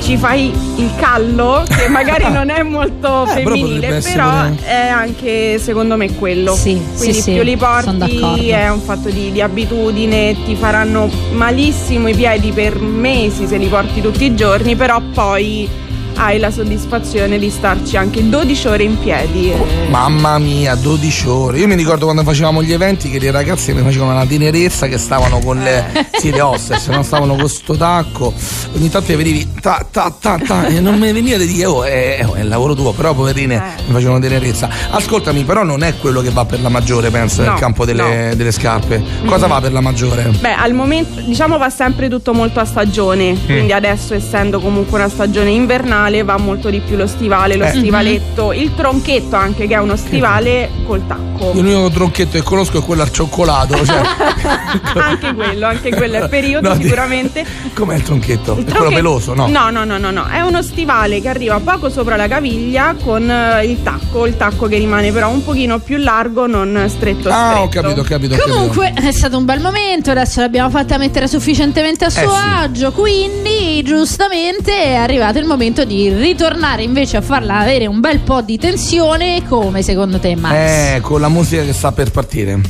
ci 0.00 0.16
fai 0.16 0.52
il 0.76 0.90
callo, 0.96 1.62
che 1.68 1.88
magari 1.88 2.28
non 2.28 2.50
è 2.50 2.62
molto 2.62 3.22
Eh, 3.32 3.42
però 3.42 3.54
femminile, 3.54 4.00
però 4.00 4.30
pure- 4.30 4.58
è 4.64 4.88
anche 4.88 5.58
secondo 5.58 5.96
me 5.96 6.12
quello. 6.14 6.54
Sì, 6.54 6.80
Quindi 6.96 7.14
sì, 7.14 7.22
sì, 7.22 7.32
più 7.32 7.42
li 7.42 7.56
porti 7.56 8.48
è 8.48 8.68
un 8.68 8.80
fatto 8.80 9.08
di, 9.10 9.30
di 9.30 9.40
abitudine, 9.40 10.36
ti 10.44 10.56
faranno 10.56 11.08
malissimo 11.32 12.08
i 12.08 12.14
piedi 12.14 12.50
per 12.50 12.80
mesi 12.80 13.46
se 13.46 13.56
li 13.56 13.68
porti 13.68 14.00
tutti 14.00 14.24
i 14.24 14.34
giorni, 14.34 14.74
però 14.74 15.00
poi 15.14 15.68
hai 16.16 16.38
la 16.38 16.50
soddisfazione 16.50 17.38
di 17.38 17.50
starci 17.50 17.96
anche 17.96 18.28
12 18.28 18.66
ore 18.68 18.82
in 18.84 18.98
piedi. 18.98 19.50
e- 19.52 19.88
Mamma 19.88 20.38
mia, 20.38 20.74
12 20.74 21.28
ore. 21.28 21.58
Io 21.58 21.66
mi 21.66 21.74
ricordo 21.74 22.04
quando 22.04 22.22
facevamo 22.22 22.62
gli 22.62 22.72
eventi 22.72 23.10
che 23.10 23.18
le 23.18 23.30
ragazze 23.30 23.72
mi 23.72 23.82
facevano 23.82 24.12
una 24.12 24.26
tenerezza 24.26 24.86
che 24.86 24.98
stavano 24.98 25.38
con 25.40 25.58
le. 25.62 26.06
sì, 26.18 26.30
le 26.30 26.40
hostess, 26.40 26.88
non 26.88 27.04
stavano 27.04 27.34
con 27.36 27.48
sto 27.48 27.76
tacco. 27.76 28.32
Ogni 28.76 28.88
tanto 28.90 29.10
le 29.10 29.16
vedevi 29.16 29.48
ta 29.60 29.86
ta 29.90 30.14
ta 30.18 30.38
ta 30.44 30.66
e 30.66 30.80
non 30.80 30.98
mi 30.98 31.12
veniva 31.12 31.36
di 31.36 31.46
dire, 31.46 31.66
oh, 31.66 31.84
è, 31.84 32.18
è 32.18 32.40
il 32.40 32.48
lavoro 32.48 32.74
tuo, 32.74 32.92
però 32.92 33.14
poverine 33.14 33.54
Eh. 33.56 33.82
mi 33.86 33.92
facevano 33.94 34.18
tenerezza. 34.20 34.68
Ascoltami, 34.90 35.42
però 35.44 35.62
non 35.62 35.82
è 35.82 35.94
quello 35.98 36.20
che 36.20 36.30
va 36.30 36.44
per 36.44 36.60
la 36.60 36.68
maggiore, 36.68 37.10
penso, 37.10 37.42
nel 37.42 37.50
No, 37.52 37.56
campo 37.58 37.84
delle, 37.84 38.32
delle 38.36 38.52
scarpe. 38.52 39.02
Cosa 39.26 39.46
va 39.46 39.60
per 39.60 39.72
la 39.72 39.80
maggiore? 39.80 40.30
Beh, 40.40 40.54
al 40.54 40.72
momento 40.74 41.20
diciamo 41.20 41.58
va 41.58 41.68
sempre 41.70 42.08
tutto 42.08 42.32
molto 42.32 42.60
a 42.60 42.64
stagione, 42.64 43.32
Mm. 43.32 43.44
quindi 43.44 43.72
adesso 43.72 44.14
essendo 44.14 44.60
comunque 44.60 44.98
una 44.98 45.08
stagione 45.08 45.50
invernale 45.50 46.01
va 46.24 46.36
molto 46.38 46.68
di 46.70 46.80
più 46.80 46.96
lo 46.96 47.06
stivale, 47.06 47.56
lo 47.56 47.64
Eh. 47.64 47.68
stivaletto, 47.70 48.52
il 48.52 48.74
tronchetto 48.74 49.36
anche 49.36 49.66
che 49.66 49.74
è 49.74 49.78
uno 49.78 49.96
stivale 49.96 50.70
col 50.86 51.06
tacco. 51.06 51.52
L'unico 51.54 51.88
tronchetto 51.90 52.32
che 52.38 52.42
conosco 52.42 52.78
è 52.78 52.82
quello 52.82 53.02
al 53.02 53.10
cioccolato. 53.12 53.84
Cioè, 53.84 54.00
anche 54.94 55.34
quello, 55.34 55.66
anche 55.66 55.90
quello 55.94 56.16
è 56.24 56.28
periodo 56.28 56.68
No, 56.70 56.76
di- 56.76 56.82
sicuramente. 56.84 57.44
Com'è 57.74 57.96
il 57.96 58.02
tronchetto? 58.02 58.52
Il 58.52 58.58
è 58.58 58.62
quello 58.62 58.70
tronchetto- 58.90 58.94
peloso, 58.94 59.34
no? 59.34 59.46
No, 59.48 59.70
no, 59.70 59.84
no, 59.84 59.98
no, 59.98 60.10
no, 60.10 60.26
è 60.26 60.40
uno 60.40 60.62
stivale 60.62 61.20
che 61.20 61.28
arriva 61.28 61.58
poco 61.60 61.88
sopra 61.90 62.16
la 62.16 62.28
caviglia 62.28 62.94
con 63.02 63.28
eh, 63.30 63.64
il 63.66 63.82
tacco, 63.82 64.26
il 64.26 64.36
tacco 64.36 64.66
che 64.66 64.76
rimane 64.78 65.10
però 65.12 65.28
un 65.30 65.42
pochino 65.44 65.78
più 65.78 65.96
largo, 65.98 66.46
non 66.46 66.84
stretto 66.88 67.28
Ah, 67.28 67.62
ho 67.62 67.66
stretto. 67.68 67.82
capito, 67.82 68.00
ho 68.00 68.04
capito. 68.04 68.34
ho 68.34 68.36
capito. 68.38 68.54
Comunque 68.54 68.92
è 68.94 69.12
stato 69.12 69.36
un 69.36 69.44
bel 69.44 69.60
momento, 69.60 70.10
adesso 70.10 70.40
l'abbiamo 70.40 70.70
fatta 70.70 70.96
mettere 70.98 71.26
sufficientemente 71.28 72.04
a 72.04 72.10
suo 72.10 72.22
Eh 72.22 72.26
sì. 72.26 72.32
agio, 72.56 72.92
quindi 72.92 73.82
giustamente 73.82 74.72
è 74.82 74.94
arrivato 74.94 75.38
il 75.38 75.44
momento 75.46 75.84
di 75.84 75.91
ritornare 76.10 76.82
invece 76.82 77.16
a 77.16 77.20
farla 77.20 77.58
avere 77.58 77.86
un 77.86 78.00
bel 78.00 78.20
po' 78.20 78.40
di 78.42 78.58
tensione 78.58 79.42
come 79.48 79.82
secondo 79.82 80.18
te 80.18 80.34
Max? 80.36 80.52
Eh, 80.54 80.98
con 81.02 81.20
la 81.20 81.28
musica 81.28 81.62
che 81.64 81.72
sta 81.72 81.92
per 81.92 82.10
partire. 82.10 82.60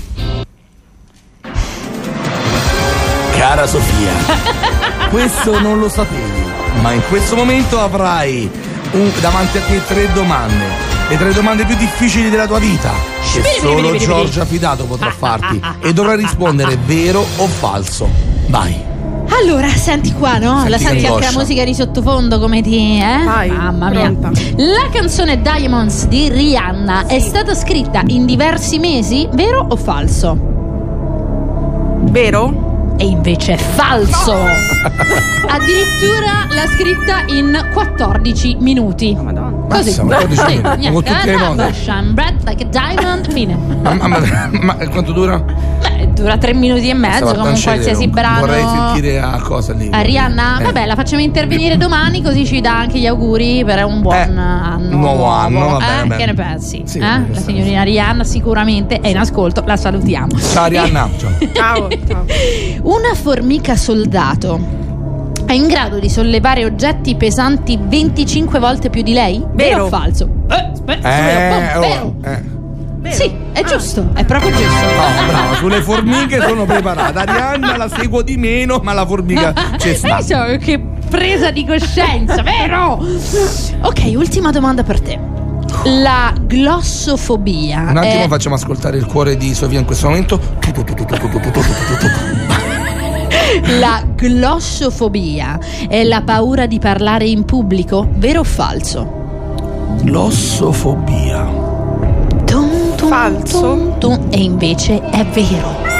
Cara 3.36 3.66
Sofia, 3.66 4.12
questo 5.10 5.58
non 5.60 5.78
lo 5.80 5.88
sapevi, 5.88 6.42
ma 6.80 6.92
in 6.92 7.02
questo 7.08 7.34
momento 7.34 7.80
avrai 7.80 8.48
un- 8.92 9.10
davanti 9.20 9.58
a 9.58 9.62
te 9.62 9.80
tre 9.86 10.12
domande. 10.12 10.90
Le 11.08 11.18
tre 11.18 11.32
domande 11.32 11.64
più 11.66 11.76
difficili 11.76 12.30
della 12.30 12.46
tua 12.46 12.58
vita, 12.58 12.90
che 13.34 13.42
solo 13.60 13.96
Giorgia 13.96 14.44
Fidato 14.46 14.84
potrà 14.84 15.10
farti. 15.16 15.60
E 15.80 15.92
dovrai 15.92 16.16
rispondere 16.16 16.78
vero 16.86 17.20
o 17.36 17.46
falso. 17.48 18.08
Vai. 18.46 18.90
Allora, 19.40 19.68
senti 19.68 20.12
qua, 20.12 20.38
no? 20.38 20.56
Senti 20.58 20.70
la 20.70 20.78
senti 20.78 21.06
anche 21.06 21.24
la 21.24 21.32
musica 21.38 21.64
di 21.64 21.74
sottofondo 21.74 22.38
come 22.38 22.60
ti. 22.62 22.98
Eh? 22.98 23.22
Vai, 23.24 23.50
Mamma 23.50 23.88
mia. 23.90 24.00
pronta. 24.12 24.30
La 24.56 24.88
canzone 24.92 25.40
Diamonds 25.40 26.06
di 26.06 26.28
Rihanna 26.28 27.06
è 27.06 27.18
stata 27.18 27.54
scritta 27.54 28.02
in 28.06 28.26
diversi 28.26 28.78
mesi, 28.78 29.28
vero 29.32 29.64
o 29.68 29.76
falso? 29.76 30.36
Vero? 32.10 32.94
E 32.98 33.06
invece 33.06 33.54
è 33.54 33.56
falso! 33.56 34.32
Addirittura 35.48 36.46
l'ha 36.50 36.66
scritta 36.66 37.24
in 37.26 37.70
14 37.72 38.56
minuti. 38.60 39.16
Madonna. 39.20 39.50
Così. 39.68 39.84
Basta, 39.96 40.02
ma 40.04 40.14
14 40.16 40.40
Sì, 40.46 40.56
minuti, 40.60 40.78
niente. 40.78 41.10
tutte 41.10 41.24
le 41.24 41.32
Eh, 41.32 41.36
no, 41.36 42.12
bright 42.12 42.48
like 42.48 42.62
a 42.64 42.66
diamond, 42.66 43.32
fine. 43.32 43.56
Ma, 43.82 43.94
ma- 43.94 44.08
ma- 44.08 44.48
ma 44.60 44.74
quanto 44.88 45.12
dura? 45.12 45.42
Dura 46.14 46.36
tre 46.38 46.52
minuti 46.54 46.88
e 46.88 46.94
mezzo 46.94 47.16
Stavo 47.26 47.30
a 47.30 47.34
come 47.36 47.50
un 47.50 47.60
qualsiasi 47.62 48.06
brano. 48.08 48.40
Vorrei 48.40 48.64
sentire 48.64 49.18
a 49.20 49.40
cosa 49.40 49.72
lì. 49.72 49.88
A 49.90 50.00
Rihanna? 50.02 50.60
Eh. 50.60 50.64
Vabbè, 50.64 50.86
la 50.86 50.94
facciamo 50.94 51.22
intervenire 51.22 51.76
domani 51.76 52.22
così 52.22 52.44
ci 52.46 52.60
dà 52.60 52.78
anche 52.78 52.98
gli 52.98 53.06
auguri 53.06 53.64
per 53.64 53.84
un 53.84 54.00
buon 54.02 54.14
Eh, 54.16 54.20
anno. 54.38 54.96
nuovo 54.96 55.24
anno, 55.24 55.68
va 55.70 55.76
bene, 55.78 56.02
Eh, 56.02 56.06
bene. 56.06 56.16
Che 56.16 56.26
ne 56.26 56.34
pensi? 56.34 56.82
Sì, 56.84 56.98
Eh? 56.98 57.02
La 57.32 57.38
signorina 57.40 57.82
Rihanna 57.82 58.24
sicuramente 58.24 59.00
è 59.00 59.08
in 59.08 59.18
ascolto, 59.18 59.62
la 59.66 59.76
salutiamo. 59.76 60.38
Ciao 60.38 60.64
Arianna. 60.64 61.08
Ciao. 61.52 61.88
Ciao. 62.06 62.26
Una 62.82 63.14
formica 63.14 63.74
soldato 63.74 64.60
è 65.46 65.54
in 65.54 65.66
grado 65.66 65.98
di 65.98 66.08
sollevare 66.08 66.64
oggetti 66.64 67.14
pesanti 67.16 67.78
25 67.82 68.58
volte 68.58 68.90
più 68.90 69.02
di 69.02 69.12
lei? 69.12 69.38
Vero 69.54 69.70
Vero. 69.70 69.84
o 69.84 69.88
falso? 69.88 70.28
Eh, 70.48 70.70
spe- 70.74 70.98
Eh, 70.98 71.00
vero, 71.00 71.78
oh, 71.78 71.80
vero. 71.80 72.14
eh. 72.24 72.51
Vero? 73.02 73.16
Sì, 73.16 73.34
è 73.52 73.60
ah. 73.60 73.64
giusto, 73.64 74.10
è 74.14 74.24
proprio 74.24 74.52
giusto. 74.52 74.84
No, 74.84 75.26
bravo, 75.26 75.54
sulle 75.56 75.82
formiche 75.82 76.40
sono 76.40 76.64
preparata. 76.64 77.22
Arianna 77.22 77.76
la 77.76 77.88
seguo 77.88 78.22
di 78.22 78.36
meno, 78.36 78.78
ma 78.80 78.92
la 78.92 79.04
formica 79.04 79.52
c'è 79.76 79.88
eh, 79.88 79.94
sta. 79.96 80.18
Eh, 80.18 80.22
so, 80.22 80.56
che 80.64 80.80
presa 81.08 81.50
di 81.50 81.66
coscienza, 81.66 82.42
vero? 82.46 83.04
Ok, 83.80 84.12
ultima 84.14 84.52
domanda 84.52 84.84
per 84.84 85.00
te. 85.00 85.18
La 85.84 86.32
glossofobia. 86.40 87.86
Un 87.88 87.96
attimo, 87.96 88.22
è... 88.22 88.28
facciamo 88.28 88.54
ascoltare 88.54 88.98
il 88.98 89.06
cuore 89.06 89.36
di 89.36 89.52
Sofia 89.52 89.80
in 89.80 89.84
questo 89.84 90.06
momento. 90.06 90.40
La 93.80 94.02
glossofobia 94.14 95.58
è 95.88 96.04
la 96.04 96.22
paura 96.22 96.66
di 96.66 96.78
parlare 96.78 97.26
in 97.26 97.44
pubblico, 97.44 98.08
vero 98.14 98.40
o 98.40 98.44
falso? 98.44 99.20
Glossofobia 100.02 101.71
falso 103.12 103.94
e 104.30 104.42
invece 104.42 104.98
è 105.10 105.22
vero. 105.26 105.91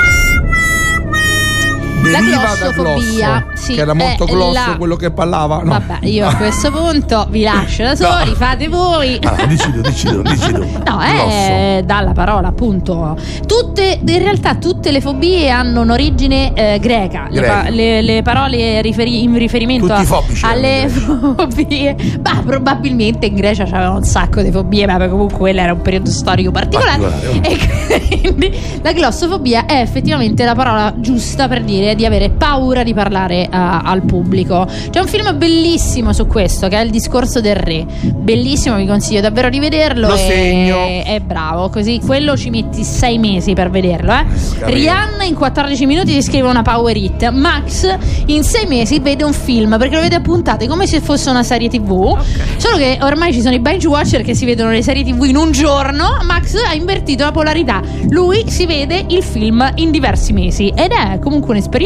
La 2.10 2.18
Deriva 2.20 2.36
da 2.42 2.54
glossofobia, 2.72 3.44
glosso, 3.46 3.62
sì, 3.62 3.74
che 3.74 3.80
era 3.80 3.94
molto 3.94 4.24
è 4.26 4.30
glosso 4.30 4.52
la- 4.70 4.76
quello 4.76 4.96
che 4.96 5.10
parlava. 5.10 5.58
No. 5.62 5.70
Vabbè, 5.70 5.98
io 6.06 6.26
a 6.26 6.34
questo 6.36 6.70
punto 6.70 7.26
vi 7.30 7.42
lascio 7.42 7.82
da 7.84 7.94
soli, 7.94 8.30
No. 8.30 8.34
fate 8.36 8.68
voi. 8.68 9.18
Ah, 9.22 9.46
dici 9.46 9.70
tu, 9.72 9.80
dici 9.80 10.06
tu, 10.08 10.22
dici 10.22 10.52
tu. 10.52 10.66
No, 10.86 11.00
è 11.00 11.82
dalla 11.84 12.12
parola 12.12 12.48
appunto. 12.48 13.16
Tutte, 13.46 14.00
in 14.04 14.18
realtà 14.18 14.54
tutte 14.56 14.90
le 14.90 15.00
fobie 15.00 15.48
hanno 15.50 15.82
un'origine 15.82 16.52
eh, 16.54 16.78
greca. 16.80 17.26
Le, 17.30 17.40
Greca. 17.40 17.62
pa- 17.62 17.68
le- 17.68 18.02
le 18.02 18.22
parole 18.22 18.80
riferi- 18.82 19.22
in 19.22 19.36
riferimento 19.38 19.92
a- 19.92 20.04
alle 20.42 20.88
fobie. 20.88 21.96
Ma 22.22 22.42
probabilmente 22.44 23.26
in 23.26 23.34
Grecia 23.34 23.64
c'avevano 23.64 23.96
un 23.98 24.04
sacco 24.04 24.42
di 24.42 24.50
fobie, 24.50 24.86
ma 24.86 25.08
comunque 25.08 25.38
quello 25.38 25.60
era 25.60 25.72
un 25.72 25.80
periodo 25.82 26.10
storico 26.10 26.50
particolare. 26.50 27.00
Particolare, 27.00 27.40
E 27.48 28.18
quindi 28.20 28.52
la 28.82 28.92
glossofobia 28.92 29.66
è 29.66 29.80
effettivamente 29.80 30.44
la 30.44 30.54
parola 30.54 30.92
giusta 30.96 31.48
per 31.48 31.62
dire 31.62 31.91
di 31.94 32.04
avere 32.06 32.30
paura 32.30 32.82
di 32.82 32.94
parlare 32.94 33.46
a- 33.50 33.80
al 33.80 34.02
pubblico. 34.02 34.66
C'è 34.90 35.00
un 35.00 35.06
film 35.06 35.36
bellissimo 35.36 36.12
su 36.12 36.26
questo 36.26 36.68
che 36.68 36.76
è 36.78 36.82
Il 36.82 36.90
discorso 36.90 37.40
del 37.40 37.56
re. 37.56 37.84
Bellissimo, 38.02 38.76
vi 38.76 38.86
consiglio 38.86 39.20
davvero 39.20 39.48
di 39.48 39.58
vederlo. 39.60 40.08
Lo 40.08 40.14
e- 40.14 40.18
segno. 40.18 40.76
È 41.04 41.20
bravo, 41.24 41.68
così 41.70 42.00
quello 42.04 42.36
ci 42.36 42.50
metti 42.50 42.84
sei 42.84 43.18
mesi 43.18 43.52
per 43.52 43.70
vederlo. 43.70 44.12
Eh. 44.12 44.24
Rihanna 44.64 45.24
in 45.24 45.34
14 45.34 45.86
minuti 45.86 46.12
ti 46.12 46.22
scrive 46.22 46.48
una 46.48 46.62
power 46.62 46.96
hit. 46.96 47.28
Max 47.30 47.96
in 48.26 48.42
sei 48.42 48.66
mesi 48.66 48.98
vede 49.00 49.24
un 49.24 49.32
film 49.32 49.76
perché 49.78 49.94
lo 49.94 50.00
vede 50.00 50.16
a 50.16 50.20
puntate 50.20 50.66
come 50.66 50.86
se 50.86 51.00
fosse 51.00 51.30
una 51.30 51.42
serie 51.42 51.68
tv. 51.68 52.18
Solo 52.56 52.76
che 52.76 52.98
ormai 53.02 53.32
ci 53.32 53.40
sono 53.40 53.54
i 53.54 53.60
binge 53.60 53.86
watcher 53.88 54.22
che 54.22 54.34
si 54.34 54.44
vedono 54.44 54.70
le 54.70 54.82
serie 54.82 55.04
tv 55.04 55.24
in 55.24 55.36
un 55.36 55.50
giorno. 55.52 56.18
Max 56.24 56.54
ha 56.68 56.74
invertito 56.74 57.24
la 57.24 57.32
polarità. 57.32 57.80
Lui 58.10 58.44
si 58.48 58.66
vede 58.66 59.04
il 59.08 59.22
film 59.22 59.70
in 59.76 59.90
diversi 59.90 60.32
mesi 60.32 60.72
ed 60.74 60.90
è 60.92 61.18
comunque 61.18 61.50
un'esperienza. 61.52 61.80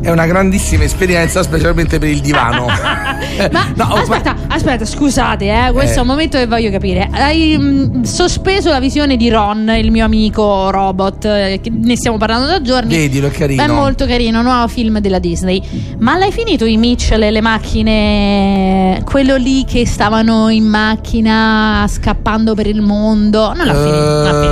È 0.00 0.10
una 0.10 0.26
grandissima 0.26 0.84
esperienza, 0.84 1.42
specialmente 1.42 1.98
per 1.98 2.08
il 2.08 2.20
divano. 2.20 2.66
Ma 3.50 3.72
no, 3.76 3.84
aspetta, 3.94 4.34
aspetta, 4.48 4.84
scusate, 4.84 5.46
eh, 5.66 5.72
questo 5.72 5.94
Eh. 5.94 5.98
è 5.98 6.00
un 6.00 6.06
momento 6.06 6.38
che 6.38 6.46
voglio 6.46 6.70
capire. 6.70 7.08
Hai 7.10 7.56
mm, 7.58 8.02
sospeso 8.02 8.70
la 8.70 8.80
visione 8.80 9.16
di 9.16 9.28
Ron, 9.30 9.72
il 9.78 9.90
mio 9.90 10.04
amico 10.04 10.70
robot, 10.70 11.24
eh, 11.24 11.60
che 11.62 11.70
ne 11.70 11.96
stiamo 11.96 12.16
parlando 12.18 12.46
da 12.46 12.60
giorni. 12.60 12.94
Vedilo, 12.96 13.28
è 13.28 13.30
carino. 13.30 13.62
È 13.62 13.66
molto 13.68 14.06
carino, 14.06 14.42
nuovo 14.42 14.68
film 14.68 14.98
della 14.98 15.18
Disney. 15.18 15.62
Ma 15.98 16.16
l'hai 16.18 16.32
finito 16.32 16.64
i 16.64 16.76
Mitchell 16.76 17.22
e 17.22 17.30
le 17.30 17.40
macchine? 17.40 19.02
Quello 19.04 19.36
lì 19.36 19.64
che 19.64 19.86
stavano 19.86 20.48
in 20.48 20.64
macchina 20.64 21.86
scappando 21.88 22.54
per 22.54 22.66
il 22.66 22.80
mondo? 22.82 23.52
Non 23.54 23.66
l'ha 23.66 23.72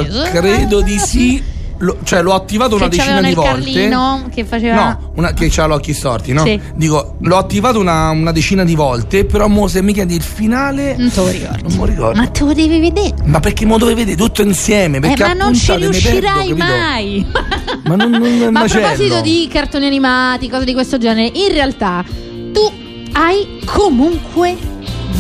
Eh, 0.01 0.05
finito. 0.05 0.23
credo 0.31 0.81
di 0.83 0.99
sì. 0.99 1.43
Lo- 1.83 1.97
cioè, 2.03 2.21
l'ho 2.21 2.35
attivato 2.35 2.75
una 2.75 2.85
Che 2.85 2.97
decina 2.97 3.21
c'avevano 3.21 3.29
di 3.29 3.35
volte. 3.35 4.31
Che 4.35 4.45
faceva. 4.45 4.75
No, 4.75 5.13
una, 5.17 5.33
che 5.33 5.51
ha 5.57 5.67
gli 5.67 5.71
occhi 5.71 5.95
storti, 5.95 6.33
no? 6.33 6.45
Sì. 6.45 6.61
Dico, 6.75 7.17
l'ho 7.21 7.37
attivato 7.37 7.79
una, 7.79 8.11
una 8.11 8.33
decina 8.33 8.65
di 8.65 8.75
volte, 8.75 9.25
però 9.25 9.49
mo 9.49 9.67
se 9.67 9.81
mi 9.81 9.95
chiedi 9.95 10.15
il 10.15 10.23
finale. 10.23 10.95
Non 10.99 11.11
te 11.11 11.21
lo 11.21 11.29
ricordo. 11.29 11.69
Non 11.69 11.73
me 11.73 11.79
lo 11.79 11.85
ricordo. 11.87 12.21
Ma 12.21 12.27
te 12.29 12.45
lo 12.45 12.53
devi 12.53 12.79
vedere. 12.81 13.15
Ma 13.25 13.41
perché 13.41 13.65
mo 13.65 13.79
dove 13.79 13.95
vede 13.95 14.15
tutto 14.15 14.43
insieme? 14.43 14.99
Eh, 14.99 15.01
Perché 15.01 15.23
ma 15.23 15.31
a 15.31 15.35
non 15.35 15.55
ci 15.55 15.75
riuscirai 15.75 16.49
perdo, 16.49 16.57
mai. 16.57 17.27
Ma 17.85 17.97
non, 17.97 18.11
non 18.11 18.23
un 18.23 18.53
Ma 18.53 18.61
a 18.61 18.65
proposito 18.67 19.21
di 19.23 19.49
cartoni 19.51 19.87
animati, 19.87 20.49
cose 20.51 20.65
di 20.65 20.75
questo 20.75 20.99
genere, 20.99 21.31
in 21.35 21.53
realtà 21.53 22.05
tu 22.53 22.71
hai 23.13 23.61
comunque 23.65 24.57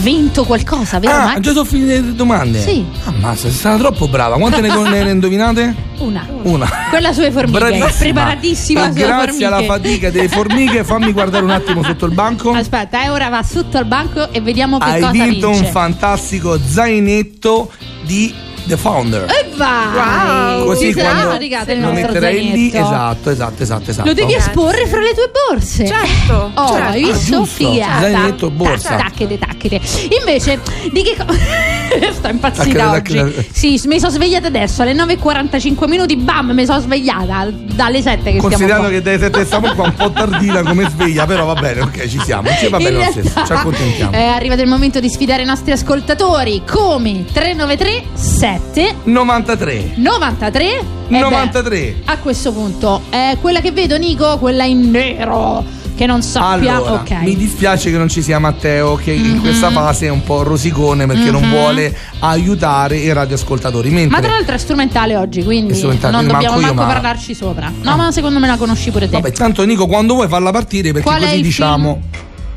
vinto 0.00 0.44
qualcosa, 0.44 0.98
vero 0.98 1.14
Ah, 1.14 1.24
Max? 1.24 1.40
già 1.40 1.52
sono 1.52 1.64
finite 1.64 2.00
le 2.00 2.14
domande? 2.14 2.60
Sì. 2.62 2.84
Ammazza, 3.04 3.42
sei 3.42 3.52
stata 3.52 3.76
troppo 3.78 4.08
brava. 4.08 4.36
Quante 4.36 4.60
ne, 4.60 4.68
ne 5.04 5.10
indovinate? 5.10 5.74
Una. 5.98 6.26
Una. 6.42 6.68
Quella 6.88 7.12
sulle 7.12 7.30
formiche. 7.30 7.58
Bravissima. 7.58 7.90
Preparatissima 7.98 8.80
E 8.88 8.92
sulle 8.92 9.04
grazie 9.04 9.24
formiche. 9.26 9.44
alla 9.44 9.62
fatica 9.62 10.10
delle 10.10 10.28
formiche, 10.28 10.84
fammi 10.84 11.12
guardare 11.12 11.44
un 11.44 11.50
attimo 11.50 11.82
sotto 11.82 12.06
il 12.06 12.14
banco. 12.14 12.52
Aspetta, 12.52 13.02
eh, 13.04 13.08
ora 13.10 13.28
va 13.28 13.42
sotto 13.42 13.76
al 13.76 13.84
banco 13.86 14.32
e 14.32 14.40
vediamo 14.40 14.78
che 14.78 14.84
Hai 14.84 15.00
cosa 15.00 15.12
vinto 15.12 15.48
vince. 15.48 15.64
un 15.64 15.70
fantastico 15.70 16.58
zainetto 16.64 17.70
di 18.04 18.32
The 18.64 18.76
Founder. 18.76 19.26
E 19.30 19.49
vai! 19.64 20.56
Wow. 20.58 20.64
Così 20.66 20.92
Ti 20.92 21.00
sarà 21.00 21.36
regalato 21.36 21.72
il 21.72 21.80
lo 21.80 21.86
nostro 21.92 22.06
metterai 22.12 22.34
lì, 22.52 22.70
zainetto. 22.70 22.76
esatto, 22.78 23.30
esatto, 23.30 23.62
esatto, 23.62 23.90
esatto. 23.90 24.08
Lo 24.08 24.14
devi 24.14 24.34
esporre 24.34 24.86
fra 24.86 25.00
le 25.00 25.14
tue 25.14 25.30
borse. 25.48 25.86
Certo, 25.86 26.50
Oh, 26.54 26.68
certo. 26.68 26.88
hai 26.90 27.04
visto? 27.04 27.40
Ah. 27.40 27.44
Figata. 27.46 28.00
Zainetto, 28.00 28.50
borsa. 28.50 28.96
Tacchete, 28.96 29.38
tacchete. 29.38 29.80
Invece, 30.18 30.60
di 30.92 31.02
che 31.02 31.16
cosa. 31.16 31.38
Sto 32.12 32.28
impazzita 32.28 32.90
oggi. 32.90 33.14
tacchete. 33.14 33.48
Sì, 33.52 33.80
mi 33.84 33.98
sono 33.98 34.12
svegliata 34.12 34.46
adesso 34.46 34.82
alle 34.82 34.94
9.45 34.94 35.88
minuti. 35.88 36.16
Bam, 36.16 36.50
mi 36.50 36.64
sono 36.64 36.80
svegliata 36.80 37.50
dalle 37.50 38.02
7 38.02 38.16
che 38.16 38.30
stiamo 38.30 38.40
Considerando 38.40 38.88
che 38.88 39.02
dai 39.02 39.18
7 39.18 39.44
stiamo 39.44 39.74
qua 39.74 39.84
un 39.84 39.94
po' 39.94 40.10
tardina 40.10 40.62
come 40.62 40.88
sveglia, 40.88 41.26
però 41.26 41.44
va 41.44 41.54
bene, 41.54 41.80
ok, 41.80 42.08
ci 42.08 42.20
siamo. 42.20 42.48
Ci 42.50 42.68
va 42.68 42.78
bene 42.78 43.04
lo 43.04 43.10
stesso, 43.10 43.44
ci 43.44 43.52
accontentiamo. 43.52 44.12
È 44.12 44.24
arrivato 44.24 44.62
il 44.62 44.68
momento 44.68 45.00
di 45.00 45.08
sfidare 45.08 45.42
i 45.42 45.46
nostri 45.46 45.72
ascoltatori 45.72 46.62
come 46.68 47.24
393 47.32 48.02
7 48.14 48.94
93. 49.04 49.92
93 49.96 50.64
e 50.64 50.84
beh, 51.08 51.18
93. 51.18 51.94
a 52.04 52.18
questo 52.18 52.52
punto 52.52 53.02
è 53.10 53.36
quella 53.40 53.60
che 53.60 53.72
vedo 53.72 53.96
Nico, 53.96 54.38
quella 54.38 54.64
in 54.64 54.90
nero 54.90 55.64
che 56.00 56.06
non 56.06 56.22
sappia. 56.22 56.76
Allora, 56.76 56.92
ok. 56.92 57.10
mi 57.24 57.36
dispiace 57.36 57.90
che 57.90 57.98
non 57.98 58.08
ci 58.08 58.22
sia 58.22 58.38
Matteo, 58.38 58.94
che 58.96 59.12
in 59.12 59.34
Mhm. 59.34 59.40
questa 59.42 59.70
fase 59.70 60.06
è 60.06 60.08
un 60.08 60.22
po' 60.22 60.42
rosicone 60.42 61.04
perché 61.04 61.30
non 61.30 61.42
Mhm. 61.42 61.50
vuole 61.50 61.94
aiutare 62.20 62.96
i 62.96 63.12
radioascoltatori. 63.12 63.90
Mentre 63.90 64.16
Ma 64.16 64.22
tra 64.22 64.30
l'altro 64.30 64.54
è 64.54 64.58
strumentale 64.58 65.14
oggi, 65.14 65.44
quindi 65.44 65.74
strumentale, 65.74 66.16
non 66.16 66.26
dobbiamo 66.26 66.54
manco 66.54 66.60
manco 66.74 66.82
ma- 66.86 66.92
parlarci 66.94 67.34
sopra. 67.34 67.70
No, 67.82 67.96
ma 67.96 68.10
secondo 68.12 68.38
me 68.38 68.46
la 68.46 68.56
conosci 68.56 68.90
pure 68.90 69.10
te. 69.10 69.12
Vabbè, 69.20 69.32
tanto 69.32 69.62
Nico, 69.66 69.86
quando 69.86 70.14
vuoi 70.14 70.26
farla 70.28 70.50
partire 70.50 70.92
perché 70.92 71.06
Qual 71.06 71.20
così 71.22 71.42
diciamo. 71.42 72.00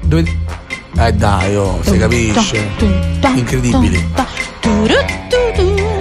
Dove... 0.06 0.24
Eh 0.98 1.12
dai, 1.12 1.54
oh, 1.58 1.80
si 1.84 1.98
capisce. 1.98 2.66
Incredibile. 3.36 4.06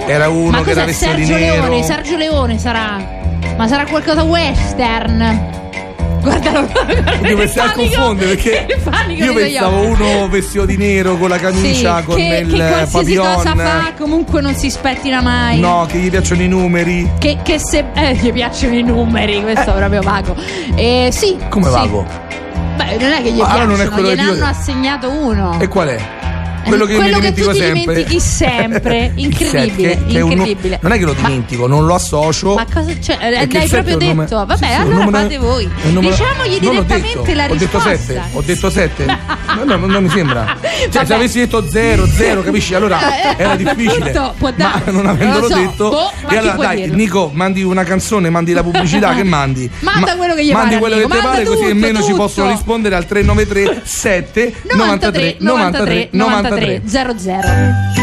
Era 0.07 0.29
uno 0.29 0.61
che 0.61 0.71
era 0.71 0.87
Sergio. 0.93 1.35
Leone? 1.35 1.83
Sergio 1.83 2.15
Leone 2.15 2.57
sarà. 2.57 3.03
Ma 3.57 3.67
sarà 3.67 3.85
qualcosa 3.85 4.23
western. 4.23 5.61
Guardalo. 6.23 6.69
Io 7.27 7.37
pensavo 7.37 7.67
a 7.67 7.71
confondere 7.73 8.35
perché 8.35 8.65
io 9.09 9.33
pensavo 9.33 9.81
uno 9.81 10.27
vestito 10.29 10.65
di 10.65 10.77
nero 10.77 11.17
con 11.17 11.27
la 11.29 11.37
camicia, 11.37 11.99
Sì, 11.99 12.03
con 12.05 12.15
che, 12.15 12.39
il 12.45 12.49
che 12.51 12.57
qualsiasi 12.57 13.15
cosa 13.15 13.35
papillon. 13.35 13.57
fa 13.57 13.93
comunque 13.97 14.41
non 14.41 14.55
si 14.55 14.69
spettina 14.69 15.21
mai. 15.21 15.59
No, 15.59 15.85
che 15.89 15.97
gli 15.97 16.09
piacciono 16.09 16.41
i 16.41 16.47
numeri. 16.47 17.11
Che, 17.19 17.37
che 17.43 17.59
se 17.59 17.85
eh, 17.93 18.13
gli 18.15 18.31
piacciono 18.31 18.75
i 18.75 18.83
numeri, 18.83 19.41
questo 19.41 19.73
è 19.73 19.77
proprio 19.77 20.01
vago. 20.01 20.35
Eh, 20.75 21.09
sì. 21.11 21.37
Come 21.49 21.65
sì. 21.65 21.71
vago? 21.71 22.05
Beh, 22.77 22.97
non 22.97 23.11
è 23.11 23.21
che 23.21 23.31
gli 23.31 23.39
allora 23.41 23.65
piacciono, 23.65 23.65
non 23.65 23.81
è 23.81 23.85
gliene 24.01 24.15
che 24.15 24.21
io- 24.21 24.31
hanno 24.33 24.45
assegnato 24.45 25.09
uno. 25.11 25.57
E 25.59 25.67
qual 25.67 25.87
è? 25.89 25.99
Quello 26.65 26.85
che 26.85 26.93
io 26.93 26.99
Quello 26.99 27.19
che 27.19 27.33
tu 27.33 27.41
dimentico 27.41 27.51
ti 27.51 27.57
sempre. 27.57 27.79
dimentichi 27.93 28.19
sempre. 28.19 29.11
Il 29.15 29.23
Incredibile, 29.25 29.89
che- 29.89 30.05
che 30.05 30.17
è 30.17 30.21
un 30.21 30.31
incredibile. 30.31 30.79
non 30.81 30.91
è 30.91 30.97
che 30.97 31.05
lo 31.05 31.15
Ma- 31.17 31.27
dimentico, 31.27 31.67
non 31.67 31.85
lo 31.85 31.93
associo. 31.95 32.55
Ma 32.55 32.65
cosa 32.71 32.91
c'è? 32.99 33.17
Eh, 33.21 33.31
L'hai 33.31 33.47
proprio 33.67 33.97
è 33.97 34.01
un 34.01 34.07
nome- 34.07 34.23
detto. 34.23 34.35
Vabbè, 34.37 34.57
Sì, 34.57 34.63
sì, 34.65 34.71
allora 34.71 35.19
fate 35.21 35.37
voi. 35.37 35.65
è 35.65 35.87
Diciamogli 35.87 36.59
direttamente 36.59 37.07
detto, 37.21 37.33
la 37.33 37.43
ho 37.45 37.55
detto 37.55 37.77
risposta. 37.77 37.89
7, 37.89 38.21
ho 38.33 38.41
detto 38.41 38.69
7. 38.69 39.41
No, 39.53 39.65
no, 39.77 39.85
non 39.85 40.03
mi 40.03 40.09
sembra. 40.09 40.57
Cioè, 40.61 40.89
Vabbè. 40.91 41.05
se 41.05 41.13
avessi 41.13 41.37
detto 41.39 41.69
0, 41.69 42.07
0, 42.07 42.41
capisci? 42.41 42.73
Allora 42.73 42.97
Eh, 43.21 43.35
era 43.37 43.55
difficile. 43.55 44.09
può 44.35 44.51
ma 44.57 44.81
non 44.85 45.05
avendolo 45.05 45.47
so. 45.47 45.53
detto. 45.55 45.89
Boh, 45.89 46.11
ma 46.23 46.29
e 46.29 46.37
allora 46.37 46.55
dai, 46.57 46.75
dirlo? 46.77 46.95
Nico, 46.95 47.29
mandi 47.31 47.61
una 47.61 47.83
canzone, 47.83 48.31
mandi 48.31 48.51
la 48.53 48.63
pubblicità 48.63 49.13
che 49.13 49.21
mandi. 49.23 49.69
Manda 49.81 50.15
quello 50.15 50.33
che 50.33 50.43
gli 50.43 50.51
Mandi 50.51 50.77
quello 50.77 50.95
che 50.95 51.03
ti 51.07 51.17
pare, 51.21 51.43
così 51.43 51.65
almeno 51.65 52.01
ci 52.01 52.13
possono 52.13 52.49
rispondere 52.49 52.95
al 52.95 53.05
393 53.05 53.81
7 53.83 54.53
93 54.73 55.35
93 55.39 56.07
93 56.11 56.52
33 56.59 57.19
00. 57.19 58.02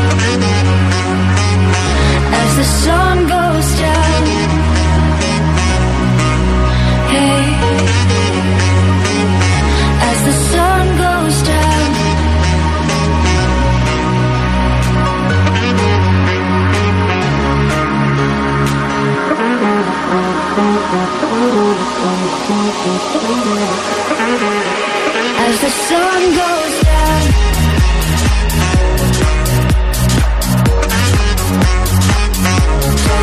As 25.51 25.59
the 25.59 25.69
sun 25.69 26.21
goes 26.35 26.83
down. 26.83 27.50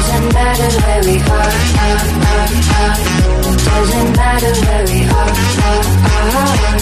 Doesn't 0.09 0.33
matter 0.33 0.71
where 0.81 1.03
we 1.05 1.17
are, 1.21 1.53
are, 1.85 2.01
are, 2.33 2.49
are. 2.81 2.97
Doesn't 3.69 4.17
matter 4.17 4.53
where 4.65 4.85
we 4.87 5.01
are, 5.05 5.33
are, 5.69 5.85
are. 6.39 6.79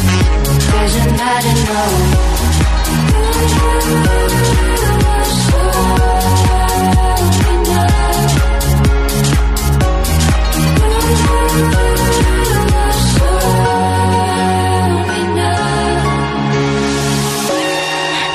Doesn't 0.71 1.13
matter, 1.17 1.55
no. 1.67 1.83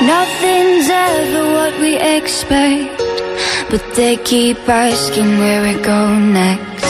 Nothing's 0.04 0.88
ever 0.90 1.44
what 1.54 1.80
we 1.80 1.96
expect. 1.96 2.91
But 3.72 3.94
they 3.94 4.18
keep 4.18 4.68
asking 4.68 5.38
where 5.38 5.62
we 5.62 5.82
go 5.82 6.14
next. 6.14 6.84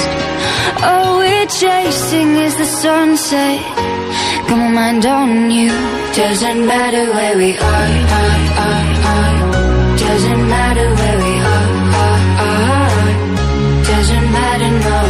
All 0.82 1.18
we're 1.18 1.46
chasing 1.46 2.30
is 2.46 2.56
the 2.56 2.66
sunset. 2.66 3.60
Got 4.48 4.58
my 4.58 4.70
mind 4.80 5.06
on 5.06 5.48
you. 5.52 5.70
Doesn't 6.22 6.66
matter 6.66 7.04
where 7.14 7.36
we 7.36 7.50
are. 7.56 7.88
Doesn't 10.06 10.44
matter 10.56 10.88
where 10.98 11.18
we 11.26 11.34
are. 11.54 11.70
Doesn't 13.92 14.28
matter, 14.38 14.70
no. 14.88 15.00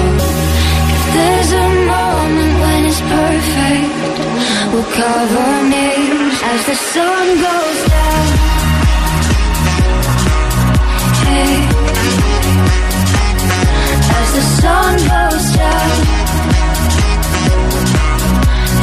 If 0.97 1.03
there's 1.17 1.53
a 1.65 1.69
moment 1.95 2.53
when 2.65 2.81
it's 2.91 3.03
perfect, 3.17 4.15
we'll 4.73 4.89
our 5.41 5.63
names 5.81 6.37
as 6.53 6.67
the 6.67 6.77
sun 6.93 7.27
goes 7.41 7.92
the 14.33 14.41
sun 14.41 14.97
goes 14.97 15.57
down. 15.57 16.07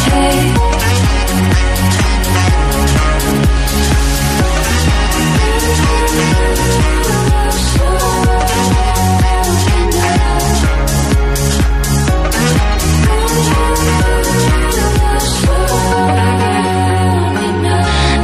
Hey. 0.10 0.56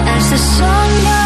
As 0.08 0.30
the 0.30 0.38
sun 0.38 1.04
goes 1.04 1.25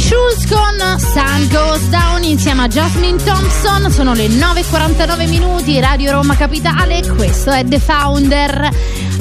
Schulz 0.00 0.46
con 0.48 0.98
Sun 0.98 1.48
Goes 1.50 1.88
Down 1.88 2.22
insieme 2.22 2.62
a 2.62 2.68
Jasmine 2.68 3.22
Thompson. 3.22 3.90
Sono 3.90 4.14
le 4.14 4.28
9.49 4.28 5.28
minuti, 5.28 5.80
Radio 5.80 6.12
Roma 6.12 6.36
Capitale. 6.36 7.02
Questo 7.16 7.50
è 7.50 7.64
The 7.64 7.78
Founder. 7.80 8.68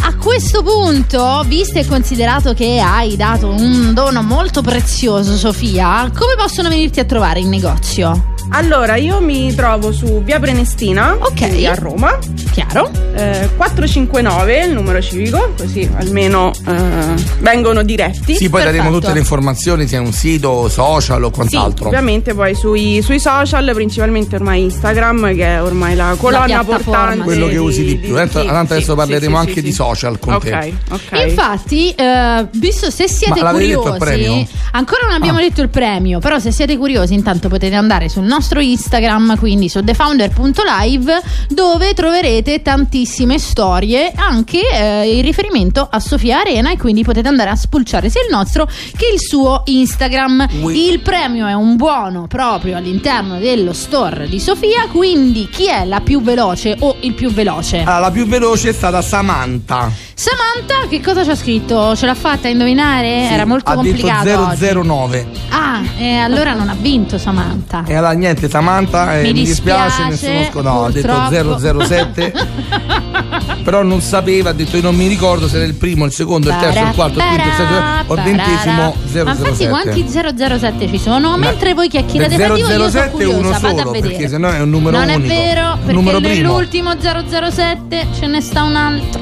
A 0.01 0.15
questo 0.15 0.61
punto, 0.61 1.43
visto 1.47 1.80
e 1.80 1.86
considerato 1.86 2.53
che 2.53 2.80
hai 2.80 3.15
dato 3.15 3.47
un 3.49 3.93
dono 3.93 4.21
molto 4.21 4.61
prezioso, 4.61 5.36
Sofia, 5.36 6.11
come 6.15 6.36
possono 6.38 6.69
venirti 6.69 6.99
a 6.99 7.05
trovare 7.05 7.39
in 7.39 7.49
negozio? 7.49 8.34
Allora, 8.49 8.95
io 8.95 9.19
mi 9.19 9.53
trovo 9.55 9.91
su 9.91 10.21
via 10.23 10.39
Prenestina, 10.39 11.15
Ok. 11.19 11.49
qui 11.49 11.65
a 11.65 11.73
Roma. 11.73 12.17
Chiaro? 12.58 12.89
Eh, 13.14 13.49
459 13.55 14.64
il 14.66 14.72
numero 14.74 14.99
civico, 14.99 15.53
così 15.55 15.88
almeno 15.95 16.51
eh, 16.68 17.14
vengono 17.38 17.84
diretti. 17.84 18.36
Sì, 18.36 18.49
poi 18.49 18.62
daremo 18.64 18.86
Perfetto. 18.86 18.99
tutte 18.99 19.14
le 19.14 19.20
informazioni, 19.20 19.88
sia 19.88 20.01
un 20.01 20.12
sito, 20.12 20.68
social 20.68 21.24
o 21.24 21.28
Sì, 21.28 21.34
quant'altro. 21.34 21.86
ovviamente 21.88 22.34
poi 22.34 22.55
sui, 22.55 22.99
sui 23.03 23.20
social, 23.20 23.70
principalmente 23.76 24.38
ormai 24.38 24.64
Instagram, 24.64 25.36
che 25.36 25.45
è 25.45 25.62
ormai 25.62 25.93
la 25.95 26.16
colonna 26.18 26.45
piattaforma, 26.45 26.78
portante. 26.84 27.24
Quello 27.26 27.47
che 27.47 27.58
usi 27.58 27.84
di 27.84 27.95
più. 27.97 28.16
Tanto, 28.16 28.41
sì, 28.41 28.47
tanto 28.47 28.66
sì, 28.68 28.74
adesso 28.74 28.91
sì, 28.91 28.97
parleremo 28.97 29.36
sì, 29.36 29.39
anche 29.47 29.53
sì, 29.53 29.62
di 29.62 29.70
sì. 29.70 29.76
social 29.76 30.20
con 30.20 30.34
Ok, 30.34 30.43
te. 30.49 30.74
ok. 30.89 31.28
Infatti, 31.28 31.89
eh, 31.91 32.47
visto 32.53 32.89
se 32.89 33.08
siete 33.08 33.39
Ma 33.43 33.51
curiosi, 33.51 34.47
ancora 34.72 35.01
non 35.05 35.14
abbiamo 35.14 35.38
Ah. 35.38 35.41
detto 35.41 35.62
il 35.62 35.70
premio, 35.70 36.18
però 36.18 36.39
se 36.39 36.49
siete 36.51 36.76
curiosi, 36.76 37.14
intanto 37.14 37.49
potete 37.49 37.76
andare 37.76 38.10
sul 38.10 38.24
nostro 38.24 38.60
Instagram, 38.60 39.38
quindi 39.38 39.70
su 39.70 39.84
thefounder.live, 39.84 41.22
dove 41.49 41.93
troverete 41.93 42.45
tantissime 42.62 43.38
storie, 43.39 44.12
anche 44.16 44.60
eh, 44.72 45.16
in 45.16 45.22
riferimento 45.22 45.88
a 45.89 46.00
Sofia 46.00 46.39
Arena, 46.39 46.72
e 46.72 46.78
quindi 46.78 47.04
potete 47.04 47.28
andare 47.28 47.50
a 47.50 47.56
spulciare 47.56 48.10
sia 48.10 48.22
il 48.22 48.28
nostro 48.32 48.66
che 48.66 49.10
il 49.14 49.20
suo 49.20 49.62
Instagram. 49.66 50.48
Ui. 50.62 50.89
Il 50.89 51.00
premio 51.02 51.45
è 51.48 51.54
un 51.54 51.76
buono 51.76 52.28
proprio 52.28 52.78
all'interno 52.78 53.38
dello 53.38 53.74
store 53.74 54.28
di 54.28 54.39
Sofia, 54.39 54.88
quindi 54.91 55.48
chi 55.52 55.68
è 55.68 55.86
la 55.86 56.00
più 56.02 56.22
veloce 56.22 56.76
o 56.80 56.95
il 57.02 57.14
più 57.14 57.32
veloce? 57.32 57.80
Allora, 57.80 58.00
la 58.00 58.12
più 58.12 58.26
veloce 58.28 58.70
è 58.70 58.74
stata 58.74 59.02
Samantha. 59.02 59.91
Samantha, 60.14 60.88
che 60.89 61.00
cosa 61.02 61.24
c'ha 61.24 61.36
scritto? 61.36 61.95
Ce 61.95 62.06
l'ha 62.08 62.16
fatta 62.16 62.48
a 62.48 62.52
indovinare? 62.52 63.26
Sì, 63.28 63.34
Era 63.34 63.45
molto 63.45 63.70
ha 63.70 63.76
complicato. 63.76 64.24
detto 64.24 64.41
oggi. 64.48 64.88
009. 64.88 65.28
Ah, 65.50 65.82
e 65.98 66.16
allora 66.16 66.54
non 66.54 66.70
ha 66.70 66.76
vinto 66.80 67.18
Samantha. 67.20 67.84
E 67.86 67.93
allora 67.95 68.14
niente, 68.14 68.50
Samantha, 68.50 69.18
eh, 69.20 69.22
Mi 69.22 69.34
mi, 69.34 69.43
dispiace, 69.43 70.06
dispiace, 70.08 70.34
nessuno 70.34 70.43
sco- 70.50 70.62
no, 70.62 70.86
ha 70.86 70.91
detto 70.91 71.86
007. 71.88 72.26
però 73.63 73.84
non 73.84 74.01
sapeva, 74.01 74.49
ha 74.51 74.53
detto 74.53 74.75
io 74.78 74.82
non 74.84 74.95
mi 74.95 75.07
ricordo 75.07 75.47
se 75.47 75.57
era 75.57 75.65
il 75.65 75.73
primo, 75.73 76.05
il 76.05 76.11
secondo, 76.11 76.49
il 76.49 76.55
terzo, 76.57 76.80
il 76.84 76.91
quarto, 76.95 77.19
il 77.19 77.25
quinto, 77.25 77.47
il 77.47 77.53
sesto 77.53 77.73
o 78.07 78.15
il 78.15 78.21
ventesimo 78.21 78.95
Ma 79.23 79.32
infatti 79.32 79.55
007. 79.55 79.67
quanti 79.69 80.05
007 80.59 80.88
ci 80.88 80.97
sono? 80.99 81.38
Mentre 81.38 81.73
voi 81.73 81.88
chiacchierate 81.89 82.36
del 82.36 82.45
tra 82.45 82.55
di 82.55 82.61
voi, 82.61 82.71
io 82.71 82.78
sono 82.78 82.89
007 82.89 83.09
curiosa, 83.09 83.59
vado 83.59 83.82
a 83.82 83.91
vedere. 83.91 84.07
perché 84.13 84.28
sennò 84.30 84.49
è 84.49 84.59
un 84.61 84.69
numero 84.69 84.97
non 84.97 85.09
unico. 85.09 85.23
è 85.23 85.28
vero, 85.28 85.78
perché 85.86 86.19
nell'ultimo 86.19 86.91
007 86.99 88.07
ce 88.17 88.28
ne 88.28 88.41
sta 88.41 88.63
un 88.63 88.75
altro. 88.75 89.21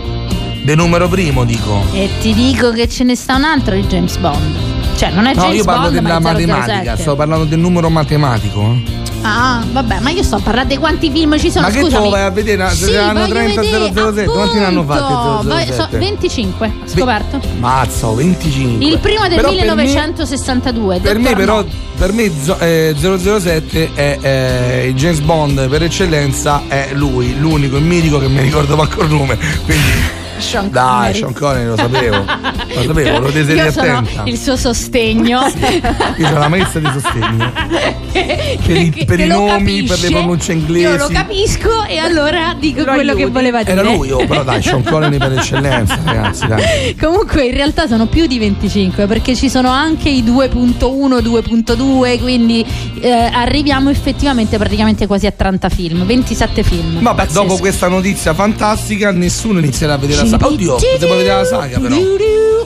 De 0.63 0.75
numero 0.75 1.07
primo 1.07 1.43
dico. 1.45 1.83
E 1.93 2.09
ti 2.21 2.33
dico 2.33 2.71
che 2.71 2.87
ce 2.87 3.03
ne 3.03 3.15
sta 3.15 3.35
un 3.35 3.43
altro 3.43 3.75
di 3.75 3.83
James 3.85 4.17
Bond. 4.17 4.55
Cioè, 4.95 5.11
non 5.11 5.25
è 5.27 5.33
No, 5.35 5.41
James 5.41 5.57
io 5.57 5.63
parlo 5.63 5.81
Bond, 5.89 5.93
della 5.95 6.19
matematica, 6.19 6.81
007. 6.95 7.01
sto 7.01 7.15
parlando 7.15 7.45
del 7.45 7.59
numero 7.59 7.89
matematico. 7.89 8.61
eh. 8.61 9.03
Ah, 9.21 9.63
vabbè, 9.71 9.99
ma 10.01 10.09
io 10.11 10.21
sto 10.21 10.35
a 10.35 10.39
parlare 10.39 10.67
di 10.67 10.77
quanti 10.77 11.09
film 11.11 11.37
ci 11.39 11.49
sono. 11.49 11.65
Ma 11.67 11.73
che 11.73 11.79
tu 11.79 11.85
scusami. 11.87 12.09
vai 12.11 12.21
a 12.21 12.29
vedere? 12.29 12.69
Sì, 12.69 12.83
Se 12.83 12.91
ne 12.91 12.97
hanno 12.97 13.19
voglio 13.21 13.33
30 13.33 13.61
vedere, 13.61 13.91
007, 13.93 14.25
quanti 14.25 14.57
ne 14.59 14.65
hanno 14.65 14.83
fatti. 14.83 15.47
Vai- 15.47 15.65
007? 15.65 15.73
so- 15.91 15.97
25, 15.97 16.67
ho 16.67 16.87
scoperto. 16.87 17.41
Mazza, 17.59 18.07
ho 18.07 18.13
25. 18.15 18.85
Il 18.85 18.99
primo 18.99 19.27
del 19.27 19.35
Però 19.37 19.47
per 19.49 19.57
me- 19.57 19.61
1962. 19.63 20.99
Per 20.99 21.17
me, 21.19 21.35
però, 21.35 21.61
No. 21.61 21.67
per 21.97 22.11
me 22.13 22.31
eh, 22.59 22.95
007 22.97 23.89
è 23.95 24.17
eh, 24.21 24.87
il 24.89 24.93
James 24.95 25.19
Bond 25.21 25.67
per 25.69 25.81
eccellenza, 25.83 26.61
è 26.67 26.89
lui, 26.93 27.37
l'unico, 27.39 27.77
il 27.77 27.83
mitico 27.83 28.19
che 28.19 28.27
mi 28.27 28.41
ricordo 28.41 28.75
manco 28.75 29.01
il 29.03 29.09
nome. 29.09 29.37
Quindi. 29.65 30.23
Sean 30.37 30.69
Dai. 30.69 31.13
Sean 31.15 31.33
Connery 31.33 31.65
lo 31.67 31.75
sapevo. 31.77 32.17
Lo 32.17 32.83
sapevo, 32.85 33.19
lo 33.19 33.29
desideri 33.31 33.59
Io 33.67 33.71
sono 33.71 33.97
attenta. 33.99 34.23
il 34.25 34.37
suo 34.37 34.55
sostegno. 34.57 35.41
Io 36.17 36.27
sono 36.27 36.39
la 36.39 36.47
maestra 36.49 36.79
di 36.79 36.89
sostegno. 36.91 37.51
che, 38.11 38.57
Per 38.65 38.75
i- 38.77 38.89
che- 38.89 39.05
per 39.05 39.17
che 39.17 39.23
i 39.23 39.27
nomi, 39.27 39.83
per 39.83 39.83
le 39.83 39.87
capisce. 39.87 40.09
pronunce 40.11 40.51
inglesi. 40.53 40.81
Io 40.85 40.97
lo 40.97 41.07
capisco 41.07 41.83
e 41.85 41.97
allora 41.97 42.55
dico 42.59 42.83
Lo 42.83 42.93
quello 42.93 43.13
che 43.13 43.19
aiuti. 43.19 43.33
voleva 43.33 43.63
dire. 43.63 43.71
Era 43.79 43.81
lui, 43.89 44.11
oh, 44.11 44.25
però 44.25 44.43
dai, 44.43 44.61
Sean 44.61 44.83
Connery 44.83 45.17
per 45.17 45.31
eccellenza, 45.33 45.99
ragazzi, 46.03 46.47
dai. 46.47 46.95
Comunque 46.99 47.45
in 47.45 47.53
realtà 47.55 47.87
sono 47.87 48.05
più 48.07 48.25
di 48.25 48.37
25 48.39 49.05
perché 49.07 49.35
ci 49.35 49.49
sono 49.49 49.69
anche 49.69 50.09
i 50.09 50.23
2.1, 50.23 50.77
2.2, 51.21 52.19
quindi 52.21 52.65
eh, 53.01 53.09
arriviamo 53.11 53.89
effettivamente 53.89 54.57
praticamente 54.57 55.07
quasi 55.07 55.25
a 55.27 55.31
30 55.31 55.69
film, 55.69 56.05
27 56.05 56.63
film. 56.63 57.01
Vabbè, 57.01 57.15
Pazzesco. 57.23 57.41
dopo 57.41 57.57
questa 57.57 57.87
notizia 57.87 58.33
fantastica, 58.33 59.11
nessuno 59.11 59.59
inizierà 59.59 59.93
a 59.93 59.97
vedere 59.97 60.24
la 60.25 60.37
saga. 60.39 60.47
Oddio, 60.47 60.75
potevo 60.75 61.15
vedere 61.15 61.35
la 61.37 61.45
saga, 61.45 61.79
però. 61.79 61.95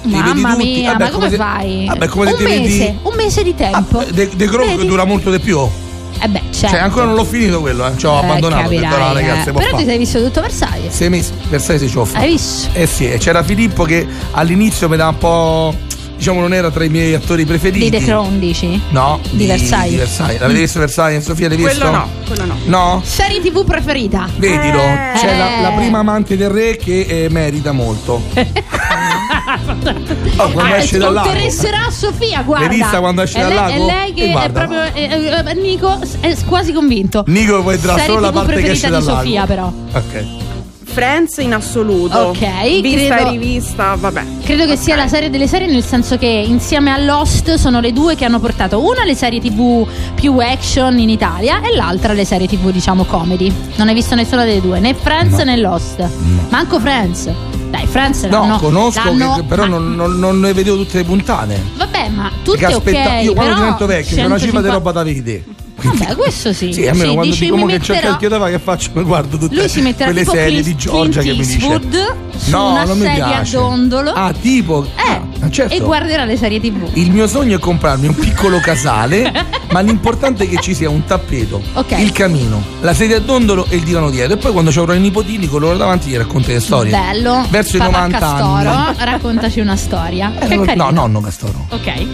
Mamma 0.01 0.55
mia, 0.55 0.91
Vabbè, 0.93 1.03
ma 1.03 1.09
come 1.11 1.29
fai? 1.31 1.85
Vabbè, 1.87 2.07
come 2.07 2.31
un 2.31 2.41
mese, 2.41 2.97
un 3.03 3.13
mese 3.15 3.43
di 3.43 3.53
tempo. 3.53 4.03
The, 4.11 4.29
The 4.35 4.45
Crow 4.47 4.65
Vedi? 4.65 4.87
dura 4.87 5.03
molto 5.03 5.29
di 5.29 5.39
più. 5.39 5.59
Eh 6.21 6.27
beh, 6.27 6.41
certo. 6.51 6.75
Cioè, 6.75 6.79
ancora 6.79 7.05
non 7.05 7.15
l'ho 7.15 7.23
finito 7.25 7.59
quello, 7.61 7.85
eh. 7.87 7.97
Ci 7.97 8.05
ho 8.05 8.13
Eh, 8.15 8.17
abbandonato. 8.25 8.65
ho 8.65 8.69
detto, 8.69 8.81
capirai, 8.81 9.07
no, 9.07 9.13
ragazzi, 9.13 9.49
eh. 9.49 9.53
Però 9.53 9.77
ti 9.77 9.85
sei 9.85 9.97
visto 9.97 10.21
tutto 10.23 10.41
Versailles. 10.41 10.93
Sei 10.93 11.09
mesi 11.09 11.31
sei 11.57 11.79
si 11.79 11.87
cioffa. 11.89 12.17
Hai 12.17 12.27
visto? 12.31 12.69
Eh 12.73 12.85
sì, 12.87 13.09
e 13.09 13.17
c'era 13.17 13.43
Filippo 13.43 13.83
che 13.83 14.05
all'inizio 14.31 14.89
mi 14.89 14.97
dava 14.97 15.11
un 15.11 15.17
po'. 15.17 15.75
Diciamo, 16.19 16.41
non 16.41 16.53
era 16.53 16.69
tra 16.69 16.83
i 16.83 16.89
miei 16.89 17.13
attori 17.13 17.45
preferiti. 17.45 17.89
Di 17.89 17.97
The 17.97 18.03
Crown 18.03 18.39
dici? 18.39 18.79
No, 18.89 19.21
Di 19.31 19.45
Versailles. 19.45 19.91
Di 19.91 19.95
Versailles. 19.95 20.39
L'avete 20.41 20.59
visto 20.59 20.79
Versailles? 20.79 21.23
Sofia, 21.23 21.47
l'hai 21.47 21.55
visto? 21.55 21.77
Quello 21.79 21.91
no, 21.91 22.09
quello 22.27 22.45
no. 22.45 22.55
No? 22.65 23.01
Serie 23.05 23.39
TV 23.39 23.63
preferita? 23.63 24.27
Vedilo, 24.35 24.79
c'è 25.15 25.37
la, 25.37 25.61
la 25.61 25.71
Eh. 25.71 25.75
prima 25.77 25.99
amante 25.99 26.35
del 26.35 26.49
re 26.49 26.75
che 26.75 27.05
eh, 27.23 27.29
merita 27.29 27.71
molto. 27.71 28.21
Oh, 30.37 30.49
quando 30.51 30.73
Ah, 30.73 30.77
esce 30.77 30.97
dal 30.97 31.13
lago. 31.13 31.27
interesserà 31.29 31.89
Sofia, 31.89 32.41
guarda. 32.43 32.67
L'hai 32.67 32.75
vista 32.77 32.99
quando 32.99 33.21
esce 33.23 33.39
dal 33.39 33.47
lei- 33.49 33.57
lago? 33.57 33.73
È 33.73 33.85
lei 33.85 34.13
che 34.13 34.31
è 34.33 34.49
proprio. 34.51 34.83
eh, 34.93 35.43
eh, 35.47 35.53
Nico 35.55 35.99
è 36.19 36.35
quasi 36.45 36.71
convinto. 36.73 37.23
Nico 37.27 37.63
vedrà 37.63 37.93
Serie 37.93 38.07
solo 38.07 38.19
la 38.19 38.31
parte 38.31 38.55
che 38.55 38.61
preferita 38.61 38.73
esce 38.73 38.89
dal 38.89 39.01
di 39.01 39.05
lago. 39.07 39.17
Sofia, 39.19 39.45
però. 39.45 39.71
Ok. 39.93 40.25
Friends 40.91 41.37
in 41.37 41.53
assoluto. 41.53 42.17
Ok, 42.17 42.81
Vista 42.81 43.15
credo- 43.15 43.29
e 43.29 43.31
rivista, 43.31 43.95
vabbè. 43.95 44.23
Credo 44.43 44.65
che 44.65 44.75
sia 44.75 44.95
la 44.95 45.07
serie 45.07 45.29
delle 45.29 45.47
serie, 45.47 45.67
nel 45.67 45.83
senso 45.83 46.17
che 46.17 46.25
insieme 46.27 46.91
a 46.91 46.97
Lost 46.97 47.53
sono 47.55 47.79
le 47.79 47.93
due 47.93 48.15
che 48.15 48.25
hanno 48.25 48.39
portato 48.39 48.83
una 48.83 49.03
le 49.05 49.15
serie 49.15 49.39
TV 49.39 49.87
più 50.15 50.37
action 50.39 50.97
in 50.99 51.09
Italia 51.09 51.61
e 51.61 51.75
l'altra 51.75 52.13
le 52.13 52.25
serie 52.25 52.47
TV, 52.47 52.71
diciamo, 52.71 53.03
comedy. 53.05 53.53
Non 53.75 53.87
hai 53.87 53.93
visto 53.93 54.15
nessuna 54.15 54.43
delle 54.43 54.61
due, 54.61 54.79
né 54.79 54.93
Friends 54.93 55.37
né 55.37 55.57
Lost. 55.57 56.05
Manco 56.49 56.79
Friends. 56.79 57.29
Dai, 57.69 57.85
Friends 57.85 58.23
No, 58.23 58.29
l'hanno- 58.39 58.57
conosco, 58.57 58.99
l'hanno- 59.03 59.35
che- 59.35 59.43
però 59.43 59.61
ma- 59.67 59.77
non, 59.77 59.93
non- 59.95 60.17
non 60.17 60.39
ne 60.39 60.53
vedevo 60.53 60.77
tutte 60.77 60.97
le 60.97 61.03
puntate. 61.03 61.61
Vabbè, 61.77 62.09
ma 62.09 62.31
tutte 62.43 62.57
Perché 62.57 62.73
aspetta, 62.75 63.09
ok. 63.17 63.23
io 63.23 63.33
quando 63.33 63.53
divento 63.53 63.85
vecchio 63.85 64.15
c'è 64.15 64.25
una 64.25 64.39
cifra 64.39 64.59
di 64.61 64.67
150 64.67 64.71
roba 64.73 64.91
da 64.91 65.03
vedere. 65.03 65.43
Vabbè, 65.87 66.15
questo 66.15 66.53
sì. 66.53 66.71
Sì, 66.73 66.87
almeno 66.87 67.09
Sì, 67.09 67.13
quando 67.15 67.31
dici, 67.31 67.43
dico 67.45 67.55
mi 67.55 67.61
"Mo 67.61 67.67
che 67.67 67.79
c'è 67.79 67.83
il 67.85 67.89
metterò- 67.95 68.11
cacchio 68.13 68.29
da 68.29 68.37
fare, 68.39 68.51
che 68.51 68.59
faccio? 68.59 68.89
Mi 68.93 69.03
guardo 69.03 69.37
tutte 69.37 69.55
Lui 69.55 69.69
si 69.69 69.81
metterà 69.81 70.11
quelle 70.11 70.25
serie 70.25 70.61
Clint- 70.61 70.65
di 70.65 70.75
Giorgia 70.75 71.21
che 71.21 71.29
Clint 71.31 71.47
mi 71.47 71.53
dice. 71.55 71.67
Eastwood 71.67 72.15
su 72.37 72.49
No, 72.51 72.69
una 72.71 72.83
non 72.85 72.97
mi 72.97 73.05
sedia 73.05 73.25
a 73.25 73.29
piace. 73.29 73.57
dondolo 73.57 74.11
Ah, 74.11 74.33
tipo. 74.39 74.85
Eh, 74.95 75.01
ah, 75.01 75.27
certo. 75.49 75.73
e 75.73 75.79
guarderà 75.79 76.25
le 76.25 76.37
serie 76.37 76.59
TV. 76.59 76.89
Il 76.93 77.11
mio 77.11 77.27
sogno 77.27 77.57
è 77.57 77.59
comprarmi 77.59 78.07
un 78.07 78.15
piccolo 78.15 78.59
casale, 78.59 79.31
ma 79.71 79.79
l'importante 79.81 80.43
è 80.43 80.49
che 80.49 80.57
ci 80.61 80.73
sia 80.73 80.89
un 80.89 81.03
tappeto, 81.05 81.61
Ok. 81.73 81.91
il 81.99 82.11
camino, 82.11 82.61
la 82.81 82.93
sedia 82.93 83.17
a 83.17 83.19
dondolo 83.19 83.65
e 83.69 83.77
il 83.77 83.83
divano 83.83 84.09
dietro. 84.09 84.33
E 84.35 84.37
poi 84.37 84.51
quando 84.51 84.71
ci 84.71 84.79
avrò 84.79 84.93
i 84.93 84.99
nipotini 84.99 85.47
con 85.47 85.61
loro 85.61 85.77
davanti 85.77 86.09
gli 86.09 86.17
racconto 86.17 86.51
le 86.51 86.59
storie. 86.59 86.91
Bello. 86.91 87.45
Verso 87.49 87.75
i 87.77 87.79
Papà 87.79 87.91
90 87.91 88.17
Castoro, 88.19 88.69
anni. 88.69 88.95
raccontaci 88.99 89.59
una 89.59 89.75
storia. 89.75 90.31
Eh, 90.39 90.47
carino. 90.47 90.73
no, 90.75 90.89
nonno 90.91 91.21
Castoro. 91.21 91.65
Ok. 91.69 92.05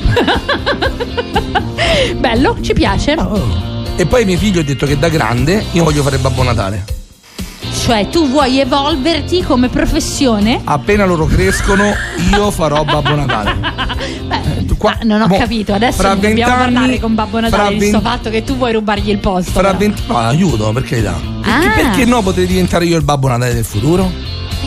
Bello, 2.18 2.58
ci 2.62 2.74
piace. 2.74 3.14
Oh. 3.18 3.74
E 3.96 4.06
poi 4.06 4.26
mio 4.26 4.38
figlio 4.38 4.60
ha 4.60 4.64
detto 4.64 4.86
che 4.86 4.98
da 5.00 5.08
grande 5.10 5.64
io 5.72 5.84
voglio 5.84 6.04
fare 6.04 6.18
Babbo 6.18 6.44
Natale. 6.44 6.84
Cioè, 7.86 8.10
tu 8.10 8.28
vuoi 8.28 8.60
evolverti 8.60 9.44
come 9.44 9.70
professione? 9.70 10.60
Appena 10.64 11.06
loro 11.06 11.26
crescono, 11.28 11.94
io 12.32 12.50
farò 12.50 12.84
Babbo 12.84 13.14
Natale. 13.14 13.54
Beh, 14.26 14.66
tu 14.66 14.76
qua- 14.76 14.98
ah, 15.00 15.04
non 15.04 15.22
ho 15.22 15.28
mo, 15.28 15.38
capito. 15.38 15.72
Adesso 15.72 16.00
fra 16.02 16.16
dobbiamo 16.16 16.34
20 16.36 16.42
anni- 16.50 16.74
parlare 16.74 17.00
con 17.00 17.14
Babbo 17.14 17.40
Natale 17.42 17.70
di 17.70 17.78
questo 17.78 18.00
20 18.00 18.10
fatto 18.18 18.30
che 18.32 18.44
tu 18.44 18.58
vuoi 18.58 18.74
rubargli 18.74 19.10
il 19.12 19.20
posto. 19.20 19.52
Fra 19.52 19.62
però. 19.62 19.78
20 19.78 20.02
No, 20.08 20.18
aiuto, 20.18 20.72
per 20.72 20.84
carità. 20.84 21.14
Perché, 21.44 21.68
Ah. 21.68 21.72
perché 21.76 22.06
no 22.06 22.24
potrei 22.24 22.48
diventare 22.48 22.86
io 22.86 22.98
il 22.98 23.04
Babbo 23.04 23.28
Natale 23.28 23.54
del 23.54 23.66
futuro? 23.66 24.12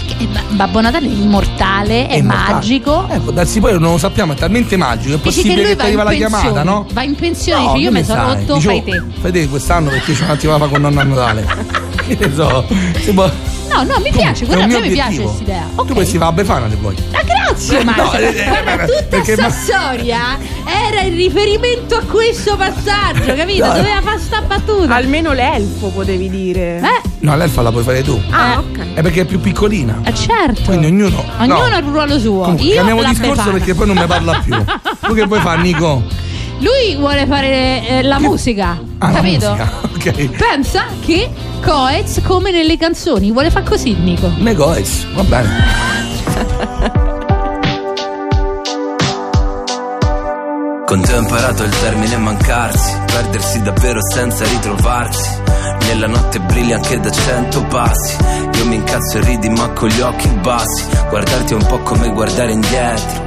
Perché 0.06 0.24
Ba- 0.26 0.42
Babbo 0.50 0.80
Natale 0.80 1.06
è 1.06 1.10
immortale, 1.10 2.06
è, 2.06 2.16
immortale. 2.18 2.52
magico. 2.52 3.08
Eh, 3.10 3.18
può 3.18 3.32
darsi 3.32 3.58
poi 3.58 3.72
non 3.72 3.90
lo 3.90 3.98
sappiamo, 3.98 4.34
è 4.34 4.36
talmente 4.36 4.76
magico, 4.76 5.14
è 5.14 5.16
che 5.16 5.22
possibile 5.24 5.54
che, 5.64 5.74
va 5.74 5.82
ti 5.82 5.86
arriva 5.88 6.04
la 6.04 6.12
chiamata, 6.12 6.62
no? 6.62 6.86
Va 6.92 7.02
in 7.02 7.16
pensione, 7.16 7.64
No, 7.64 7.72
dice 7.72 7.84
io 7.84 7.90
che 7.90 7.98
mi 7.98 8.04
sono 8.04 8.22
rotto, 8.32 8.60
fai 8.60 8.84
te. 8.84 9.02
Fai 9.20 9.32
te 9.32 9.48
quest'anno 9.48 9.90
perché 9.90 10.12
c'ho 10.12 10.22
un 10.22 10.30
attimo 10.30 10.52
da 10.52 10.58
fare 10.58 10.70
con 10.70 10.80
nonno 10.82 11.00
a 11.00 11.02
Natale. 11.02 11.86
che 12.16 12.26
ne 12.26 12.34
so. 12.34 12.64
Si 13.00 13.12
può... 13.12 13.30
No, 13.70 13.82
no, 13.82 14.00
mi 14.02 14.10
piace, 14.10 14.46
guarda, 14.46 14.64
a 14.64 14.66
me 14.66 14.72
mio 14.78 14.86
mi 14.86 14.90
piace 14.92 15.20
obiettivo. 15.20 15.28
questa 15.28 15.42
idea. 15.44 15.66
Tu 15.74 15.80
Ok. 15.82 15.92
poi 15.92 16.06
si 16.06 16.16
va 16.18 16.26
a 16.28 16.32
Befana 16.32 16.70
se 16.70 16.76
vuoi. 16.76 16.94
Ah, 17.12 17.22
grazie, 17.22 17.78
No, 17.84 17.92
Marzia. 17.92 18.18
eh, 18.18 18.24
eh, 18.38 18.44
Guarda, 18.62 18.72
eh, 18.82 18.86
tutta 18.86 19.02
perché 19.08 19.32
sta 19.34 19.42
ma- 19.42 19.50
storia 19.50 20.18
era 20.88 21.00
in 21.02 21.14
riferimento 21.14 21.96
a 21.96 22.00
questo 22.02 22.56
passaggio, 22.56 23.34
capito? 23.34 23.66
No. 23.66 23.72
Doveva 23.74 24.00
fare 24.02 24.18
sta 24.20 24.40
battuta. 24.40 24.94
Almeno 24.94 25.32
l'elfo 25.34 25.88
potevi 25.88 26.30
dire. 26.30 26.78
Eh, 26.78 27.08
No, 27.20 27.36
l'elfa 27.36 27.60
la 27.62 27.70
puoi 27.70 27.82
fare 27.84 28.02
tu. 28.02 28.18
Ah, 28.30 28.52
eh. 28.52 28.56
ok. 28.56 28.94
È 28.94 29.02
perché 29.02 29.20
è 29.20 29.24
più 29.26 29.38
piccolina. 29.38 30.00
eh, 30.04 30.14
certo. 30.14 30.62
Quindi 30.64 30.86
ognuno. 30.86 31.22
Ognuno 31.38 31.54
no. 31.68 31.74
ha 31.74 31.76
il 31.78 31.84
ruolo 31.84 32.18
suo. 32.18 32.40
Comunque, 32.40 32.64
Io 32.64 32.74
cambiamo 32.76 33.02
la 33.02 33.08
discorso 33.10 33.32
Befana. 33.34 33.52
perché 33.52 33.74
poi 33.74 33.86
non 33.86 33.96
mi 33.98 34.06
parla 34.06 34.40
più. 34.42 34.56
tu 35.06 35.14
che 35.14 35.24
vuoi 35.26 35.40
fare, 35.40 35.60
Nico? 35.60 36.02
Lui 36.60 36.96
vuole 36.96 37.26
fare 37.26 37.86
eh, 37.86 38.02
la 38.02 38.18
musica, 38.18 38.76
Ah, 38.98 39.10
la 39.10 39.16
capito? 39.18 39.50
musica. 39.50 39.72
Ok. 40.08 40.30
Pensa 40.36 40.86
che 41.04 41.30
Coez, 41.62 42.20
come 42.24 42.50
nelle 42.50 42.76
canzoni, 42.76 43.30
vuole 43.30 43.50
fare 43.50 43.64
così, 43.64 43.94
Nico. 43.94 44.30
Negoz, 44.38 45.06
va 45.14 45.22
bene. 45.22 45.48
Con 50.86 51.02
te 51.02 51.12
ho 51.12 51.18
imparato 51.18 51.64
il 51.64 51.78
termine 51.80 52.16
mancarsi, 52.16 52.96
perdersi 53.04 53.60
davvero 53.60 54.00
senza 54.10 54.44
ritrovarsi. 54.44 55.30
Nella 55.88 56.06
notte 56.06 56.40
brilli 56.40 56.72
anche 56.72 56.98
da 56.98 57.10
cento 57.10 57.62
passi. 57.64 58.16
Io 58.54 58.66
mi 58.66 58.76
incazzo 58.76 59.18
e 59.18 59.24
ridi 59.24 59.50
ma 59.50 59.68
con 59.70 59.88
gli 59.88 60.00
occhi 60.00 60.28
bassi. 60.40 60.84
Guardarti 61.10 61.52
è 61.52 61.56
un 61.56 61.66
po' 61.66 61.80
come 61.80 62.08
guardare 62.10 62.52
indietro. 62.52 63.26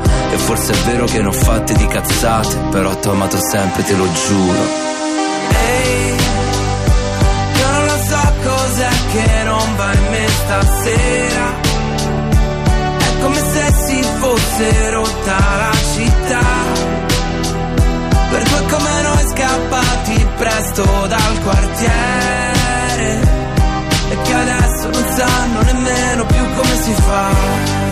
E 0.31 0.37
forse 0.37 0.71
è 0.71 0.75
vero 0.85 1.05
che 1.05 1.21
ne 1.21 1.27
ho 1.27 1.31
fatte 1.33 1.73
di 1.73 1.85
cazzate 1.85 2.55
Però 2.71 2.95
t'ho 2.95 3.11
amato 3.11 3.37
sempre, 3.37 3.83
te 3.83 3.95
lo 3.95 4.07
giuro. 4.13 4.59
Ehi, 5.49 6.15
io 7.59 7.71
non 7.71 7.85
lo 7.85 7.97
so 8.07 8.33
cos'è 8.43 8.89
che 9.11 9.43
non 9.43 9.75
va 9.75 9.93
in 9.93 10.05
me 10.09 10.27
stasera. 10.27 11.69
È 12.97 13.21
come 13.21 13.35
se 13.35 13.73
si 13.85 14.03
fosse 14.19 14.89
rotta 14.91 15.37
la 15.57 15.71
città. 15.93 16.45
Per 18.31 18.43
due 18.43 18.61
come 18.69 19.01
noi 19.01 19.27
scappati 19.33 20.27
presto 20.37 20.83
dal 21.07 21.39
quartiere. 21.43 23.19
E 24.09 24.21
che 24.21 24.33
adesso 24.33 24.89
non 24.89 25.05
sanno 25.13 25.61
nemmeno 25.61 26.25
più 26.25 26.53
come 26.55 26.81
si 26.83 26.93
fa 26.93 27.91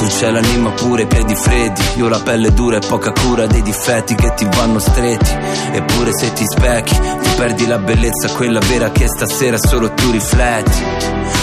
Tu 0.00 0.06
c'hai 0.18 0.32
l'anima 0.32 0.70
pure, 0.70 1.02
i 1.02 1.06
piedi 1.06 1.34
freddi 1.34 1.82
Io 1.96 2.08
la 2.08 2.20
pelle 2.20 2.54
dura 2.54 2.78
e 2.78 2.80
poca 2.80 3.12
cura 3.12 3.46
dei 3.46 3.60
difetti 3.60 4.14
che 4.14 4.32
ti 4.34 4.46
vanno 4.56 4.78
stretti. 4.78 5.30
Eppure 5.72 6.10
se 6.16 6.32
ti 6.32 6.44
specchi 6.46 6.94
Ti 6.94 7.30
perdi 7.36 7.66
la 7.66 7.76
bellezza, 7.76 8.30
quella 8.30 8.60
vera 8.60 8.90
che 8.90 9.06
stasera 9.06 9.58
solo 9.58 9.92
tu 9.92 10.10
rifletti. 10.10 10.82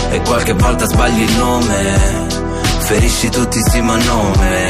E 0.10 0.22
qualche 0.22 0.54
volta 0.54 0.88
sbagli 0.88 1.22
il 1.22 1.36
nome. 1.36 2.26
Ferisci 2.80 3.30
tutti 3.30 3.60
sì 3.62 3.80
ma 3.82 3.96
nome. 3.96 4.68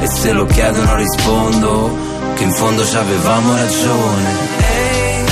E 0.00 0.06
se 0.06 0.30
lo 0.32 0.46
chiedono 0.46 0.94
rispondo 0.94 1.96
Che 2.36 2.42
in 2.44 2.52
fondo 2.52 2.86
ci 2.86 2.96
avevamo 2.96 3.52
ragione. 3.56 4.30
Ehi, 4.58 5.24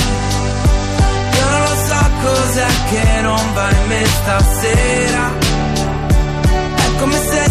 io 1.37 1.49
non 1.49 1.61
lo 1.61 1.75
so 1.87 2.09
cos'è 2.21 2.67
che 2.89 3.21
non 3.21 3.53
va 3.53 3.69
in 3.69 3.87
me 3.87 4.05
stasera. 4.05 5.31
È 6.75 6.99
come 6.99 7.17
se 7.17 7.50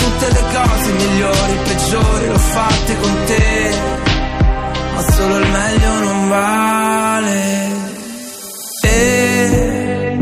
tutte 0.00 0.32
le 0.32 0.42
cose 0.54 0.92
migliori, 0.92 1.58
peggiori 1.64 2.26
l'ho 2.28 2.38
fatte 2.38 2.96
con 3.00 3.16
te, 3.26 3.74
ma 4.94 5.02
solo 5.12 5.36
il 5.36 5.48
meglio 5.50 5.98
non 6.00 6.28
vale. 6.28 7.68
E, 8.82 10.18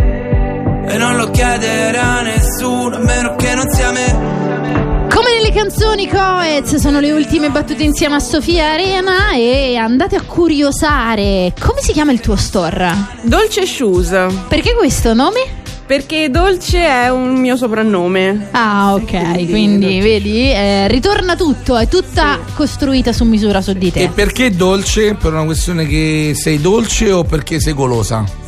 e 0.88 0.96
non 0.98 1.16
lo 1.16 1.30
chiederà 1.30 2.18
a 2.18 2.22
nessuno, 2.22 2.96
a 2.96 2.98
meno 2.98 3.36
che 3.36 3.54
non 3.54 3.70
sia 3.70 3.90
me. 3.92 5.06
Come 5.08 5.34
nelle 5.34 5.52
canzoni 5.52 6.08
Coez 6.08 6.76
sono 6.76 7.00
le 7.00 7.12
ultime 7.12 7.50
battute 7.50 7.82
insieme 7.82 8.16
a 8.16 8.20
Sofia 8.20 8.72
Arena 8.72 9.32
e 9.34 9.76
andate 9.76 10.16
a 10.16 10.22
curiosare. 10.22 11.52
Come 11.58 11.80
si 11.80 11.92
chiama 11.92 12.12
il 12.12 12.20
tuo 12.20 12.36
store? 12.36 12.92
Dolce 13.22 13.66
Shoes. 13.66 14.10
Perché 14.48 14.74
questo 14.74 15.14
nome? 15.14 15.66
Perché 15.88 16.28
Dolce 16.28 16.80
è 16.80 17.08
un 17.08 17.36
mio 17.40 17.56
soprannome. 17.56 18.48
Ah, 18.50 18.92
ok, 18.92 19.48
quindi 19.48 20.00
vedi, 20.00 20.52
eh, 20.52 20.86
ritorna 20.86 21.34
tutto, 21.34 21.78
è 21.78 21.88
tutta 21.88 22.40
costruita 22.52 23.10
su 23.14 23.24
misura 23.24 23.62
su 23.62 23.72
di 23.72 23.90
te. 23.90 24.02
E 24.02 24.08
perché 24.10 24.50
dolce? 24.50 25.14
Per 25.14 25.32
una 25.32 25.46
questione 25.46 25.86
che 25.86 26.34
sei 26.34 26.60
dolce 26.60 27.10
o 27.10 27.24
perché 27.24 27.58
sei 27.58 27.72
golosa? 27.72 28.47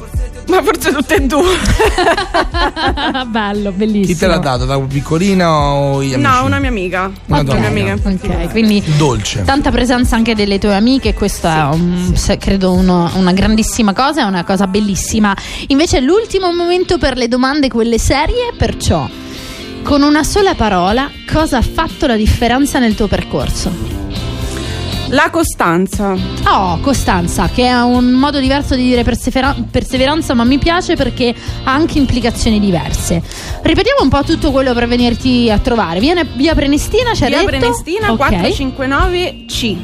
Ma 0.50 0.62
forse 0.62 0.92
tutte 0.92 1.14
e 1.16 1.20
due. 1.20 1.54
Bello, 3.28 3.70
bellissimo. 3.72 4.06
Chi 4.06 4.16
te 4.16 4.26
l'ha 4.26 4.38
dato? 4.38 4.64
Da 4.64 4.78
piccolina 4.80 5.52
o 5.52 6.02
gli 6.02 6.12
amici? 6.14 6.28
No, 6.28 6.44
una 6.44 6.58
mia 6.58 6.68
amica. 6.68 7.10
Una 7.26 7.44
tua 7.44 7.54
mia 7.58 7.68
amica. 7.68 7.96
Ok, 8.02 8.50
quindi 8.50 8.82
Dolce. 8.96 9.42
tanta 9.44 9.70
presenza 9.70 10.16
anche 10.16 10.34
delle 10.34 10.58
tue 10.58 10.74
amiche, 10.74 11.14
questo 11.14 11.46
è 11.48 11.62
un- 11.70 12.12
se- 12.14 12.36
credo 12.38 12.72
uno- 12.72 13.10
una 13.14 13.32
grandissima 13.32 13.92
cosa, 13.92 14.22
è 14.22 14.24
una 14.24 14.44
cosa 14.44 14.66
bellissima. 14.66 15.34
Invece 15.68 16.00
l'ultimo 16.00 16.52
momento 16.52 16.98
per 16.98 17.16
le 17.16 17.28
domande, 17.28 17.68
quelle 17.68 17.98
serie, 17.98 18.52
perciò 18.56 19.08
con 19.82 20.02
una 20.02 20.24
sola 20.24 20.54
parola, 20.54 21.10
cosa 21.30 21.58
ha 21.58 21.62
fatto 21.62 22.06
la 22.06 22.16
differenza 22.16 22.78
nel 22.78 22.94
tuo 22.94 23.06
percorso? 23.06 23.99
La 25.12 25.28
costanza. 25.30 26.14
Oh, 26.46 26.78
Costanza, 26.80 27.48
che 27.52 27.66
è 27.66 27.82
un 27.82 28.10
modo 28.12 28.38
diverso 28.38 28.76
di 28.76 28.82
dire 28.84 29.02
persevera- 29.02 29.56
perseveranza, 29.68 30.34
ma 30.34 30.44
mi 30.44 30.58
piace 30.58 30.94
perché 30.94 31.34
ha 31.64 31.72
anche 31.72 31.98
implicazioni 31.98 32.60
diverse. 32.60 33.20
Ripetiamo 33.62 34.02
un 34.02 34.08
po' 34.08 34.22
tutto 34.22 34.52
quello 34.52 34.72
per 34.72 34.86
venirti 34.86 35.50
a 35.50 35.58
trovare. 35.58 35.98
Viene 35.98 36.24
via 36.36 36.54
Prenestina, 36.54 37.10
c'è 37.10 37.26
Via 37.26 37.38
detto? 37.38 37.48
Prenestina 37.50 38.12
Ok. 38.12 38.18
459C. 38.20 39.76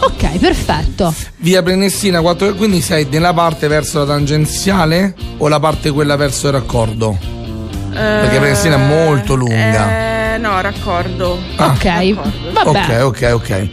Ok, 0.00 0.38
perfetto. 0.38 1.14
Via 1.36 1.62
Prenestina 1.62 2.20
4, 2.20 2.54
quindi 2.54 2.80
sei 2.80 3.06
nella 3.08 3.32
parte 3.32 3.68
verso 3.68 4.00
la 4.00 4.06
tangenziale 4.06 5.14
o 5.38 5.46
la 5.46 5.60
parte 5.60 5.92
quella 5.92 6.16
verso 6.16 6.48
il 6.48 6.52
raccordo? 6.54 7.16
Perché 7.92 8.38
Prenestina 8.38 8.74
è 8.74 8.88
molto 8.88 9.34
lunga. 9.36 10.34
Eh, 10.34 10.38
no, 10.38 10.60
raccordo. 10.60 11.38
Ah. 11.56 11.66
Ok, 11.66 12.12
vabbè. 12.12 12.68
Ok, 12.68 13.02
ok, 13.02 13.30
ok. 13.34 13.68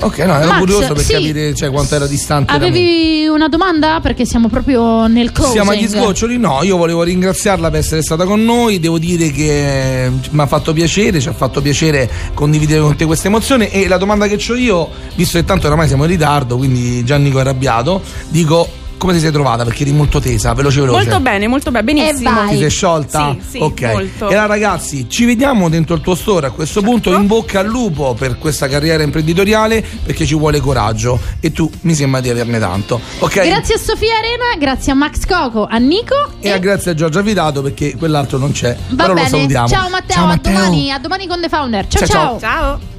Ok, 0.00 0.18
no, 0.18 0.36
ero 0.38 0.48
Max, 0.48 0.58
curioso 0.58 0.94
per 0.94 1.02
sì. 1.02 1.12
capire 1.12 1.54
cioè, 1.54 1.70
quanto 1.70 1.94
era 1.94 2.06
distante. 2.06 2.52
Avevi 2.52 3.26
una 3.26 3.48
domanda? 3.48 4.00
Perché 4.00 4.24
siamo 4.24 4.48
proprio 4.48 5.06
nel 5.06 5.32
closing. 5.32 5.54
Siamo 5.54 5.70
agli 5.70 5.86
sgoccioli? 5.86 6.38
No, 6.38 6.62
io 6.62 6.76
volevo 6.76 7.02
ringraziarla 7.02 7.70
per 7.70 7.80
essere 7.80 8.02
stata 8.02 8.24
con 8.24 8.44
noi. 8.44 8.78
Devo 8.78 8.98
dire 8.98 9.30
che 9.30 10.10
mi 10.30 10.40
ha 10.40 10.46
fatto 10.46 10.72
piacere, 10.72 11.20
ci 11.20 11.28
ha 11.28 11.32
fatto 11.32 11.60
piacere 11.60 12.10
condividere 12.34 12.80
con 12.80 12.96
te 12.96 13.04
questa 13.04 13.28
emozione. 13.28 13.70
E 13.70 13.88
la 13.88 13.98
domanda 13.98 14.26
che 14.26 14.38
ho 14.48 14.54
io, 14.54 14.90
visto 15.14 15.38
che 15.38 15.44
tanto 15.44 15.66
oramai 15.66 15.86
siamo 15.86 16.04
in 16.04 16.10
ritardo, 16.10 16.56
quindi 16.56 17.04
Giannico 17.04 17.38
è 17.38 17.40
arrabbiato, 17.40 18.02
dico 18.28 18.84
come 18.96 19.12
ti 19.12 19.20
sei 19.20 19.30
trovata? 19.30 19.64
Perché 19.64 19.82
eri 19.82 19.92
molto 19.92 20.20
tesa, 20.20 20.52
veloce 20.54 20.80
veloce. 20.80 21.04
Molto 21.04 21.20
bene, 21.20 21.46
molto 21.46 21.70
bene, 21.70 21.84
benissimo. 21.84 22.46
Ti 22.48 22.58
sei 22.58 22.70
sciolta? 22.70 23.36
Sì, 23.38 23.48
sì, 23.50 23.58
ok. 23.58 23.82
molto. 23.82 24.28
E 24.28 24.34
allora 24.34 24.46
ragazzi, 24.46 25.08
ci 25.08 25.24
vediamo 25.24 25.68
dentro 25.68 25.94
il 25.94 26.00
tuo 26.00 26.14
store 26.14 26.46
a 26.46 26.50
questo 26.50 26.82
punto. 26.82 27.12
In 27.14 27.26
bocca 27.26 27.60
al 27.60 27.66
lupo 27.66 28.14
per 28.14 28.38
questa 28.38 28.68
carriera 28.68 29.02
imprenditoriale 29.02 29.84
perché 30.04 30.24
ci 30.26 30.34
vuole 30.34 30.60
coraggio 30.60 31.18
e 31.40 31.52
tu 31.52 31.70
mi 31.82 31.94
sembra 31.94 32.20
di 32.20 32.30
averne 32.30 32.58
tanto. 32.58 33.00
Ok? 33.18 33.44
Grazie 33.46 33.74
a 33.74 33.78
Sofia 33.78 34.16
Arena, 34.16 34.56
grazie 34.58 34.92
a 34.92 34.94
Max 34.94 35.26
Coco, 35.26 35.66
a 35.68 35.76
Nico. 35.78 36.14
E 36.40 36.50
a 36.50 36.58
grazie 36.58 36.92
a 36.92 36.94
Giorgia 36.94 37.20
Vitato 37.20 37.62
perché 37.62 37.96
quell'altro 37.96 38.38
non 38.38 38.52
c'è. 38.52 38.76
Va 38.90 39.02
però 39.02 39.14
bene. 39.14 39.30
lo 39.30 39.36
salutiamo. 39.36 39.68
Ciao 39.68 39.88
Matteo, 39.88 40.16
Ciao, 40.16 40.24
a 40.24 40.28
Matteo. 40.28 40.52
domani, 40.52 40.90
a 40.92 40.98
domani 40.98 41.26
con 41.26 41.40
The 41.40 41.48
Founder. 41.48 41.86
Ciao 41.86 42.06
Ciao, 42.06 42.38
ciao. 42.38 42.40
Ciao. 42.40 42.94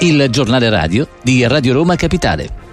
Il 0.00 0.26
giornale 0.30 0.68
radio 0.68 1.08
di 1.22 1.46
Radio 1.46 1.72
Roma 1.72 1.96
Capitale. 1.96 2.65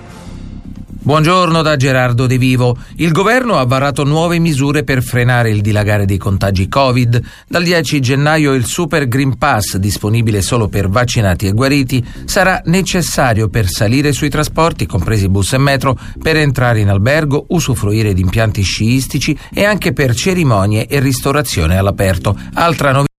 Buongiorno 1.06 1.62
da 1.62 1.76
Gerardo 1.76 2.28
De 2.28 2.38
Vivo. 2.38 2.78
Il 2.96 3.12
governo 3.12 3.58
ha 3.58 3.66
varato 3.66 4.06
nuove 4.06 4.40
misure 4.40 4.86
per 4.86 5.04
frenare 5.04 5.50
il 5.50 5.60
dilagare 5.60 6.06
dei 6.06 6.18
contagi 6.18 6.70
Covid. 6.70 7.22
Dal 7.46 7.62
10 7.62 8.00
gennaio 8.00 8.54
il 8.54 8.64
Super 8.64 9.10
Green 9.10 9.38
Pass, 9.38 9.76
disponibile 9.76 10.42
solo 10.42 10.70
per 10.70 10.88
vaccinati 10.88 11.46
e 11.46 11.52
guariti, 11.52 12.02
sarà 12.24 12.62
necessario 12.68 13.50
per 13.50 13.68
salire 13.68 14.14
sui 14.14 14.30
trasporti, 14.30 14.86
compresi 14.86 15.28
bus 15.28 15.52
e 15.52 15.58
metro, 15.58 16.00
per 16.22 16.38
entrare 16.38 16.80
in 16.80 16.88
albergo, 16.88 17.48
usufruire 17.50 18.14
di 18.14 18.22
impianti 18.22 18.62
sciistici 18.62 19.38
e 19.54 19.66
anche 19.66 19.92
per 19.92 20.16
cerimonie 20.16 20.88
e 20.88 21.02
ristorazione 21.02 21.78
all'aperto. 21.78 22.34
Altra 22.54 22.94
novità 22.94 23.13